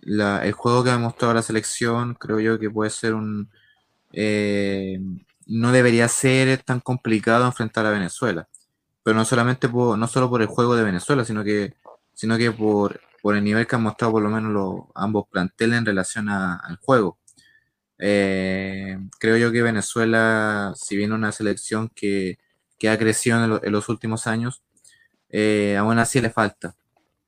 [0.02, 3.50] la, el juego que ha mostrado la selección creo yo que puede ser un...
[4.14, 5.00] Eh,
[5.48, 8.48] no debería ser tan complicado enfrentar a Venezuela.
[9.02, 11.74] Pero no solamente por, no solo por el juego de Venezuela, sino que,
[12.14, 15.80] sino que por, por el nivel que han mostrado por lo menos los, ambos planteles
[15.80, 17.17] en relación al juego.
[18.00, 22.38] Eh, creo yo que Venezuela, si bien una selección que,
[22.78, 24.62] que ha crecido en, los últimos años,
[25.30, 26.76] eh, aún así le falta.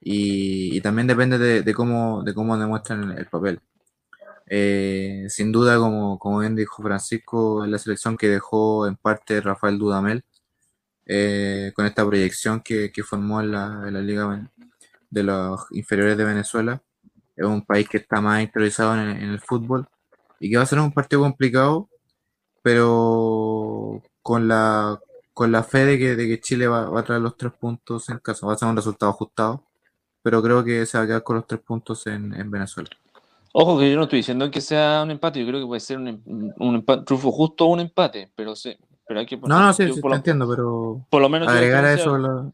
[0.01, 3.61] Y, también depende de, cómo, de cómo demuestran el, papel.
[4.47, 9.41] Eh, sin duda, como, como bien dijo Francisco, es la selección que dejó en parte
[9.41, 10.23] Rafael Dudamel
[11.11, 14.47] eh, con esta proyección que, formó en la, Liga
[15.09, 16.83] de los Inferiores de Venezuela.
[17.35, 19.87] Es un país que está más interesado en, el fútbol
[20.39, 21.89] y que va a ser un partido complicado,
[22.61, 24.99] pero con la,
[25.33, 28.19] con la fe de que, de que Chile va, a traer los tres puntos en
[28.19, 29.63] caso, va a ser un resultado ajustado
[30.21, 32.89] pero creo que se va a quedar con los tres puntos en, Venezuela.
[33.53, 35.97] Ojo que yo no estoy diciendo que sea un empate, yo creo que puede ser
[35.97, 39.91] un, un empate, trufo justo un empate, pero sí, pero hay que No, no, sí,
[39.91, 42.51] sí te entiendo, pero por lo menos agregar a eso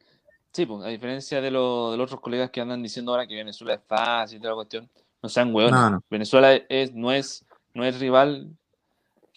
[0.54, 3.36] Sí, pues, a diferencia de, los de los otros colegas que andan diciendo ahora que
[3.36, 4.90] Venezuela es fácil toda la cuestión,
[5.22, 6.00] no sean hueones.
[6.10, 7.45] Venezuela es, no, es,
[7.76, 8.50] no es rival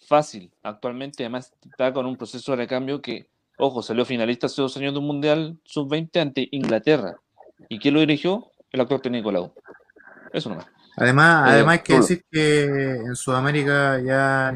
[0.07, 3.29] fácil actualmente, además está con un proceso de recambio que,
[3.59, 7.17] ojo, salió finalista hace dos años de un Mundial Sub-20 ante Inglaterra.
[7.67, 8.47] ¿Y quién lo dirigió?
[8.71, 9.53] El actor técnico Lau.
[10.33, 10.65] Eso nomás.
[10.95, 14.53] Además, eh, además hay que decir que en Sudamérica ya,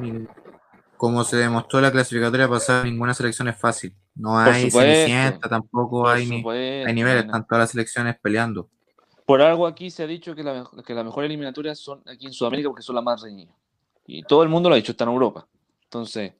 [0.97, 3.95] como se demostró la clasificatoria pasada, ninguna selección es fácil.
[4.15, 8.69] No hay cenicienta, tampoco hay, ni, hay niveles, están todas las selecciones peleando.
[9.25, 12.33] Por algo aquí se ha dicho que, la, que las mejores eliminatorias son aquí en
[12.33, 13.55] Sudamérica porque son las más reñidas.
[14.05, 15.45] Y todo el mundo lo ha dicho, está en Europa.
[15.85, 16.33] Entonces,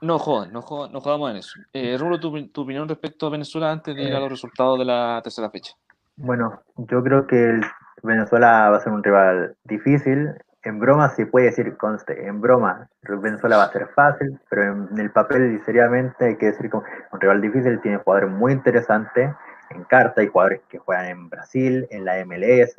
[0.00, 1.58] no jodan, no, jodan, no jodamos en eso.
[1.72, 2.28] Eh, Rulo, tu,
[2.62, 5.72] opinión respecto a Venezuela antes de ir a los resultados de la tercera fecha.
[6.16, 7.60] Bueno, yo creo que
[8.02, 10.34] Venezuela va a ser un rival difícil.
[10.64, 14.98] En broma se puede decir, conste, en broma Venezuela va a ser fácil, pero en
[14.98, 19.34] el papel y seriamente hay que decir que un rival difícil tiene jugadores muy interesantes
[19.70, 22.74] en carta, hay jugadores que juegan en Brasil, en la MLS,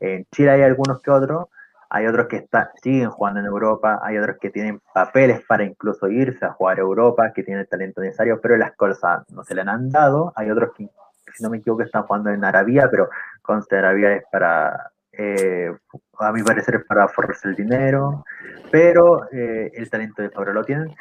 [0.00, 1.48] en Chile hay algunos que otros,
[1.90, 2.46] hay otros que
[2.82, 6.82] siguen jugando en Europa, hay otros que tienen papeles para incluso irse a jugar a
[6.82, 10.50] Europa, que tienen el talento necesario, pero las cosas no se le han dado, hay
[10.50, 10.88] otros que,
[11.34, 13.10] si no me equivoco, están jugando en Arabia, pero
[13.42, 15.74] conste Arabia es para, eh,
[16.18, 18.24] a mi parecer es para forrarse el dinero,
[18.70, 20.94] pero eh, el talento de sobre lo tienen.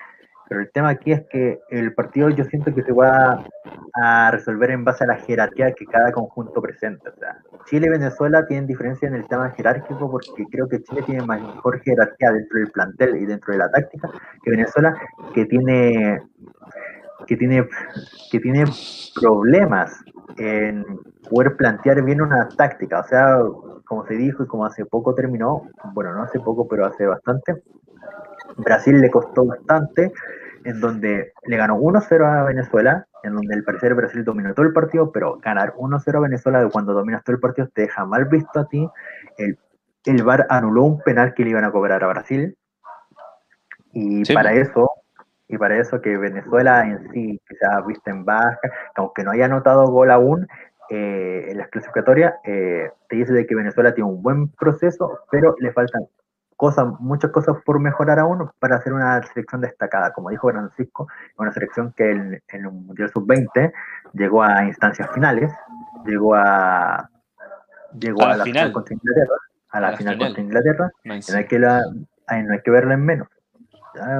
[0.49, 3.45] Pero el tema aquí es que el partido yo siento que se va
[3.93, 7.11] a resolver en base a la jerarquía que cada conjunto presenta.
[7.11, 11.03] O sea, Chile y Venezuela tienen diferencia en el tema jerárquico porque creo que Chile
[11.05, 14.09] tiene mejor jerarquía dentro del plantel y dentro de la táctica
[14.43, 14.95] que Venezuela,
[15.33, 16.19] que tiene
[17.27, 17.67] que tiene
[18.31, 18.65] que tiene
[19.21, 20.03] problemas
[20.37, 20.83] en
[21.29, 23.01] poder plantear bien una táctica.
[23.01, 23.37] O sea,
[23.85, 27.61] como se dijo y como hace poco terminó, bueno, no hace poco, pero hace bastante,
[28.57, 30.11] Brasil le costó bastante,
[30.63, 34.73] en donde le ganó 1-0 a Venezuela, en donde el parecer Brasil dominó todo el
[34.73, 38.59] partido, pero ganar 1-0 a Venezuela cuando dominas todo el partido te deja mal visto
[38.59, 38.87] a ti.
[39.37, 39.57] El,
[40.05, 42.55] el VAR anuló un penal que le iban a cobrar a Brasil.
[43.91, 44.91] Y para eso,
[45.47, 49.45] y para eso que Venezuela en sí, ha visto en baja, que aunque no haya
[49.45, 50.47] anotado gol aún,
[50.91, 55.55] eh, en las clasificatorias, eh, te dice de que Venezuela tiene un buen proceso, pero
[55.59, 56.07] le faltan
[56.59, 60.11] cosas, muchas cosas por mejorar aún para hacer una selección destacada.
[60.11, 61.07] Como dijo Francisco,
[61.37, 63.71] una selección que en, en el Mundial Sub-20
[64.11, 65.53] llegó a instancias finales,
[66.05, 67.09] llegó a
[67.97, 69.35] llegó a, la, final contra Inglaterra,
[69.69, 73.29] a la, final, contra Inglaterra, no hay, que la, no hay que verla en menos.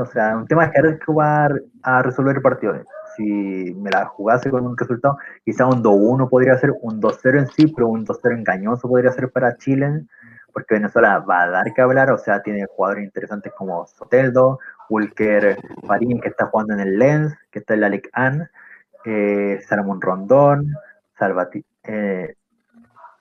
[0.02, 2.88] O sea, un tema es que hay que jugar a resolver partidos.
[3.18, 7.48] Si me la jugase con un resultado, quizá un 2-1 podría ser, un 2-0 en
[7.48, 10.06] sí, pero un 2-0 engañoso podría ser para Chile
[10.54, 14.60] porque Venezuela va a dar que hablar, o sea, tiene jugadores interesantes como Soteldo,
[14.90, 18.48] Walker Marín, que está jugando en el Lens, que está en la Ligue 1,
[19.06, 20.74] eh, Salomón Rondón,
[21.18, 22.36] Salvati, eh,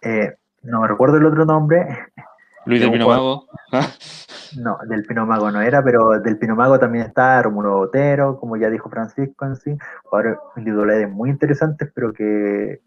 [0.02, 1.86] eh, no me recuerdo el otro nombre.
[2.66, 3.46] Luis del Pinomago.
[4.58, 8.90] no, del Pinomago no era, pero del Pinomago también está Romulo Otero, como ya dijo
[8.90, 12.82] Francisco en sí, jugadores individuales muy interesantes, pero que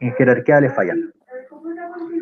[0.00, 1.12] en jerarquía le fallan.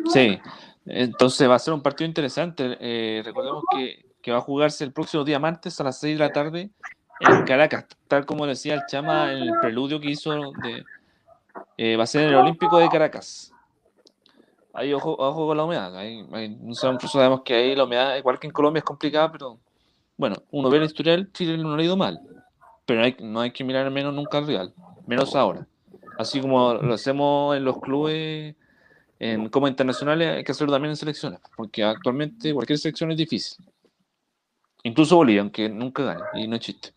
[0.05, 0.39] Sí,
[0.85, 2.77] entonces va a ser un partido interesante.
[2.79, 6.31] Eh, recordemos que, va a jugarse el próximo día martes a las 6 de la
[6.31, 6.71] tarde
[7.19, 10.31] en Caracas, tal como decía el Chama en el preludio que hizo
[10.63, 10.83] de
[11.77, 13.51] eh, va a ser en el Olímpico de Caracas.
[14.73, 15.95] Ahí ojo, ojo con la humedad.
[15.95, 19.59] Ahí, ahí, nosotros sabemos que ahí la humedad, igual que en Colombia, es complicada, pero
[20.17, 22.19] bueno, uno ve el historial, Chile no le ha ido mal.
[22.85, 24.73] Pero hay, no hay que mirar menos nunca al Real,
[25.05, 25.67] menos ahora.
[26.17, 28.55] Así como lo hacemos en los clubes
[29.19, 33.65] en, como internacionales, hay que hacerlo también en selecciones, porque actualmente cualquier selección es difícil.
[34.83, 36.93] Incluso Bolivia, aunque nunca gane, y no es chiste.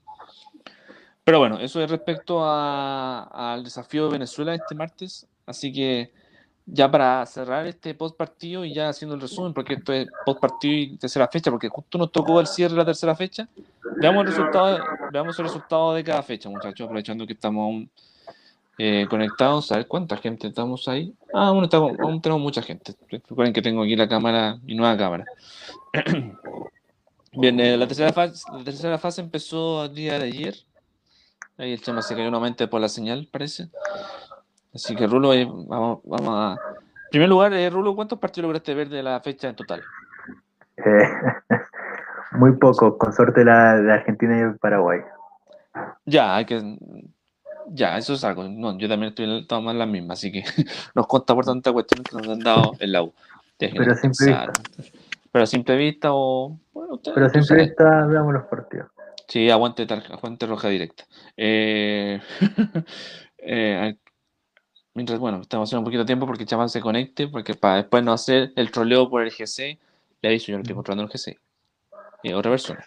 [1.24, 5.26] Pero bueno, eso es respecto al desafío de Venezuela este martes.
[5.44, 6.10] Así que
[6.64, 10.40] ya para cerrar este post partido y ya haciendo el resumen, porque esto es post
[10.40, 13.48] partido y tercera fecha, porque justo nos tocó el cierre de la tercera fecha.
[13.96, 14.78] Veamos el resultado,
[15.12, 17.90] veamos el resultado de cada fecha, muchachos, aprovechando que estamos aún
[18.78, 19.70] eh, conectados.
[19.72, 21.14] A ver cuánta gente estamos ahí.
[21.34, 22.94] Ah, aún, estamos, aún tenemos mucha gente.
[23.10, 25.24] Recuerden que tengo aquí la cámara, mi nueva cámara.
[27.32, 30.55] Bien, eh, la, tercera fase, la tercera fase empezó el día de ayer
[31.59, 33.68] Ahí el tema se cayó nuevamente por la señal, parece.
[34.72, 35.30] Así que Rulo,
[35.66, 36.52] vamos, vamos a...
[36.52, 39.82] En primer lugar, eh, Rulo, ¿cuántos partidos lograste ver de la fecha en total?
[40.76, 41.10] Eh,
[42.32, 45.00] muy poco, con suerte la de Argentina y Paraguay.
[46.05, 46.78] Ya, hay que...
[47.70, 48.44] Ya, eso es algo.
[48.44, 50.44] No, yo también estoy tomando la misma, así que
[50.94, 53.12] nos consta por tanta cuestión que nos han dado en la U.
[53.58, 54.52] Pero simple vista.
[55.30, 56.58] Pero a simple vista o...
[56.72, 58.88] Bueno, Pero a simple vista veamos los partidos.
[59.26, 61.04] Sí, aguante, aguante roja directa.
[61.36, 62.20] Eh,
[63.38, 63.96] eh,
[64.94, 68.02] mientras, bueno, estamos haciendo un poquito de tiempo porque Chaman se conecte, porque para después
[68.02, 69.78] no hacer el troleo por el GC,
[70.22, 71.38] le aviso yo lo estoy controlando el GC.
[72.22, 72.84] Y otra persona.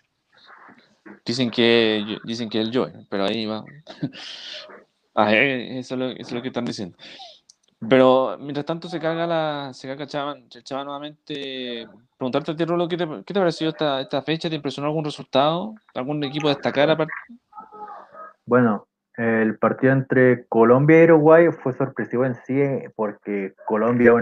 [1.26, 3.64] Dicen que dicen que el Joe, pero ahí va.
[5.16, 6.98] ah, eh, eso, es lo, eso es lo que están diciendo.
[7.90, 11.88] Pero mientras tanto se carga la, se carga Chaban, Chaban nuevamente.
[12.18, 14.50] Preguntarte a ti, Rolo, ¿qué te, qué te ha parecido esta, esta fecha?
[14.50, 15.74] ¿Te impresionó algún resultado?
[15.96, 17.12] ¿Algún equipo destacar aparte?
[18.46, 22.62] Bueno, el partido entre Colombia y Uruguay fue sorpresivo en sí,
[22.96, 24.14] porque Colombia,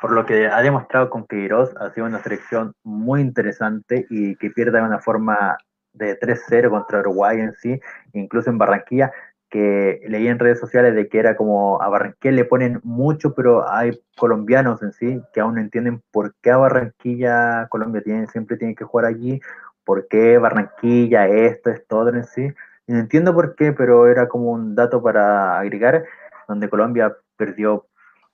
[0.00, 4.50] por lo que ha demostrado con Queiroz, ha sido una selección muy interesante y que
[4.50, 5.56] pierde de una forma
[5.92, 7.80] de 3-0 contra Uruguay en sí,
[8.12, 9.12] incluso en Barranquilla
[9.50, 13.68] que leí en redes sociales de que era como a Barranquilla le ponen mucho, pero
[13.68, 18.56] hay colombianos en sí que aún no entienden por qué a Barranquilla Colombia tiene, siempre
[18.56, 19.40] tiene que jugar allí,
[19.84, 22.52] por qué Barranquilla, esto, es todo en sí.
[22.86, 26.04] no entiendo por qué, pero era como un dato para agregar,
[26.48, 27.86] donde Colombia perdió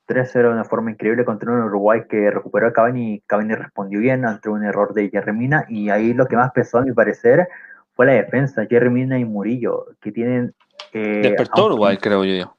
[0.07, 4.01] 3-0 de una forma increíble contra un Uruguay que recuperó a Cavani y Cavani respondió
[4.01, 7.49] bien ante un error de Jeremina y ahí lo que más pesó a mi parecer
[7.95, 10.55] fue la defensa, Jeremina y Murillo, que tienen
[10.93, 12.57] eh, despertó Uruguay, creo yo.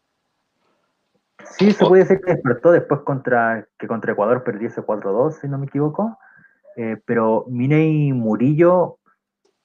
[1.57, 5.57] Sí, se puede decir que despertó después contra que contra Ecuador perdiese 4-2, si no
[5.57, 6.18] me equivoco.
[6.76, 8.99] Eh, pero Mina y Murillo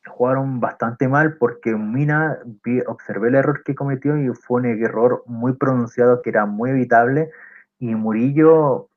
[0.07, 5.23] jugaron bastante mal porque Mina vi, observé el error que cometió y fue un error
[5.27, 7.31] muy pronunciado que era muy evitable
[7.83, 8.89] y Murillo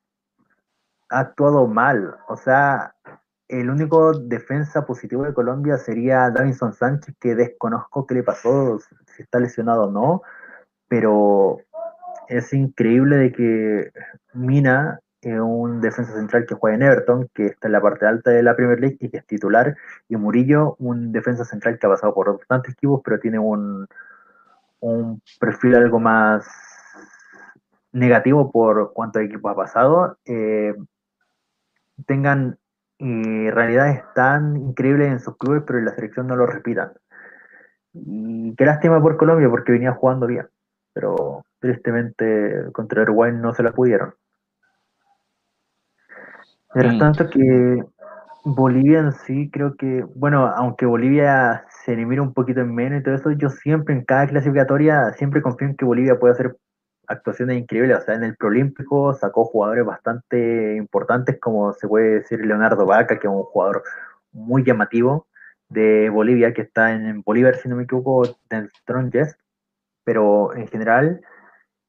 [1.09, 2.17] ha actuado mal.
[2.27, 2.93] O sea,
[3.47, 9.23] el único defensa positivo de Colombia sería Davinson Sánchez, que desconozco qué le pasó, si
[9.23, 10.21] está lesionado o no,
[10.87, 11.57] pero
[12.29, 13.91] es increíble de que
[14.33, 18.29] Mina, es un defensa central que juega en Everton, que está en la parte alta
[18.29, 19.75] de la Premier League y que es titular,
[20.07, 23.87] y Murillo, un defensa central que ha pasado por bastantes equipos, pero tiene un,
[24.79, 26.74] un perfil algo más
[27.95, 30.75] negativo por cuántos equipos ha pasado, eh,
[32.05, 32.57] tengan
[32.97, 36.91] y realidades tan increíbles en sus clubes, pero en la selección no lo repitan.
[37.93, 40.47] Y qué lástima por Colombia porque venía jugando bien,
[40.93, 44.13] pero tristemente contra Uruguay no se la pudieron.
[46.73, 46.99] Mientras mm.
[46.99, 47.83] tanto que
[48.43, 52.99] Bolivia en sí creo que, bueno, aunque Bolivia se le mira un poquito en menos
[52.99, 56.57] y todo eso, yo siempre en cada clasificatoria siempre confío en que Bolivia puede hacer
[57.07, 57.97] actuaciones increíbles.
[57.97, 63.19] O sea, en el Prolímpico sacó jugadores bastante importantes, como se puede decir Leonardo Vaca,
[63.19, 63.83] que es un jugador
[64.31, 65.27] muy llamativo
[65.69, 69.11] de Bolivia, que está en, Bolívar, si no me equivoco, en Strong
[70.03, 71.21] Pero en general,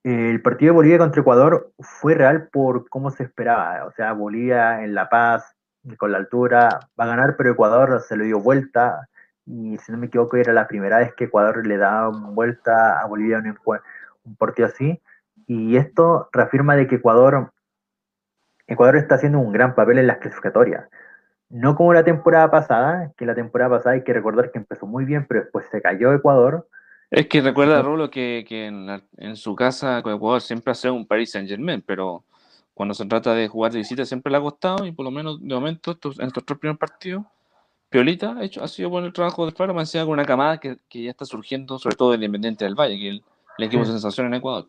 [0.02, 3.84] el partido de Bolivia contra Ecuador fue real por cómo se esperaba.
[3.86, 5.56] O sea, Bolivia en La Paz,
[5.98, 9.08] con la altura, va a ganar, pero Ecuador se lo dio vuelta.
[9.46, 13.06] Y si no me equivoco, era la primera vez que Ecuador le da vuelta a
[13.06, 13.58] Bolivia en un,
[14.26, 15.00] un partido así.
[15.46, 17.52] Y esto reafirma de que Ecuador,
[18.66, 20.88] Ecuador está haciendo un gran papel en las clasificatorias.
[21.48, 25.04] No como la temporada pasada, que la temporada pasada hay que recordar que empezó muy
[25.04, 26.68] bien, pero después se cayó Ecuador.
[27.10, 31.48] Es que recuerda, Rulo, que, que en, su casa Ecuador siempre hace un Paris Saint
[31.48, 32.24] Germain, pero
[32.74, 35.40] cuando se trata de jugar de visita siempre le ha costado y por lo menos
[35.40, 37.24] de momento en estos tres primeros partidos
[37.88, 40.76] Piolita ha, hecho, ha sido bueno el trabajo de Faro, me con una camada que,
[40.88, 43.22] que, ya está surgiendo, sobre todo Independiente del Valle, que el,
[43.58, 44.66] el, equipo de sensación en Ecuador.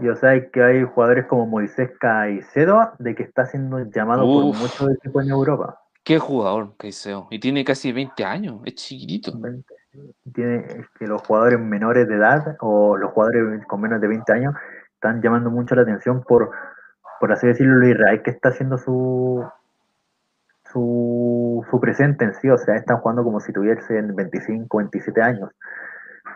[0.00, 4.52] Y o sea, que hay jugadores como Moisés Caicedo, de que está siendo llamado Uf,
[4.52, 5.78] por muchos equipos en Europa.
[6.04, 7.28] Qué jugador, Caicedo.
[7.30, 9.32] Y tiene casi 20 años, es chiquitito.
[10.32, 14.54] Tiene que los jugadores menores de edad o los jugadores con menos de 20 años
[14.94, 16.50] están llamando mucho la atención por,
[17.20, 19.44] por así decirlo, lo Israel que está haciendo su,
[20.72, 22.48] su, su presente en sí.
[22.48, 25.50] O sea, están jugando como si tuviesen 25, 27 años.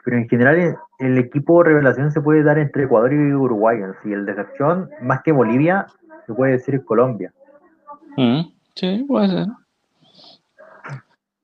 [0.06, 3.78] Pero en general el equipo revelación se puede dar entre Ecuador y Uruguay.
[4.04, 5.88] Si el decepción, más que Bolivia,
[6.28, 7.32] se puede decir Colombia.
[8.16, 8.42] Mm,
[8.76, 9.46] sí, puede ser.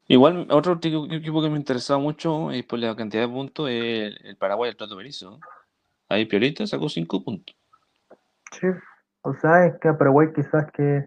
[0.06, 4.36] Igual, otro equipo que me interesaba mucho eh, por la cantidad de puntos es el,
[4.36, 5.40] Paraguay, el Trato Berizo.
[6.09, 7.56] Ahí Piolita sacó 5 puntos.
[8.52, 8.68] Sí,
[9.22, 11.05] o sea, es que a Paraguay quizás que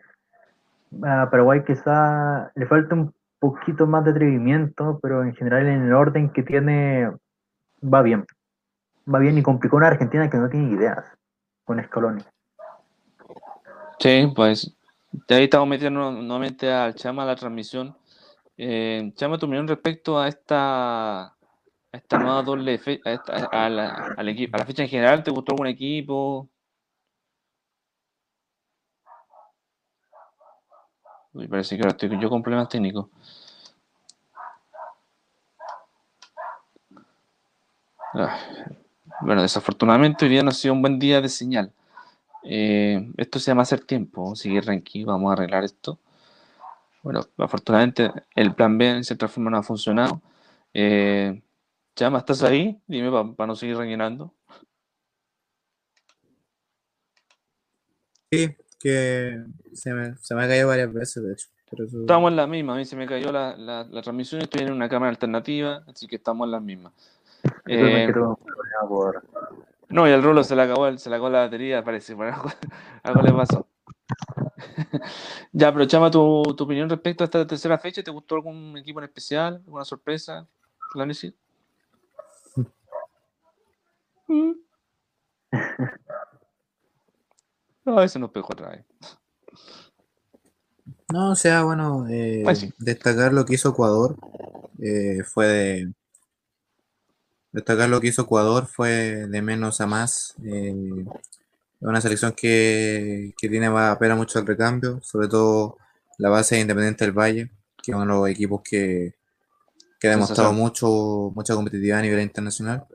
[1.04, 5.94] a Paraguay quizás le falta un poquito más de atrevimiento, pero en general en el
[5.94, 7.10] orden que tiene
[7.94, 8.26] va bien.
[9.14, 11.06] Va bien y complicó una Argentina que no tiene ideas
[11.64, 12.24] con Scaloni.
[14.00, 14.76] Sí, pues
[15.28, 17.96] de ahí estamos metiendo nuevamente al Chama a la transmisión.
[18.58, 21.36] Eh, Chama, tu opinión respecto a esta
[21.96, 25.24] a esta nueva doble fe, a, a, la, al equipo, a la fecha en general,
[25.24, 26.50] ¿te gustó algún equipo?
[31.34, 33.08] Uy, parece que ahora estoy yo con problemas técnicos.
[39.22, 41.72] Bueno, desafortunadamente hoy día no ha sido un buen día de señal.
[42.44, 46.00] Eh, esto se llama hacer tiempo, seguir tranquilo, vamos a arreglar esto.
[47.02, 50.22] Bueno, afortunadamente el plan B en cierta forma no ha funcionado.
[50.74, 51.42] Eh,
[51.96, 52.80] Chama, ¿estás ahí?
[52.88, 54.34] Dime para no seguir rellenando.
[58.32, 59.44] Sí, que
[59.74, 61.48] se me, se me ha caído varias veces, de hecho.
[62.02, 64.74] Estamos en la misma, a mí se me cayó la, la, la transmisión, estoy en
[64.74, 66.94] una cámara alternativa, así que estamos en las mismas.
[67.68, 68.12] Eh,
[68.88, 69.24] por...
[69.90, 72.50] No, y al Rulo se le acabó, se le acabó la batería, parece, algo,
[73.04, 73.68] algo le pasó.
[75.52, 79.00] ya, pero Chama, tu, tu, opinión respecto a esta tercera fecha, ¿te gustó algún equipo
[79.00, 79.62] en especial?
[79.66, 80.48] ¿Alguna sorpresa?
[80.94, 81.36] ¿Planesit?
[84.28, 84.52] ¿Mm?
[87.86, 88.84] No, ese no pegó otra vez.
[91.14, 92.74] No, o sea, bueno, eh, Pues sí.
[92.80, 94.16] destacar lo que hizo Ecuador
[94.80, 95.94] eh, fue de.
[97.56, 100.36] Destacar lo que hizo Ecuador fue de menos a más.
[100.44, 100.76] eh,
[101.80, 105.78] es una selección que, que tiene va apela mucho al recambio, sobre todo
[106.18, 107.52] la base de Independiente del Valle,
[107.82, 109.16] que es uno de los equipos que,
[109.98, 112.86] que ha demostrado mucho, mucha competitividad a nivel internacional.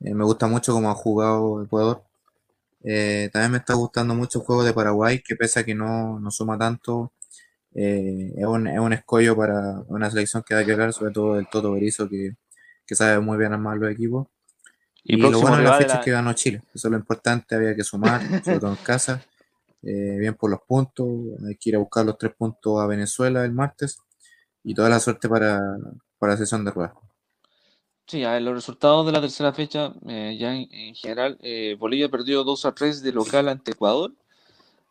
[0.00, 2.02] Eh, me gusta mucho cómo ha jugado Ecuador.
[2.82, 6.18] Eh, también me está gustando mucho el juego de Paraguay, que pese a que no,
[6.18, 7.12] no suma tanto,
[7.74, 11.38] eh, es, un, es un escollo para una selección que da que hablar, sobre todo
[11.38, 12.34] el Toto Berizzo, que,
[12.90, 14.26] que sabe muy bien armar los equipos.
[15.04, 16.60] Y, Y, lo bueno de la fecha la- es que ganó Chile.
[16.74, 19.24] Eso es lo importante, había que sumar, sobre todo en casa.
[19.80, 21.06] Eh, bien por los puntos,
[21.46, 23.96] hay que ir a buscar los tres puntos a Venezuela el martes.
[24.64, 25.60] Y toda la suerte para,
[26.18, 26.94] para la sesión de ruedas.
[28.08, 31.76] Sí, a ver, los resultados de la tercera fecha, eh, ya en, en general, eh,
[31.78, 34.12] Bolivia perdió 2 a 3 de local ante Ecuador.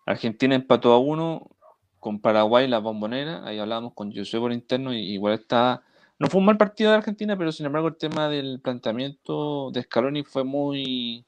[0.06, 1.46] Argentina empató a 1
[2.00, 3.46] con Paraguay, la bombonera.
[3.46, 5.84] Ahí hablábamos con José por interno y igual está.
[6.20, 9.84] No fue un mal partido de Argentina, pero sin embargo el tema del planteamiento de
[9.84, 11.26] Scaloni fue muy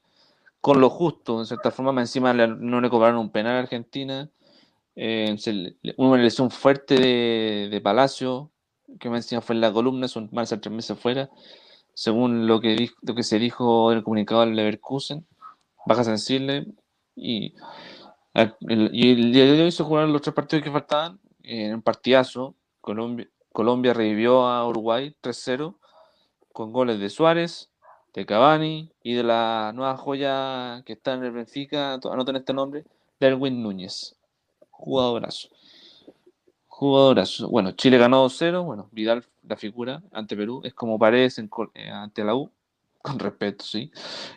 [0.60, 1.40] con lo justo.
[1.40, 4.28] En cierta forma, más encima no le cobraron un penal a Argentina.
[4.94, 5.34] Eh,
[5.96, 8.50] una lesión fuerte de, de Palacio,
[9.00, 11.30] que más encima fue en la columna, son más de tres meses fuera
[11.94, 15.26] según lo que, lo que se dijo en el comunicado del Leverkusen,
[15.86, 16.66] baja sensible
[17.14, 17.54] y,
[18.60, 22.54] y el día de hoy se jugaron los tres partidos que faltaban en un partidazo.
[22.80, 25.74] Colombia, Colombia revivió a Uruguay 3-0
[26.52, 27.70] con goles de Suárez,
[28.14, 32.84] de Cavani y de la nueva joya que está en el Benfica, anoten este nombre,
[33.20, 34.16] Darwin Núñez.
[34.70, 35.48] Jugadorazo.
[36.66, 37.48] Jugadorazo.
[37.48, 38.64] Bueno, Chile ganó 2-0.
[38.64, 42.50] Bueno, Vidal, la figura ante Perú, es como Paredes eh, ante la U,
[43.02, 43.90] con respeto, sí.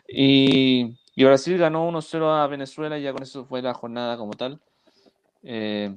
[0.08, 4.60] Y, Brasil ganó 1-0 a Venezuela, ya con eso fue la jornada como tal.
[5.44, 5.94] Eh,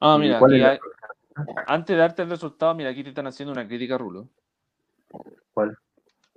[0.00, 0.78] Ah, ¿Y mira, aquí hay-
[1.66, 4.28] antes de darte el resultado, mira, aquí te están haciendo una crítica Rulo.
[5.52, 5.76] ¿Cuál?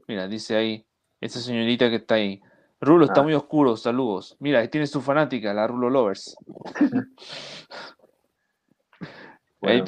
[0.08, 0.86] Mira, dice ahí,
[1.22, 2.42] esa señorita que está ahí.
[2.82, 3.24] Rulo está Ah.
[3.24, 4.38] muy oscuro, saludos.
[4.40, 6.36] Mira, ahí tiene su fanática, la Rulo Lovers.
[9.62, 9.86] Bueno,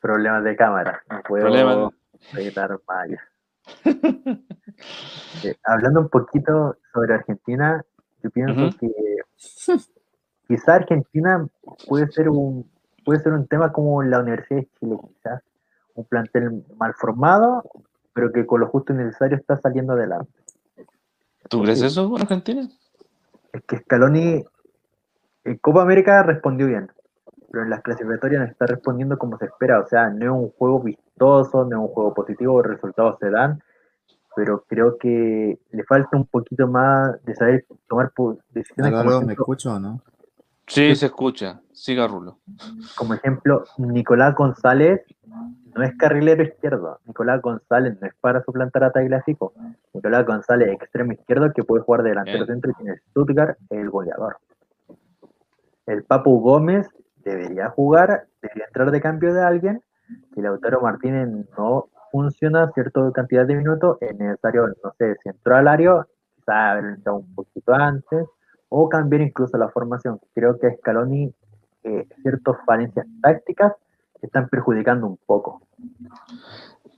[0.00, 1.02] problemas de cámara.
[1.10, 1.92] No puedo Problemas
[2.86, 3.20] allá.
[5.44, 7.84] Eh, hablando un poquito sobre Argentina,
[8.22, 8.88] yo pienso que
[10.52, 11.46] quizá Argentina
[11.88, 12.70] puede ser un,
[13.04, 15.42] puede ser un tema como la Universidad de Chile, quizás.
[15.94, 17.62] Un plantel mal formado,
[18.14, 20.32] pero que con lo justo y necesario está saliendo adelante.
[21.48, 22.68] ¿Tú crees eso con Argentina?
[23.52, 24.44] Es que Scaloni
[25.44, 26.90] en Copa América respondió bien,
[27.50, 29.80] pero en las clasificatorias no está respondiendo como se espera.
[29.80, 33.30] O sea, no es un juego vistoso, no es un juego positivo, los resultados se
[33.30, 33.62] dan,
[34.34, 38.12] pero creo que le falta un poquito más de saber tomar
[38.50, 38.94] decisiones.
[38.94, 40.02] Aló, ¿me escucho o no?
[40.72, 41.60] Sí, se escucha.
[41.72, 42.38] Siga Rulo.
[42.96, 45.02] como ejemplo, Nicolás González
[45.74, 46.98] no es carrilero izquierdo.
[47.04, 49.52] Nicolás González no es para suplantar a Tagliafico.
[49.92, 52.46] Nicolás González es extremo izquierdo que puede jugar de delantero Bien.
[52.46, 54.38] centro y tiene Stuttgart el goleador.
[55.86, 56.88] El Papu Gómez
[57.22, 59.82] debería jugar, debería entrar de cambio de alguien.
[60.34, 61.28] Si Lautaro Martínez
[61.58, 66.54] no funciona cierta cantidad de minutos, es necesario, no sé, si entró al área, quizás
[66.54, 68.26] haber entrado un poquito antes,
[68.74, 70.18] o cambiar incluso la formación.
[70.34, 71.30] Creo que a Scaloni
[71.84, 73.74] eh, ciertas falencias tácticas
[74.22, 75.60] están perjudicando un poco.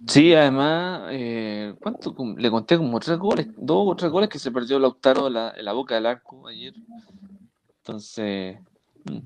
[0.07, 2.15] Sí, además, eh, ¿cuánto?
[2.37, 5.55] Le conté como tres goles, dos o tres goles que se perdió Lautaro en la,
[5.57, 6.75] en la boca del arco ayer.
[7.79, 8.59] Entonces,
[9.05, 9.19] mm.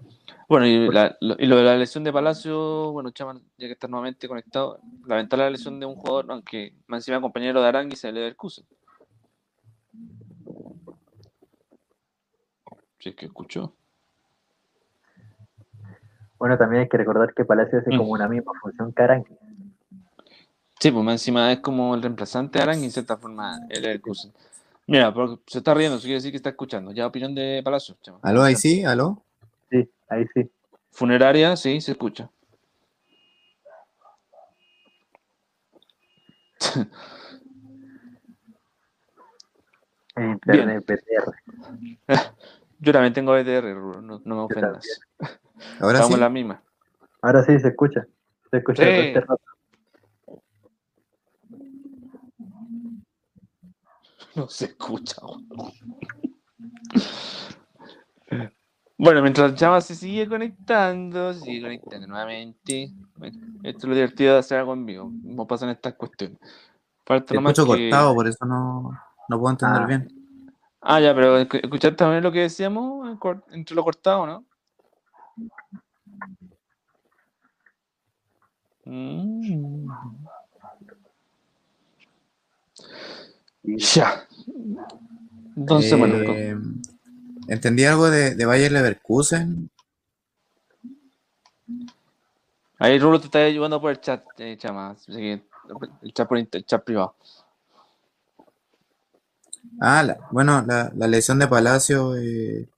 [0.49, 0.87] bueno, y,
[1.21, 5.51] lo, de la lesión de Palacio, bueno, Chaman, ya que está nuevamente conectado, lamentar la
[5.51, 8.65] lesión de un jugador, aunque más encima compañero de Aranguis el Leverkusen.
[13.09, 13.73] Si es que escuchó.
[16.39, 17.97] Bueno, también hay que recordar que Palacio hace Mm.
[17.97, 19.35] como una misma función que Aranqui.
[20.79, 24.33] Sí, pues más encima es como el reemplazante de Aranguis en cierta forma el Leverkusen.
[24.87, 26.93] Mira, porque se está riendo, eso quiere decir que está escuchando.
[26.93, 28.21] Ya opinión de Palacio, Chaman.
[28.23, 28.85] ¿Aló, ahí sí?
[28.85, 29.25] ¿Aló?
[29.71, 30.51] Sí, ahí sí.
[30.93, 32.31] Funeraria, sí, se escucha.
[40.17, 41.33] En internet PTR.
[42.81, 44.87] Yo también tengo BTR, no, no me ofendas.
[45.81, 46.21] ¿Ahora Estamos sí?
[46.21, 46.63] la misma.
[47.23, 48.07] Ahora sí se escucha.
[48.51, 48.89] Se escucha Sí.
[48.91, 49.41] este rato.
[54.35, 55.17] No se escucha.
[58.97, 62.93] Bueno, mientras Chama se sigue conectando, se sigue conectando nuevamente.
[63.63, 65.11] Esto es lo divertido de hacer algo en vivo.
[65.23, 66.39] No pasan estas cuestiones.
[67.07, 68.91] Falta nomás que- cortado, por eso no,
[69.29, 69.87] no puedo entender Ah.
[69.87, 70.18] bien.
[70.81, 73.19] Ah, ya, pero escu- escuchaste también lo que decíamos
[73.51, 74.45] entre lo cortado, ¿no?
[78.87, 79.89] Mm.
[83.63, 84.27] Ya.
[85.57, 86.57] Entonces, bueno, Eh,
[87.49, 89.71] entendí algo de, de Bayer Leverkusen.
[92.79, 94.97] ahí Rulo te está ayudando por el chat, eh, Chama.
[96.15, 97.15] chat, por el chat privado.
[99.81, 102.17] Ah, la- bueno, la, la lesión de Palacio.
[102.17, 102.69] eh,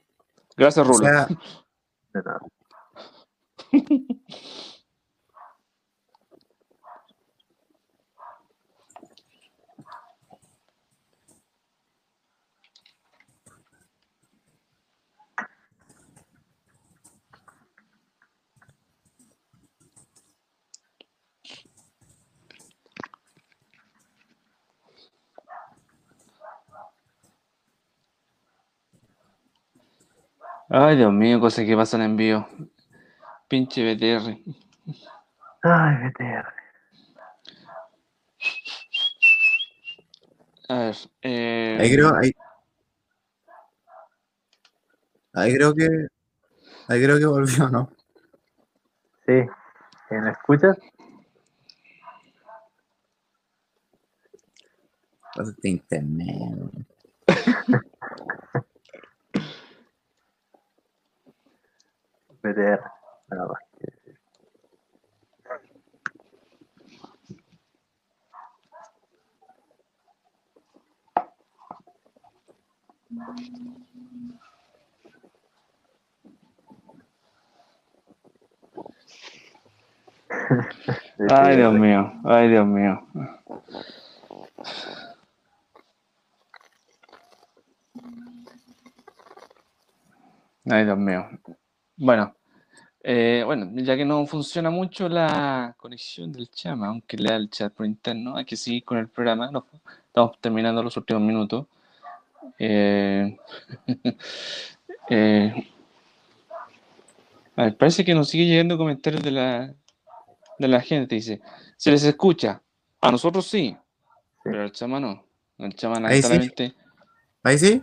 [0.57, 1.07] Gracias, o Rulo.
[1.07, 1.27] sea,
[2.13, 2.41] De nada.
[30.73, 32.47] Ay, Dios mío, cosas que pasan en vivo.
[33.49, 34.39] Pinche BTR.
[35.65, 36.47] Ay, BTR.
[40.69, 42.33] A ver, eh, ahí creo, ahí,
[45.33, 45.89] ahí creo que,
[46.87, 47.91] ahí creo que volvió, ¿no?
[49.27, 49.33] Sí.
[49.33, 50.79] ¿Eh, ¿Me escuchas?
[55.35, 56.87] De internet.
[62.43, 62.81] BTR.
[63.29, 63.55] Nada.
[81.29, 83.07] Ay, Dios mío, ay, Dios mío.
[90.71, 91.29] Ay, Dios mío.
[92.01, 92.35] Bueno,
[93.03, 97.75] eh, bueno, ya que no funciona mucho la conexión del chama, aunque lea el chat
[97.75, 99.51] por interno, hay que seguir con el programa.
[99.51, 99.67] no,
[100.07, 101.67] estamos terminando los últimos minutos.
[102.59, 103.37] Eh,
[105.11, 105.69] eh,
[107.55, 109.75] a ver, parece que nos sigue llegando comentarios de la,
[110.59, 111.17] de la gente.
[111.17, 111.43] Dice,
[111.77, 112.63] se les escucha.
[113.03, 113.77] A nosotros sí,
[114.43, 115.23] pero al chama no.
[115.59, 116.75] El chama Ahí sí.
[117.43, 117.83] Ahí sí,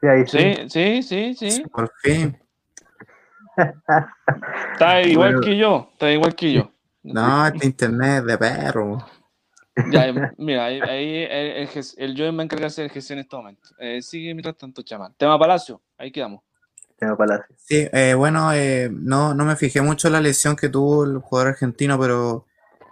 [0.00, 0.38] Sí, ahí sí.
[0.68, 1.62] Sí, sí, sí, sí.
[1.70, 2.41] por fin.
[4.72, 5.40] Está igual Bueno.
[5.40, 6.70] que yo, está igual que yo.
[7.02, 9.06] No, este internet de perro.
[9.90, 13.24] Ya, eh, mira, ahí, ahí el, el, el Joen va a encargarse del gestión en
[13.24, 13.70] este momento.
[13.78, 15.14] Eh, sigue mientras tanto, chamán.
[15.16, 16.42] Tema Palacio, ahí quedamos.
[16.98, 17.56] Tema Palacio.
[17.56, 21.18] Sí, eh, bueno, eh, no, no me fijé mucho en la lesión que tuvo el
[21.18, 22.46] jugador argentino, pero,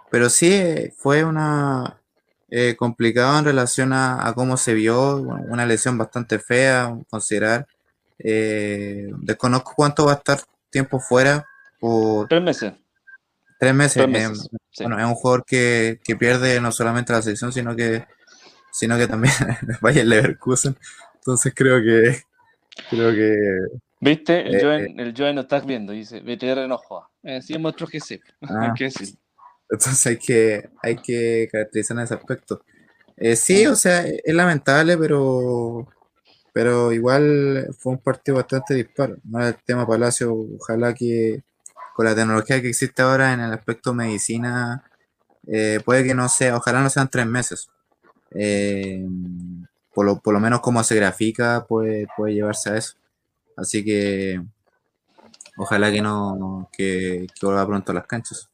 [0.09, 2.01] pero sí fue una
[2.49, 7.67] eh, complicado en relación a, a cómo se vio, bueno, una lesión bastante fea, considerar.
[8.23, 10.39] Eh, desconozco cuánto va a estar
[10.69, 11.45] tiempo fuera,
[11.79, 12.73] por Tres meses.
[13.59, 14.03] tres meses.
[14.05, 14.83] Tres eh, sí.
[14.83, 18.05] Bueno, es un jugador que, que pierde no solamente la selección, sino que,
[18.71, 19.33] sino que también
[19.81, 20.77] vaya el Leverkusen.
[21.15, 22.21] Entonces creo que,
[22.89, 23.35] creo que
[24.01, 24.41] ¿Viste?
[24.41, 27.07] El Eh, Joen, el Joen lo estás viendo, dice, BTR no juega.
[27.23, 28.19] Eh, Así es nuestro GC.
[28.41, 28.73] Ah.
[28.75, 29.09] Que decir.
[29.69, 32.61] Entonces hay que, hay que caracterizar en ese aspecto.
[33.15, 35.87] Eh, sí, o sea, es lamentable, pero,
[36.53, 39.17] pero igual fue un partido bastante disparo.
[39.23, 41.43] No el tema Palacio, ojalá que
[41.95, 44.83] con la tecnología que existe ahora en el aspecto medicina,
[45.47, 47.69] eh, puede que no sea, ojalá no sean tres meses.
[48.33, 49.05] Eh,
[49.93, 52.95] por, lo, por lo menos como se grafica, puede, puede llevarse a eso.
[53.57, 54.41] Así que
[55.57, 58.49] ojalá que no, que, que vuelva pronto a las canchas.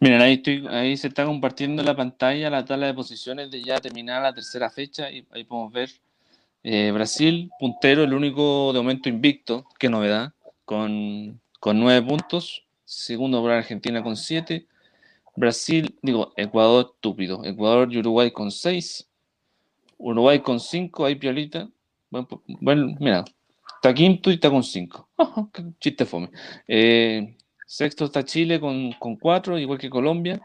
[0.00, 3.62] Miren, ahí, estoy, ahí se está compartiendo en la pantalla la tabla de posiciones de
[3.62, 5.90] ya terminada la tercera fecha y ahí podemos ver
[6.62, 13.40] eh, Brasil, puntero, el único de momento invicto, qué novedad, con, con nueve puntos, segundo
[13.42, 14.66] por Argentina con siete,
[15.36, 19.08] Brasil, digo, Ecuador estúpido, Ecuador y Uruguay con seis,
[19.98, 21.68] Uruguay con cinco, ahí Piolita,
[22.10, 22.26] buen,
[22.60, 23.24] buen- mira,
[23.76, 25.08] está quinto y está con cinco,
[25.52, 26.30] qué chiste fome.
[26.68, 27.36] Eh,
[27.66, 30.40] Sexto está Chile con, con cuatro, igual que Colombia.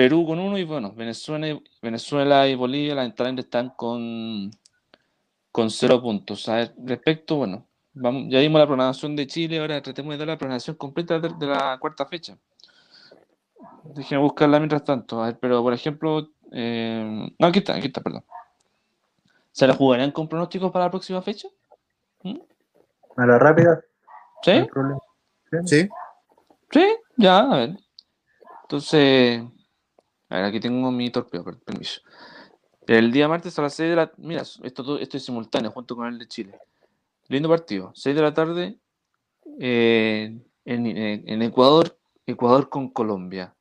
[0.00, 4.50] Perú con uno y bueno, Venezuela, y- Venezuela y Bolivia lamentablemente están con,
[5.52, 6.48] con cero puntos.
[6.48, 10.28] A ver, respecto, bueno, vamos, ya vimos la programación de Chile, ahora tratemos de dar
[10.28, 12.38] la programación completa de, de la cuarta fecha.
[13.94, 15.22] Déjenme buscarla mientras tanto.
[15.22, 18.24] A ver, pero por ejemplo, eh, no, aquí está, aquí está, perdón.
[19.52, 21.46] ¿Se la jugarían con pronósticos para la próxima fecha?
[23.18, 23.82] A la rápida,
[24.42, 24.60] ¿Sí?
[24.60, 25.00] no problema.
[25.66, 25.90] ¿Sí?
[26.70, 26.86] Sí,
[27.18, 27.76] ya, a ver.
[28.62, 29.42] Entonces,
[30.30, 32.00] a ver, aquí tengo mi torpeo, per- permiso.
[32.86, 36.18] El día martes a las 6 de la Mira, esto, es simultáneo junto con el
[36.18, 36.58] de Chile.
[37.28, 37.92] Lindo partido.
[37.94, 38.78] 6 de la tarde
[39.60, 41.96] eh, en, Ecuador,
[42.26, 43.54] Ecuador con Colombia.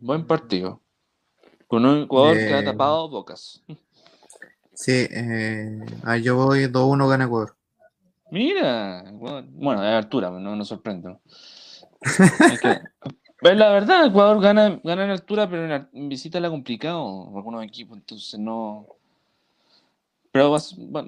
[0.00, 0.80] Buen partido.
[1.66, 3.62] Con un Ecuador que ha tapado bocas.
[4.74, 7.56] Sí, eh, ahí yo voy 2-1 gana Ecuador.
[8.30, 11.10] Mira, Ecuador- bueno, de altura, no nos sorprende.
[11.10, 11.20] ¿no?
[12.52, 12.80] Es que-
[13.40, 17.64] pues la verdad, Ecuador gana, gana en altura, pero en, visita la ha complicado algunos
[17.64, 18.86] equipos, entonces no.
[20.32, 21.04] Pero vas- va-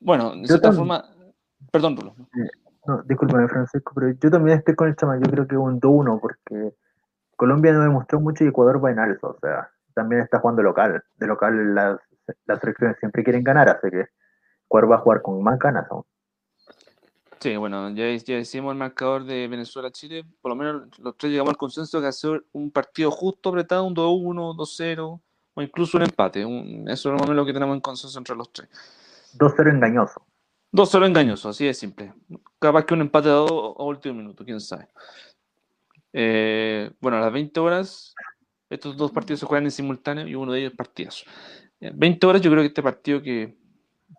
[0.00, 1.04] bueno, de Yo cierta forma.
[1.70, 2.14] Perdón, Rulo.
[2.86, 5.16] No, discúlpame, Francisco, pero yo también estoy con el chama.
[5.18, 6.74] Yo creo que un 2-1, porque
[7.36, 9.28] Colombia no demostró mucho y Ecuador va en alza.
[9.28, 11.02] O sea, también está jugando local.
[11.16, 12.00] De local las,
[12.46, 14.08] las selecciones siempre quieren ganar, así que
[14.66, 16.04] Ecuador va a jugar con más ganas aún.
[17.42, 20.24] Sí, bueno, ya, ya decimos el marcador de Venezuela-Chile.
[20.40, 23.94] Por lo menos los tres llegamos al consenso de hacer un partido justo, apretado, un
[23.96, 25.20] 2-1, 2-0,
[25.54, 26.44] o incluso un empate.
[26.44, 28.68] un- eso es lo que tenemos en consenso entre los tres.
[29.34, 30.24] 2-0 engañoso.
[30.70, 32.14] 2-0 engañoso, así de simple.
[32.60, 34.86] Capaz que un empate a dos a último minuto, quién sabe.
[36.12, 38.14] Eh, bueno, a las 20 horas,
[38.70, 41.24] estos dos partidos se juegan en simultáneo y uno de ellos es partidazo.
[41.80, 43.56] Eh, 20 horas, yo creo que este partido que,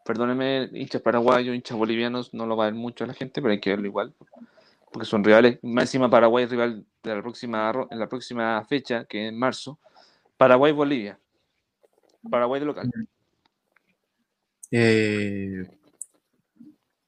[0.04, 3.52] perdónenme, hinchas paraguayos, hinchas bolivianos, no lo va a ver mucho a la gente, pero
[3.52, 4.14] hay que verlo igual,
[4.92, 5.60] porque son rivales.
[5.64, 9.40] Más encima, Paraguay es rival de la próxima, en la próxima fecha, que es en
[9.40, 9.80] marzo.
[10.38, 11.20] Paraguay-Bolivia.
[12.30, 12.92] Paraguay de local.
[14.72, 15.70] Eh,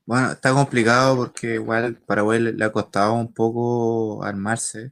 [0.06, 4.92] bueno, está complicado porque igual Paraguay le, le ha costado un poco armarse,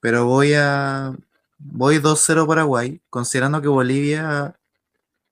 [0.00, 1.14] pero voy a
[1.58, 4.56] voy 2-0 Paraguay, considerando que Bolivia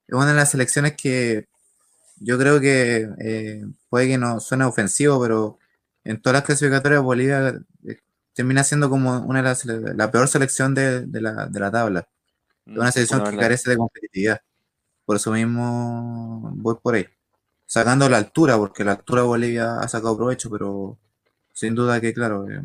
[0.07, 1.47] es una de las selecciones que
[2.19, 5.59] yo creo que eh, puede que no suene ofensivo, pero
[6.03, 7.99] en todas las clasificatorias Bolivia eh,
[8.33, 12.07] termina siendo como una de las la peor selección de, de la, de la tabla.
[12.65, 14.41] Es una selección La que carece de competitividad.
[15.05, 17.07] Por eso mismo voy por ahí.
[17.65, 20.97] Sacando la altura, porque la altura Bolivia ha sacado provecho, pero
[21.53, 22.61] sin duda que, claro, eh,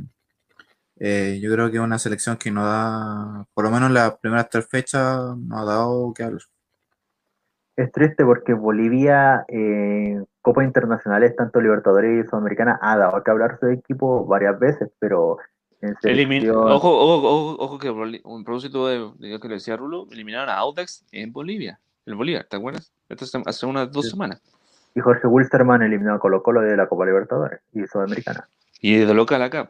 [0.96, 4.48] eh, yo creo que es una selección que no da, por lo menos las primeras
[4.50, 6.42] tres fechas, no ha dado que hablar.
[7.76, 13.58] Es triste porque Bolivia, eh, Copas Internacionales, tanto Libertadores y Sudamericana, ha dado que hablar
[13.58, 15.38] su equipo varias veces, pero
[15.80, 19.76] en selección- Ojo, ojo, ojo, ojo que un propósito de, de lo que le decía
[19.76, 22.92] Rulo, eliminaron a Audax en Bolivia, el Bolívar, ¿te acuerdas?
[23.08, 24.10] Esto es hace unas dos Sí.
[24.12, 24.40] semanas.
[24.94, 28.48] Y Jorge Wilstermann eliminó a Colo Colo de la Copa Libertadores y Sudamericana.
[28.80, 29.68] Y de local acá.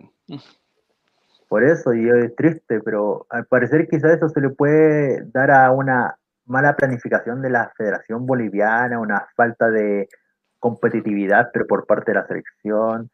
[1.48, 5.70] Por eso, y es triste, pero al parecer quizás eso se le puede dar a
[5.70, 6.16] una
[6.46, 10.08] mala planificación de la Federación Boliviana, una falta de
[10.58, 13.10] competitividad, pero por parte de la selección.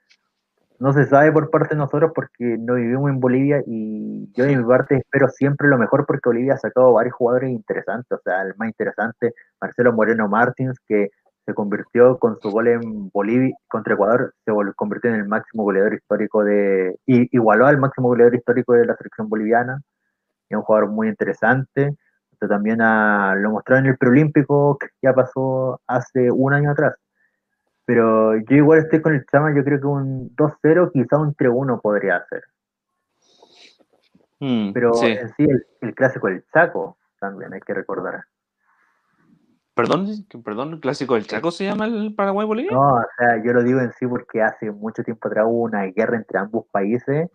[0.79, 4.57] No se sabe por parte de nosotros porque no vivimos en Bolivia y yo de
[4.57, 8.43] mi parte espero siempre lo mejor porque Bolivia ha sacado varios jugadores interesantes, o sea,
[8.43, 11.11] el más interesante, Marcelo Moreno Martins, que
[11.45, 15.95] se convirtió con su gol en Bolivia contra Ecuador, se convirtió en el máximo goleador
[15.95, 19.83] histórico de, y igualó al máximo goleador histórico de la selección boliviana,
[20.49, 21.97] es un jugador muy interesante,
[22.49, 26.95] también lo mostró en el preolímpico que ya pasó hace un año atrás.
[27.85, 31.81] Pero yo igual estoy con el Chama, yo creo que un 2-0, quizá un 3-1
[31.81, 32.45] podría ser.
[34.39, 35.47] Mm, Pero en sí,
[35.81, 38.25] el, clásico del Chaco también hay que recordar.
[39.75, 40.07] Perdón,
[40.45, 42.73] perdón, el clásico del Chaco se llama el Paraguay Bolivia.
[42.73, 45.83] No, o sea, yo lo digo en sí porque hace mucho tiempo atrás hubo una
[45.85, 47.31] guerra entre ambos países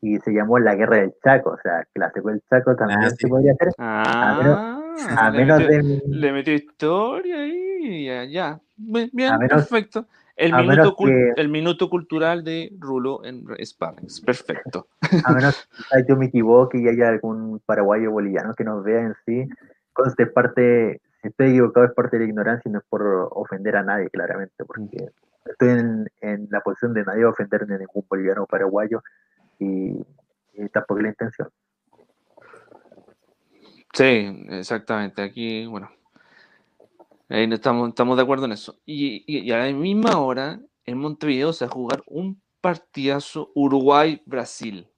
[0.00, 3.28] y se llamó la guerra del Chaco, o sea, clásico del Chaco también ah, se
[3.28, 3.72] podría hacer.
[3.78, 4.80] Ah,
[5.16, 6.02] a menos, de...
[6.06, 8.60] le metió historia ahí, ya, ya.
[8.76, 10.06] Bien, perfecto.
[10.36, 10.96] El minuto,
[11.36, 14.86] el minuto cultural de Rulo en Sparrings, perfecto.
[15.24, 19.14] A menos que yo me equivoque y haya algún paraguayo boliviano que nos vea en
[19.26, 19.48] sí,
[19.92, 23.02] conste parte, si estoy equivocado es parte de la ignorancia y no es por
[23.32, 25.08] ofender a nadie, claramente, porque
[25.44, 29.02] estoy en, en la posición de nadie ofender ni a ningún boliviano o paraguayo,
[29.58, 30.04] y,
[30.72, 31.48] tampoco es la intención.
[33.92, 35.22] Sí, exactamente.
[35.22, 35.90] Aquí, bueno,
[37.28, 38.78] ahí estamos, estamos de acuerdo en eso.
[38.84, 44.88] Y, a la misma hora, en Montevideo se va a jugar un partidazo Uruguay-Brasil.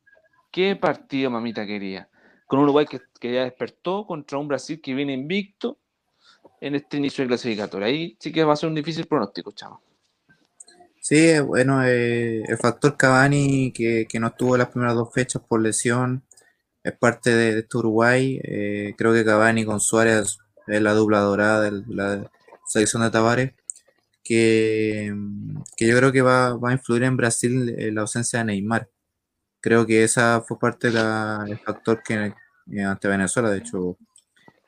[0.50, 2.08] ¿Qué partido, mamita quería?
[2.46, 5.78] Con Uruguay que, que, ya despertó contra un Brasil que viene invicto
[6.60, 7.86] en este inicio de clasificatoria.
[7.86, 9.80] Ahí sí que va a ser un difícil pronóstico, chavo.
[11.02, 16.24] Sí, bueno, eh, el factor Cavani que, no estuvo las primeras dos fechas por lesión
[16.84, 18.40] es parte de, este Uruguay.
[18.44, 22.30] Eh, creo que Cavani con Suárez es la dupla dorada de la
[22.66, 23.52] selección de Tavares.
[24.24, 25.12] Que,
[25.76, 28.88] que yo creo que va, a influir en Brasil la ausencia de Neymar.
[29.60, 32.34] Creo que esa fue parte del factor que
[32.84, 33.98] ante Venezuela, de hecho.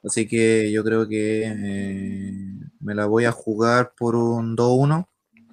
[0.05, 2.33] Así que yo creo que eh,
[2.81, 5.09] me la voy a jugar por un 2-1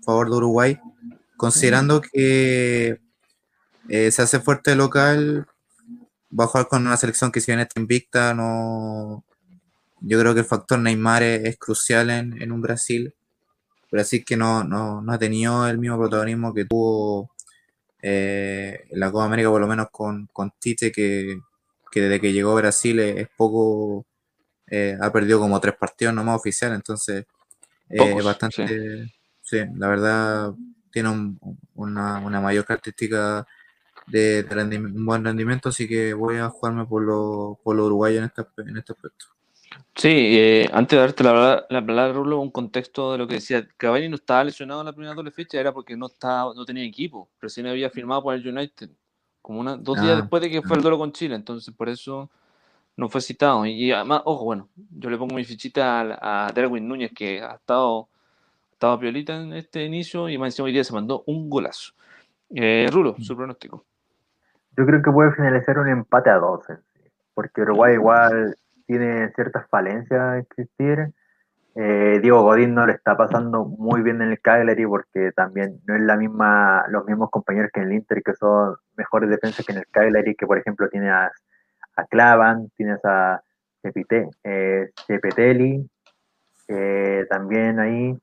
[0.09, 0.79] favor de Uruguay,
[1.37, 2.99] considerando que
[3.89, 5.47] eh, se hace fuerte local,
[6.37, 9.23] va a jugar con una selección que si bien está invicta, no,
[10.01, 13.13] yo creo que el factor Neymar es, crucial en, un Brasil.
[13.91, 17.31] Brasil que no, no, ha tenido el mismo protagonismo que tuvo
[18.01, 21.39] eh, en la Copa América, por lo menos con, con Tite, que,
[21.93, 24.05] desde que llegó a Brasil es, poco,
[24.67, 27.25] eh, ha perdido como tres partidos nomás oficiales, entonces
[27.89, 29.05] es bastante...
[29.05, 29.18] Sí,
[29.51, 30.53] la verdad
[30.91, 31.37] tiene
[31.75, 33.45] una, mayor característica
[34.07, 34.45] de,
[34.77, 38.43] un buen rendimiento, así que voy a jugarme por los por lo uruguayos en este,
[38.69, 39.25] en este aspecto.
[39.95, 44.07] Sí, eh, antes de darte la palabra, Rulo, un contexto de lo que decía, Cavani
[44.09, 47.29] no estaba lesionado en la primera doble fecha, era porque no estaba, no tenía equipo,
[47.41, 48.89] recién había firmado por el United,
[49.41, 51.89] como una, dos días ah, después de que fue el duelo con Chile, entonces por
[51.89, 52.29] eso
[52.95, 53.65] no fue citado.
[53.65, 57.55] Y además, ojo, bueno, yo le pongo mi fichita a, a Derwin Núñez, que ha
[57.55, 58.07] estado
[58.79, 61.91] estaba piolita en este inicio y más encima hoy día se mandó un golazo.
[62.55, 63.83] Eh, Rulo, su pronóstico.
[64.77, 66.63] Yo creo que puede finalizar un empate a dos,
[67.33, 68.55] porque Uruguay igual
[68.87, 71.11] tiene ciertas falencias a existir.
[71.75, 75.97] Eh, Diego Godín no le está pasando muy bien en el Cagliari porque también no
[75.97, 79.73] es la misma, los mismos compañeros que en el Inter que son mejores defensas que
[79.73, 81.29] en el Cagliari, que por ejemplo tiene a,
[81.97, 83.43] a Clavan, tienes a
[83.81, 85.85] Cepite, eh, Cepetelli,
[86.69, 88.17] eh, también ahí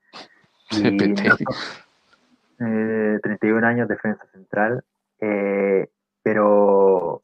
[2.60, 4.82] eh, 31 años, defensa central.
[5.20, 5.88] Eh,
[6.22, 7.20] pero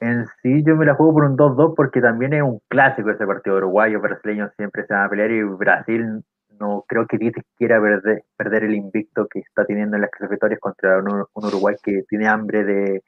[0.00, 3.26] en sí yo me la juego por un 2-2 porque también es un clásico ese
[3.26, 6.22] partido uruguayo, brasileño siempre se van a pelear y Brasil
[6.58, 10.60] no creo que Tite quiera perder, perder el invicto que está teniendo en las clasificatorias
[10.60, 13.02] contra un, Uruguay que tiene hambre de,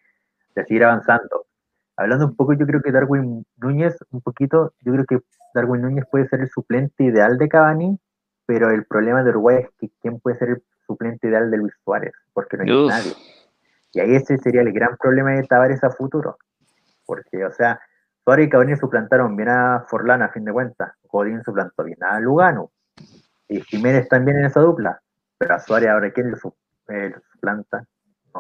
[0.55, 1.47] de, seguir avanzando.
[1.97, 5.19] Hablando un poco, yo creo que Darwin Núñez, un poquito, yo creo que
[5.55, 7.99] Darwin Núñez puede ser el suplente ideal de Cavani
[8.49, 11.75] pero el problema de Uruguay es que quién puede ser el suplente ideal de Luis
[11.85, 13.13] Suárez, porque no hay nadie.
[13.93, 16.39] Y ahí ese sería el gran problema de Tavares a futuro.
[17.05, 17.79] Porque, o sea,
[18.25, 20.95] Suárez y Cavani suplantaron bien a Forlán a fin de cuentas.
[21.11, 22.71] Godín suplantó bien a Lugano.
[23.49, 24.99] Y Jiménez también en esa dupla.
[25.37, 26.39] Pero a Suárez ahora quién lo,
[26.89, 27.85] eh, suplanta.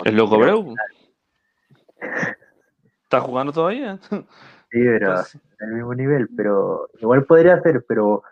[0.06, 0.74] el loco Breu.
[3.02, 3.98] ¿Está jugando todavía?
[4.08, 4.24] Sí,
[4.70, 6.30] pero en el mismo nivel.
[6.34, 8.22] Pero igual podría ser, pero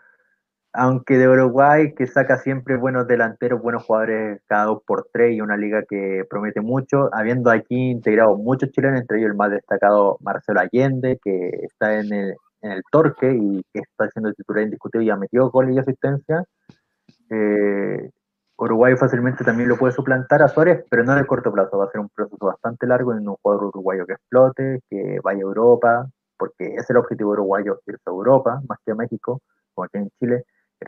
[0.73, 5.41] aunque de Uruguay, que saca siempre buenos delanteros, buenos jugadores cada dos por tres y
[5.41, 10.17] una liga que promete mucho, habiendo aquí integrado muchos chilenos, entre ellos el más destacado
[10.21, 15.05] Marcelo Allende, que está en el, en el Torque y que está siendo titular indiscutible
[15.05, 16.43] y ha metido gol y asistencia.
[17.29, 18.09] Eh,
[18.59, 21.91] Uruguay fácilmente también lo puede suplantar a Suárez, pero no de corto plazo, va a
[21.91, 26.07] ser un proceso bastante largo en un jugador uruguayo que explote, que vaya a Europa,
[26.37, 29.41] porque es el objetivo uruguayo, irse a Europa, más que a México,
[29.73, 30.43] como aquí en Chile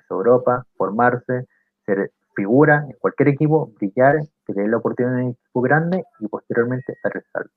[0.09, 1.47] Europa, formarse,
[1.85, 6.03] ser figura en cualquier equipo, brillar, que te dé la oportunidad en un equipo grande
[6.19, 7.53] y posteriormente dar el salto.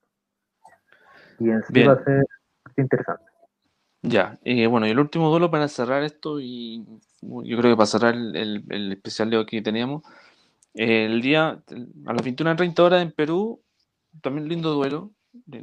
[1.39, 2.25] Y en sí va a ser
[2.77, 3.25] interesante.
[4.03, 6.85] Ya, y bueno, y el último duelo para cerrar esto, y
[7.21, 10.03] yo creo que para cerrar el, el, especial de hoy que teníamos,
[10.75, 13.63] el día a las 21.30 horas en Perú,
[14.21, 15.13] también lindo duelo,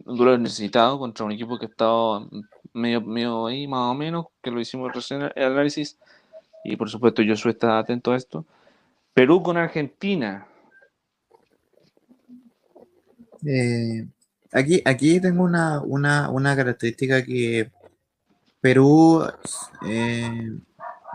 [0.06, 2.30] un duelo necesitado contra un equipo que ha estado
[2.74, 6.00] medio, medio ahí, más o menos, que lo hicimos recién el análisis,
[6.64, 8.46] y por supuesto yo soy está atento a esto.
[9.14, 10.48] Perú con Argentina.
[13.46, 14.08] Eh,
[14.52, 17.72] aquí, aquí tengo una, una, característica que
[18.62, 19.24] Perú,
[19.86, 20.52] eh,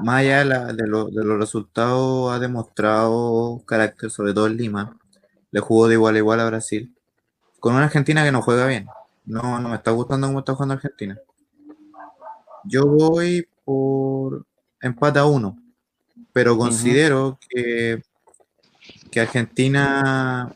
[0.00, 4.98] más allá de, los resultados, ha demostrado carácter, sobre todo en Lima.
[5.50, 6.94] Le jugó de igual a igual a Brasil.
[7.60, 8.86] Con una Argentina que no juega bien.
[9.24, 11.18] No, no me está gustando cómo está jugando Argentina.
[12.64, 14.46] Yo voy por
[14.84, 15.58] empata a uno.
[16.32, 18.02] Pero considero que,
[19.10, 20.52] que Argentina,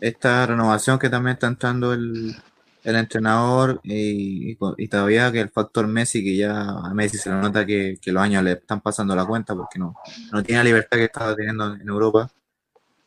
[0.00, 2.36] esta renovación que también está entrando el,
[2.84, 4.56] entrenador y,
[4.88, 8.42] todavía que el factor Messi, que ya a Messi se le nota que, los años
[8.42, 9.94] le están pasando la cuenta porque no,
[10.32, 12.30] no tiene la libertad que estaba teniendo en Europa.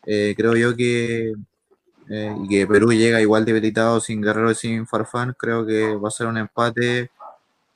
[0.05, 1.33] Eh, creo yo que,
[2.09, 5.35] eh, que Perú llega igual debilitado sin Guerrero y sin Farfán.
[5.37, 7.11] Creo que va a ser un empate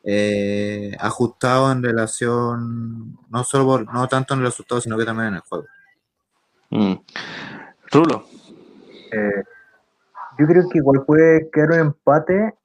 [0.03, 5.35] eh, ajustado en relación, no solo no tanto en el resultado, sino que también en
[5.35, 5.65] el juego.
[6.71, 6.93] Mm.
[7.91, 8.23] Rulo.
[9.11, 9.43] Eh,
[10.39, 12.55] yo creo que igual puede quedar un empate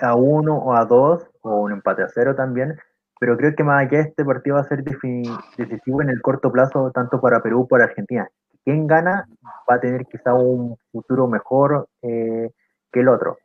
[0.00, 2.76] a uno o a dos, o un empate a cero también,
[3.20, 6.90] pero creo que más allá este partido va a ser decisivo en el corto plazo,
[6.90, 8.28] tanto para Perú como para Argentina.
[8.64, 9.28] Quien gana
[9.70, 12.50] va a tener quizá un futuro mejor eh,
[12.92, 13.38] que el otro.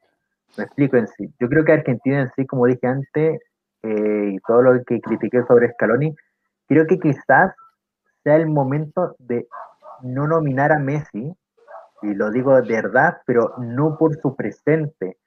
[0.57, 1.31] Me explico en sí.
[1.39, 3.41] Yo creo que Argentina en sí, como dije antes,
[3.83, 6.15] eh, y todo lo que critiqué sobre Scaloni,
[6.67, 7.53] creo que quizás
[8.23, 9.47] sea el momento de
[10.01, 11.33] no nominar a Messi,
[12.01, 15.17] y lo digo de verdad, pero no por su presente,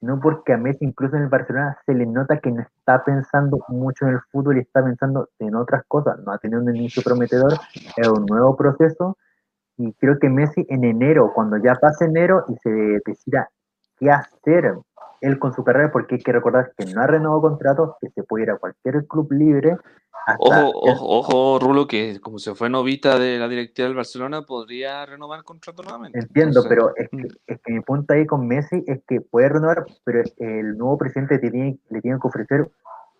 [0.00, 3.58] sino porque a Messi incluso en el Barcelona se le nota que no está pensando
[3.68, 7.02] mucho en el fútbol y está pensando en otras cosas, no ha tenido un inicio
[7.02, 7.52] prometedor,
[7.96, 9.16] es un nuevo proceso,
[9.76, 13.48] y creo que Messi en enero, cuando ya pase enero y se decida
[13.98, 14.74] qué hacer
[15.20, 18.22] él con su carrera, porque hay que recordar que no ha renovado contratos, que se
[18.22, 19.76] puede ir a cualquier club libre.
[20.38, 25.06] ojo, ojo, ojo, Rulo, que como se fue novita de la directiva del Barcelona, podría
[25.06, 26.18] renovar contrato nuevamente.
[26.18, 27.26] Entiendo, pero es que, mm.
[27.46, 31.38] es que, mi punto ahí con Messi es que puede renovar, pero el nuevo presidente
[31.38, 32.68] tiene, le tiene que ofrecer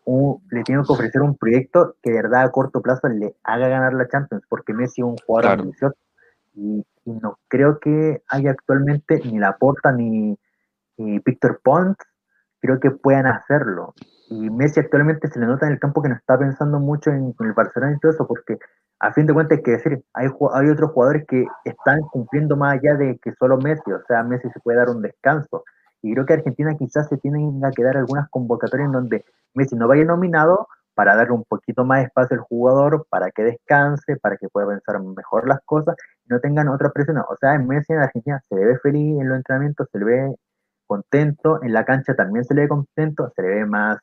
[0.05, 3.69] un, le tiene que ofrecer un proyecto que de verdad a corto plazo le haga
[3.69, 5.97] ganar la Champions, porque Messi es un jugador ambicioso
[6.55, 10.39] y, y, no creo que haya actualmente ni la porta ni
[10.97, 11.97] y Víctor Pont,
[12.61, 13.95] creo que puedan hacerlo.
[14.29, 17.35] Y Messi actualmente se le nota en el campo que no está pensando mucho en,
[17.39, 18.59] el Barcelona y todo eso, porque
[18.99, 22.95] a fin de cuentas hay decir, hay, hay otros jugadores que están cumpliendo más allá
[22.95, 25.65] de que solo Messi, o sea, Messi se puede dar un descanso.
[26.03, 29.25] Y creo que Argentina quizás se tienen que dar algunas convocatorias en donde
[29.55, 34.17] Messi no vaya nominado para darle un poquito más espacio al jugador, para que descanse,
[34.17, 35.95] para que pueda pensar mejor las cosas
[36.25, 37.19] y no tengan otra presión.
[37.19, 40.05] O sea, en Messi en Argentina se le ve feliz en los entrenamientos, se le
[40.05, 40.35] ve
[40.87, 43.99] contento, en la cancha también se le ve contento, se le ve más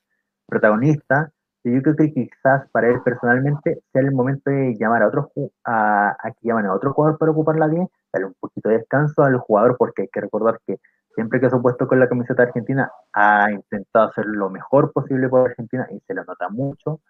[0.48, 1.32] protagonista.
[1.64, 5.32] Y yo creo que quizás para él personalmente sea el momento de llamar a otro
[5.64, 8.80] a, a que llamen a otro jugador para ocupar la 10, darle un poquito de
[8.80, 10.78] descanso al jugador, porque hay que recordar que
[11.16, 15.30] siempre que se ha puesto con la camiseta argentina ha intentado hacer lo mejor posible
[15.30, 17.02] por Argentina y se le nota mucho.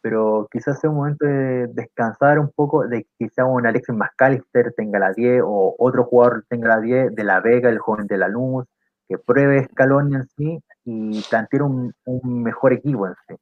[0.00, 4.72] Pero quizás sea un momento de descansar un poco, de que quizá un Alexis McAllister
[4.76, 8.18] tenga la 10 o otro jugador tenga la 10, de la Vega, el joven de
[8.18, 8.66] la Luz,
[9.08, 13.34] que pruebe Scaloni en sí y plantear un, mejor equipo en sí.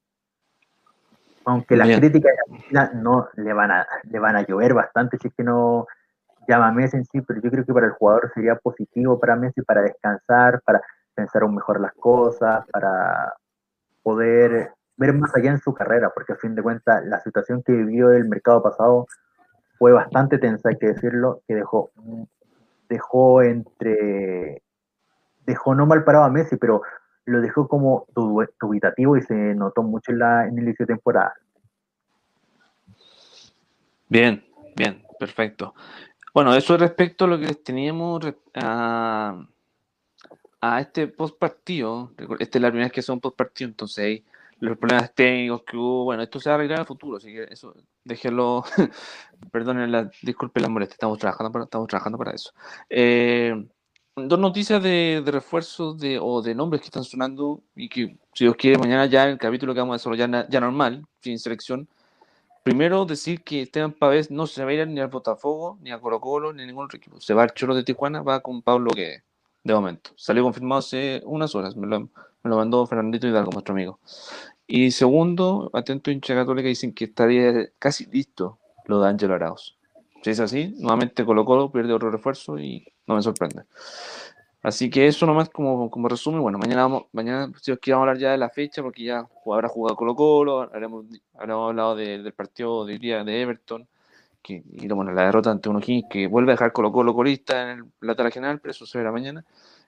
[1.45, 2.35] Aunque las críticas
[2.95, 5.87] no le van a le van a llover bastante si es que no
[6.49, 9.37] llama a Messi en sí, pero yo creo que para el jugador sería positivo para
[9.37, 10.81] Messi para descansar, para
[11.15, 13.35] pensar aún mejor las cosas, para
[14.03, 17.73] poder ver más allá en su carrera, porque a fin de cuentas la situación que
[17.73, 19.07] vivió el mercado pasado
[19.79, 21.91] fue bastante tensa, hay que decirlo, que dejó,
[22.89, 24.63] dejó entre
[25.47, 26.83] dejó no mal parado a Messi, pero
[27.25, 31.35] lo dejó como dubitativo y se notó mucho en, la, en el inicio de temporada.
[34.09, 34.45] Bien,
[34.77, 35.75] bien, perfecto.
[36.33, 38.21] Bueno, eso respecto a lo que teníamos
[38.55, 39.45] a,
[40.61, 42.13] a este post partido.
[42.39, 44.23] Esta es la primera vez que son post partido, entonces
[44.59, 47.33] los problemas técnicos que hubo, bueno, esto se va a arreglar en el futuro, así
[47.33, 47.75] que eso,
[48.05, 48.65] déjenlo,
[49.53, 52.53] perdonen la, disculpen la molestia, estamos trabajando para, estamos trabajando para eso.
[52.89, 53.67] Eh,
[54.17, 58.45] dos noticias de, de refuerzos de, o de nombres que están sonando y que, si
[58.45, 61.87] Dios quiere, mañana ya el capítulo que vamos a desarrollar ya normal, sin selección.
[62.63, 66.01] Primero, decir que Esteban Pavés no se va a ir ni al Botafogo, ni a
[66.01, 67.21] Colo Colo, ni a ningún otro equipo.
[67.21, 69.23] Se va al Choro de Tijuana, va con Pablo que
[69.63, 70.11] de momento.
[70.17, 72.11] Salió confirmado hace unas horas, me lo, me
[72.43, 74.01] lo mandó Fernandito Hidalgo, nuestro amigo.
[74.67, 79.77] Y segundo, atento hincha católica, dicen que estaría casi listo lo de Ángel Arauz.
[80.27, 83.63] Si es así, nuevamente Colo Colo pierde otro refuerzo y no me sorprende.
[84.61, 86.43] Así que eso nomás como, como resumen.
[86.43, 89.69] Bueno, mañana vamos, mañana si os quiero hablar ya de la fecha, porque ya habrá
[89.69, 93.87] jugado Colo Colo, habremos, habremos hablado de, del partido de día de Everton,
[94.43, 97.79] que, y bueno, la derrota ante uno que vuelve a dejar Colo Colo colista en
[97.79, 99.45] el lateral general, pero eso se verá mañana.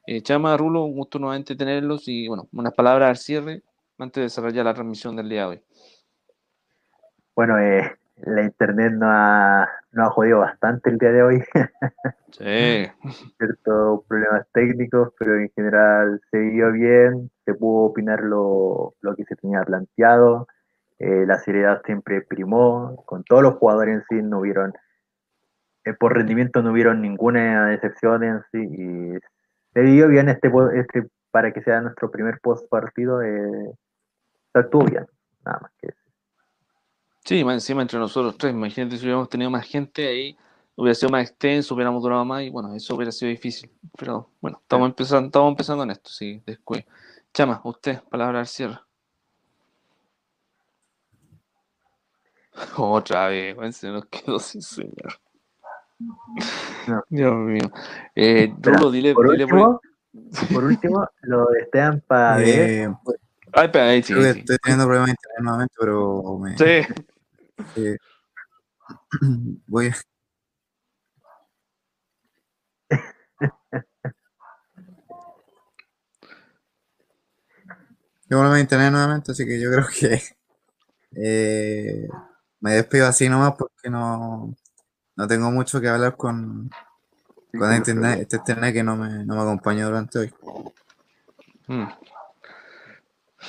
[0.06, 3.62] Eh, Chama, Rulo, un gusto nuevamente tenerlos y bueno, unas palabras al cierre
[3.98, 5.60] antes de desarrollar la transmisión del día de hoy.
[7.34, 11.42] Bueno, eh, la internet no ha, no ha jodido bastante el día de hoy.
[12.30, 12.86] Sí.
[13.38, 19.24] Ciertos problemas técnicos, pero en general se vio bien, se pudo opinar lo, lo que
[19.24, 20.46] se tenía planteado,
[20.98, 24.74] eh, la seriedad siempre primó, con todos los jugadores en sí no hubieron,
[25.84, 29.18] eh, por rendimiento no hubieron ninguna decepción en sí, y
[29.72, 33.72] se vio bien este, este para que sea nuestro primer post partido, eh,
[34.52, 35.06] se actuó bien,
[35.46, 35.97] nada más que eso.
[37.28, 38.54] Sí, más encima entre nosotros tres.
[38.54, 40.34] Imagínate si hubiéramos tenido más gente ahí,
[40.74, 43.70] hubiera sido más extenso, hubiéramos durado más y bueno, eso hubiera sido difícil.
[43.98, 46.86] Pero bueno, estamos empezando, estamos empezando en esto, sí, después.
[47.34, 48.78] Chama, usted, palabra al cierre.
[52.78, 55.20] Otra vez, bueno, se nos quedó sin señor.
[55.98, 57.04] No.
[57.10, 57.70] Dios mío.
[58.14, 59.82] Eh, Rulo, dile, por, dile último,
[60.54, 62.88] por último, lo de Esteban Pavés, Eh,
[63.52, 64.38] Ay, espera, ahí sí, creo que sí.
[64.40, 66.94] estoy teniendo problemas de internet nuevamente, pero me, Sí.
[67.76, 67.96] Eh,
[69.66, 69.96] voy a...
[78.28, 80.22] Tengo problemas de internet nuevamente, así que yo creo que
[81.16, 82.08] eh,
[82.60, 84.54] me despido así nomás porque no,
[85.16, 86.70] no tengo mucho que hablar con,
[87.58, 90.34] con este internet, este internet que no me, no me acompañó durante hoy.
[91.68, 91.88] Mm.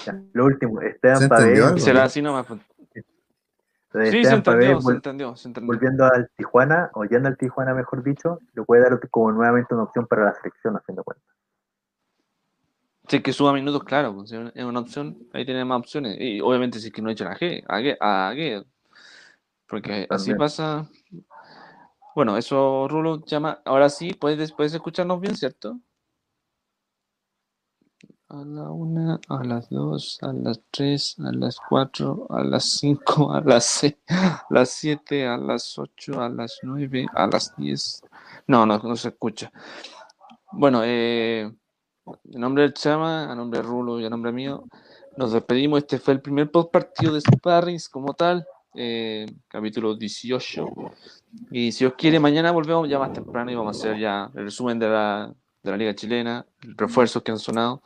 [0.06, 1.80] ya, lo último, Esteban ¿Se?
[1.80, 2.48] Será así nomás.
[3.91, 5.68] Sí, se entendió, se entendió, se entendió.
[5.68, 9.84] volviendo al Tijuana, o yendo al Tijuana, mejor dicho, lo puede dar como nuevamente una
[9.84, 11.26] opción para la selección, haciendo cuenta.
[13.07, 16.18] Si que suba minutos, claro, pues, es una opción, ahí tiene más opciones.
[16.20, 18.64] Y obviamente si es que no echan a G, a G, a G,
[19.68, 20.88] porque así pasa.
[22.16, 23.60] Bueno, eso Rulo llama.
[23.66, 25.80] Ahora sí, puedes, puedes escucharnos bien, ¿cierto?
[28.31, 33.31] A la una, a las dos, a las tres, a las cuatro, a las cinco,
[33.34, 38.03] a las seis, a las siete, a las ocho, a las nueve, a las diez.
[38.45, 39.51] No, no, no se escucha.
[40.51, 44.64] Bueno, eh, en nombre del Chama, a nombre de Rulo y a nombre mío,
[45.18, 45.80] nos despedimos.
[45.80, 48.45] Este fue el primer post partido de Sparrings como tal,
[48.76, 50.68] eh, capítulo 18.
[51.49, 54.43] Y si os quiere, mañana volvemos ya más temprano y vamos a hacer ya el
[54.43, 55.34] resumen de la,
[55.64, 57.81] de la Liga Chilena, refuerzos que han sonado.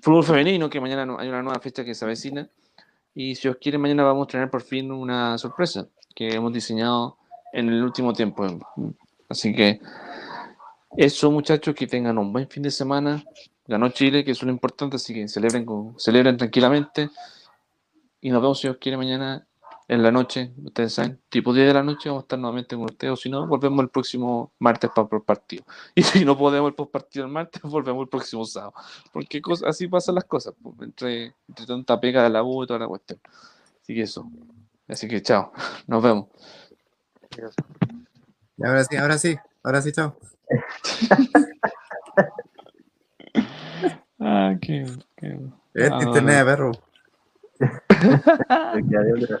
[0.00, 2.48] Fútbol femenino, que mañana hay una nueva fecha que se avecina.
[3.14, 7.18] Y si os quiere, mañana vamos a tener por fin una sorpresa que hemos diseñado
[7.52, 8.46] en el último tiempo.
[9.28, 9.80] Así que
[10.96, 13.22] eso, muchachos, que tengan un buen fin de semana.
[13.66, 17.10] Ganó Chile, que es lo importante, así que celebren, con- celebren tranquilamente.
[18.20, 19.46] Y nos vemos, si os quiere, mañana
[19.92, 20.52] en la noche.
[20.64, 23.12] Ustedes saben, tipo 10 de la noche vamos a estar nuevamente con ustedes.
[23.12, 25.64] O si no, volvemos el próximo martes para el partido.
[25.94, 28.72] Y si no podemos el post partido el martes, volvemos el próximo sábado.
[29.12, 32.66] Porque cos- así pasan las cosas, pues, entre, entre tanta pega de la U y
[32.66, 33.20] toda la cuestión.
[33.82, 34.30] Así que eso.
[34.88, 35.52] Así que chao,
[35.86, 36.26] nos vemos.
[38.58, 40.16] Y ahora sí, ahora sí, ahora sí, chao.
[44.20, 44.86] Ah, qué,
[45.16, 45.38] qué...
[45.74, 46.72] Este Ah, internet, perro.
[48.48, 49.40] Hay de otra.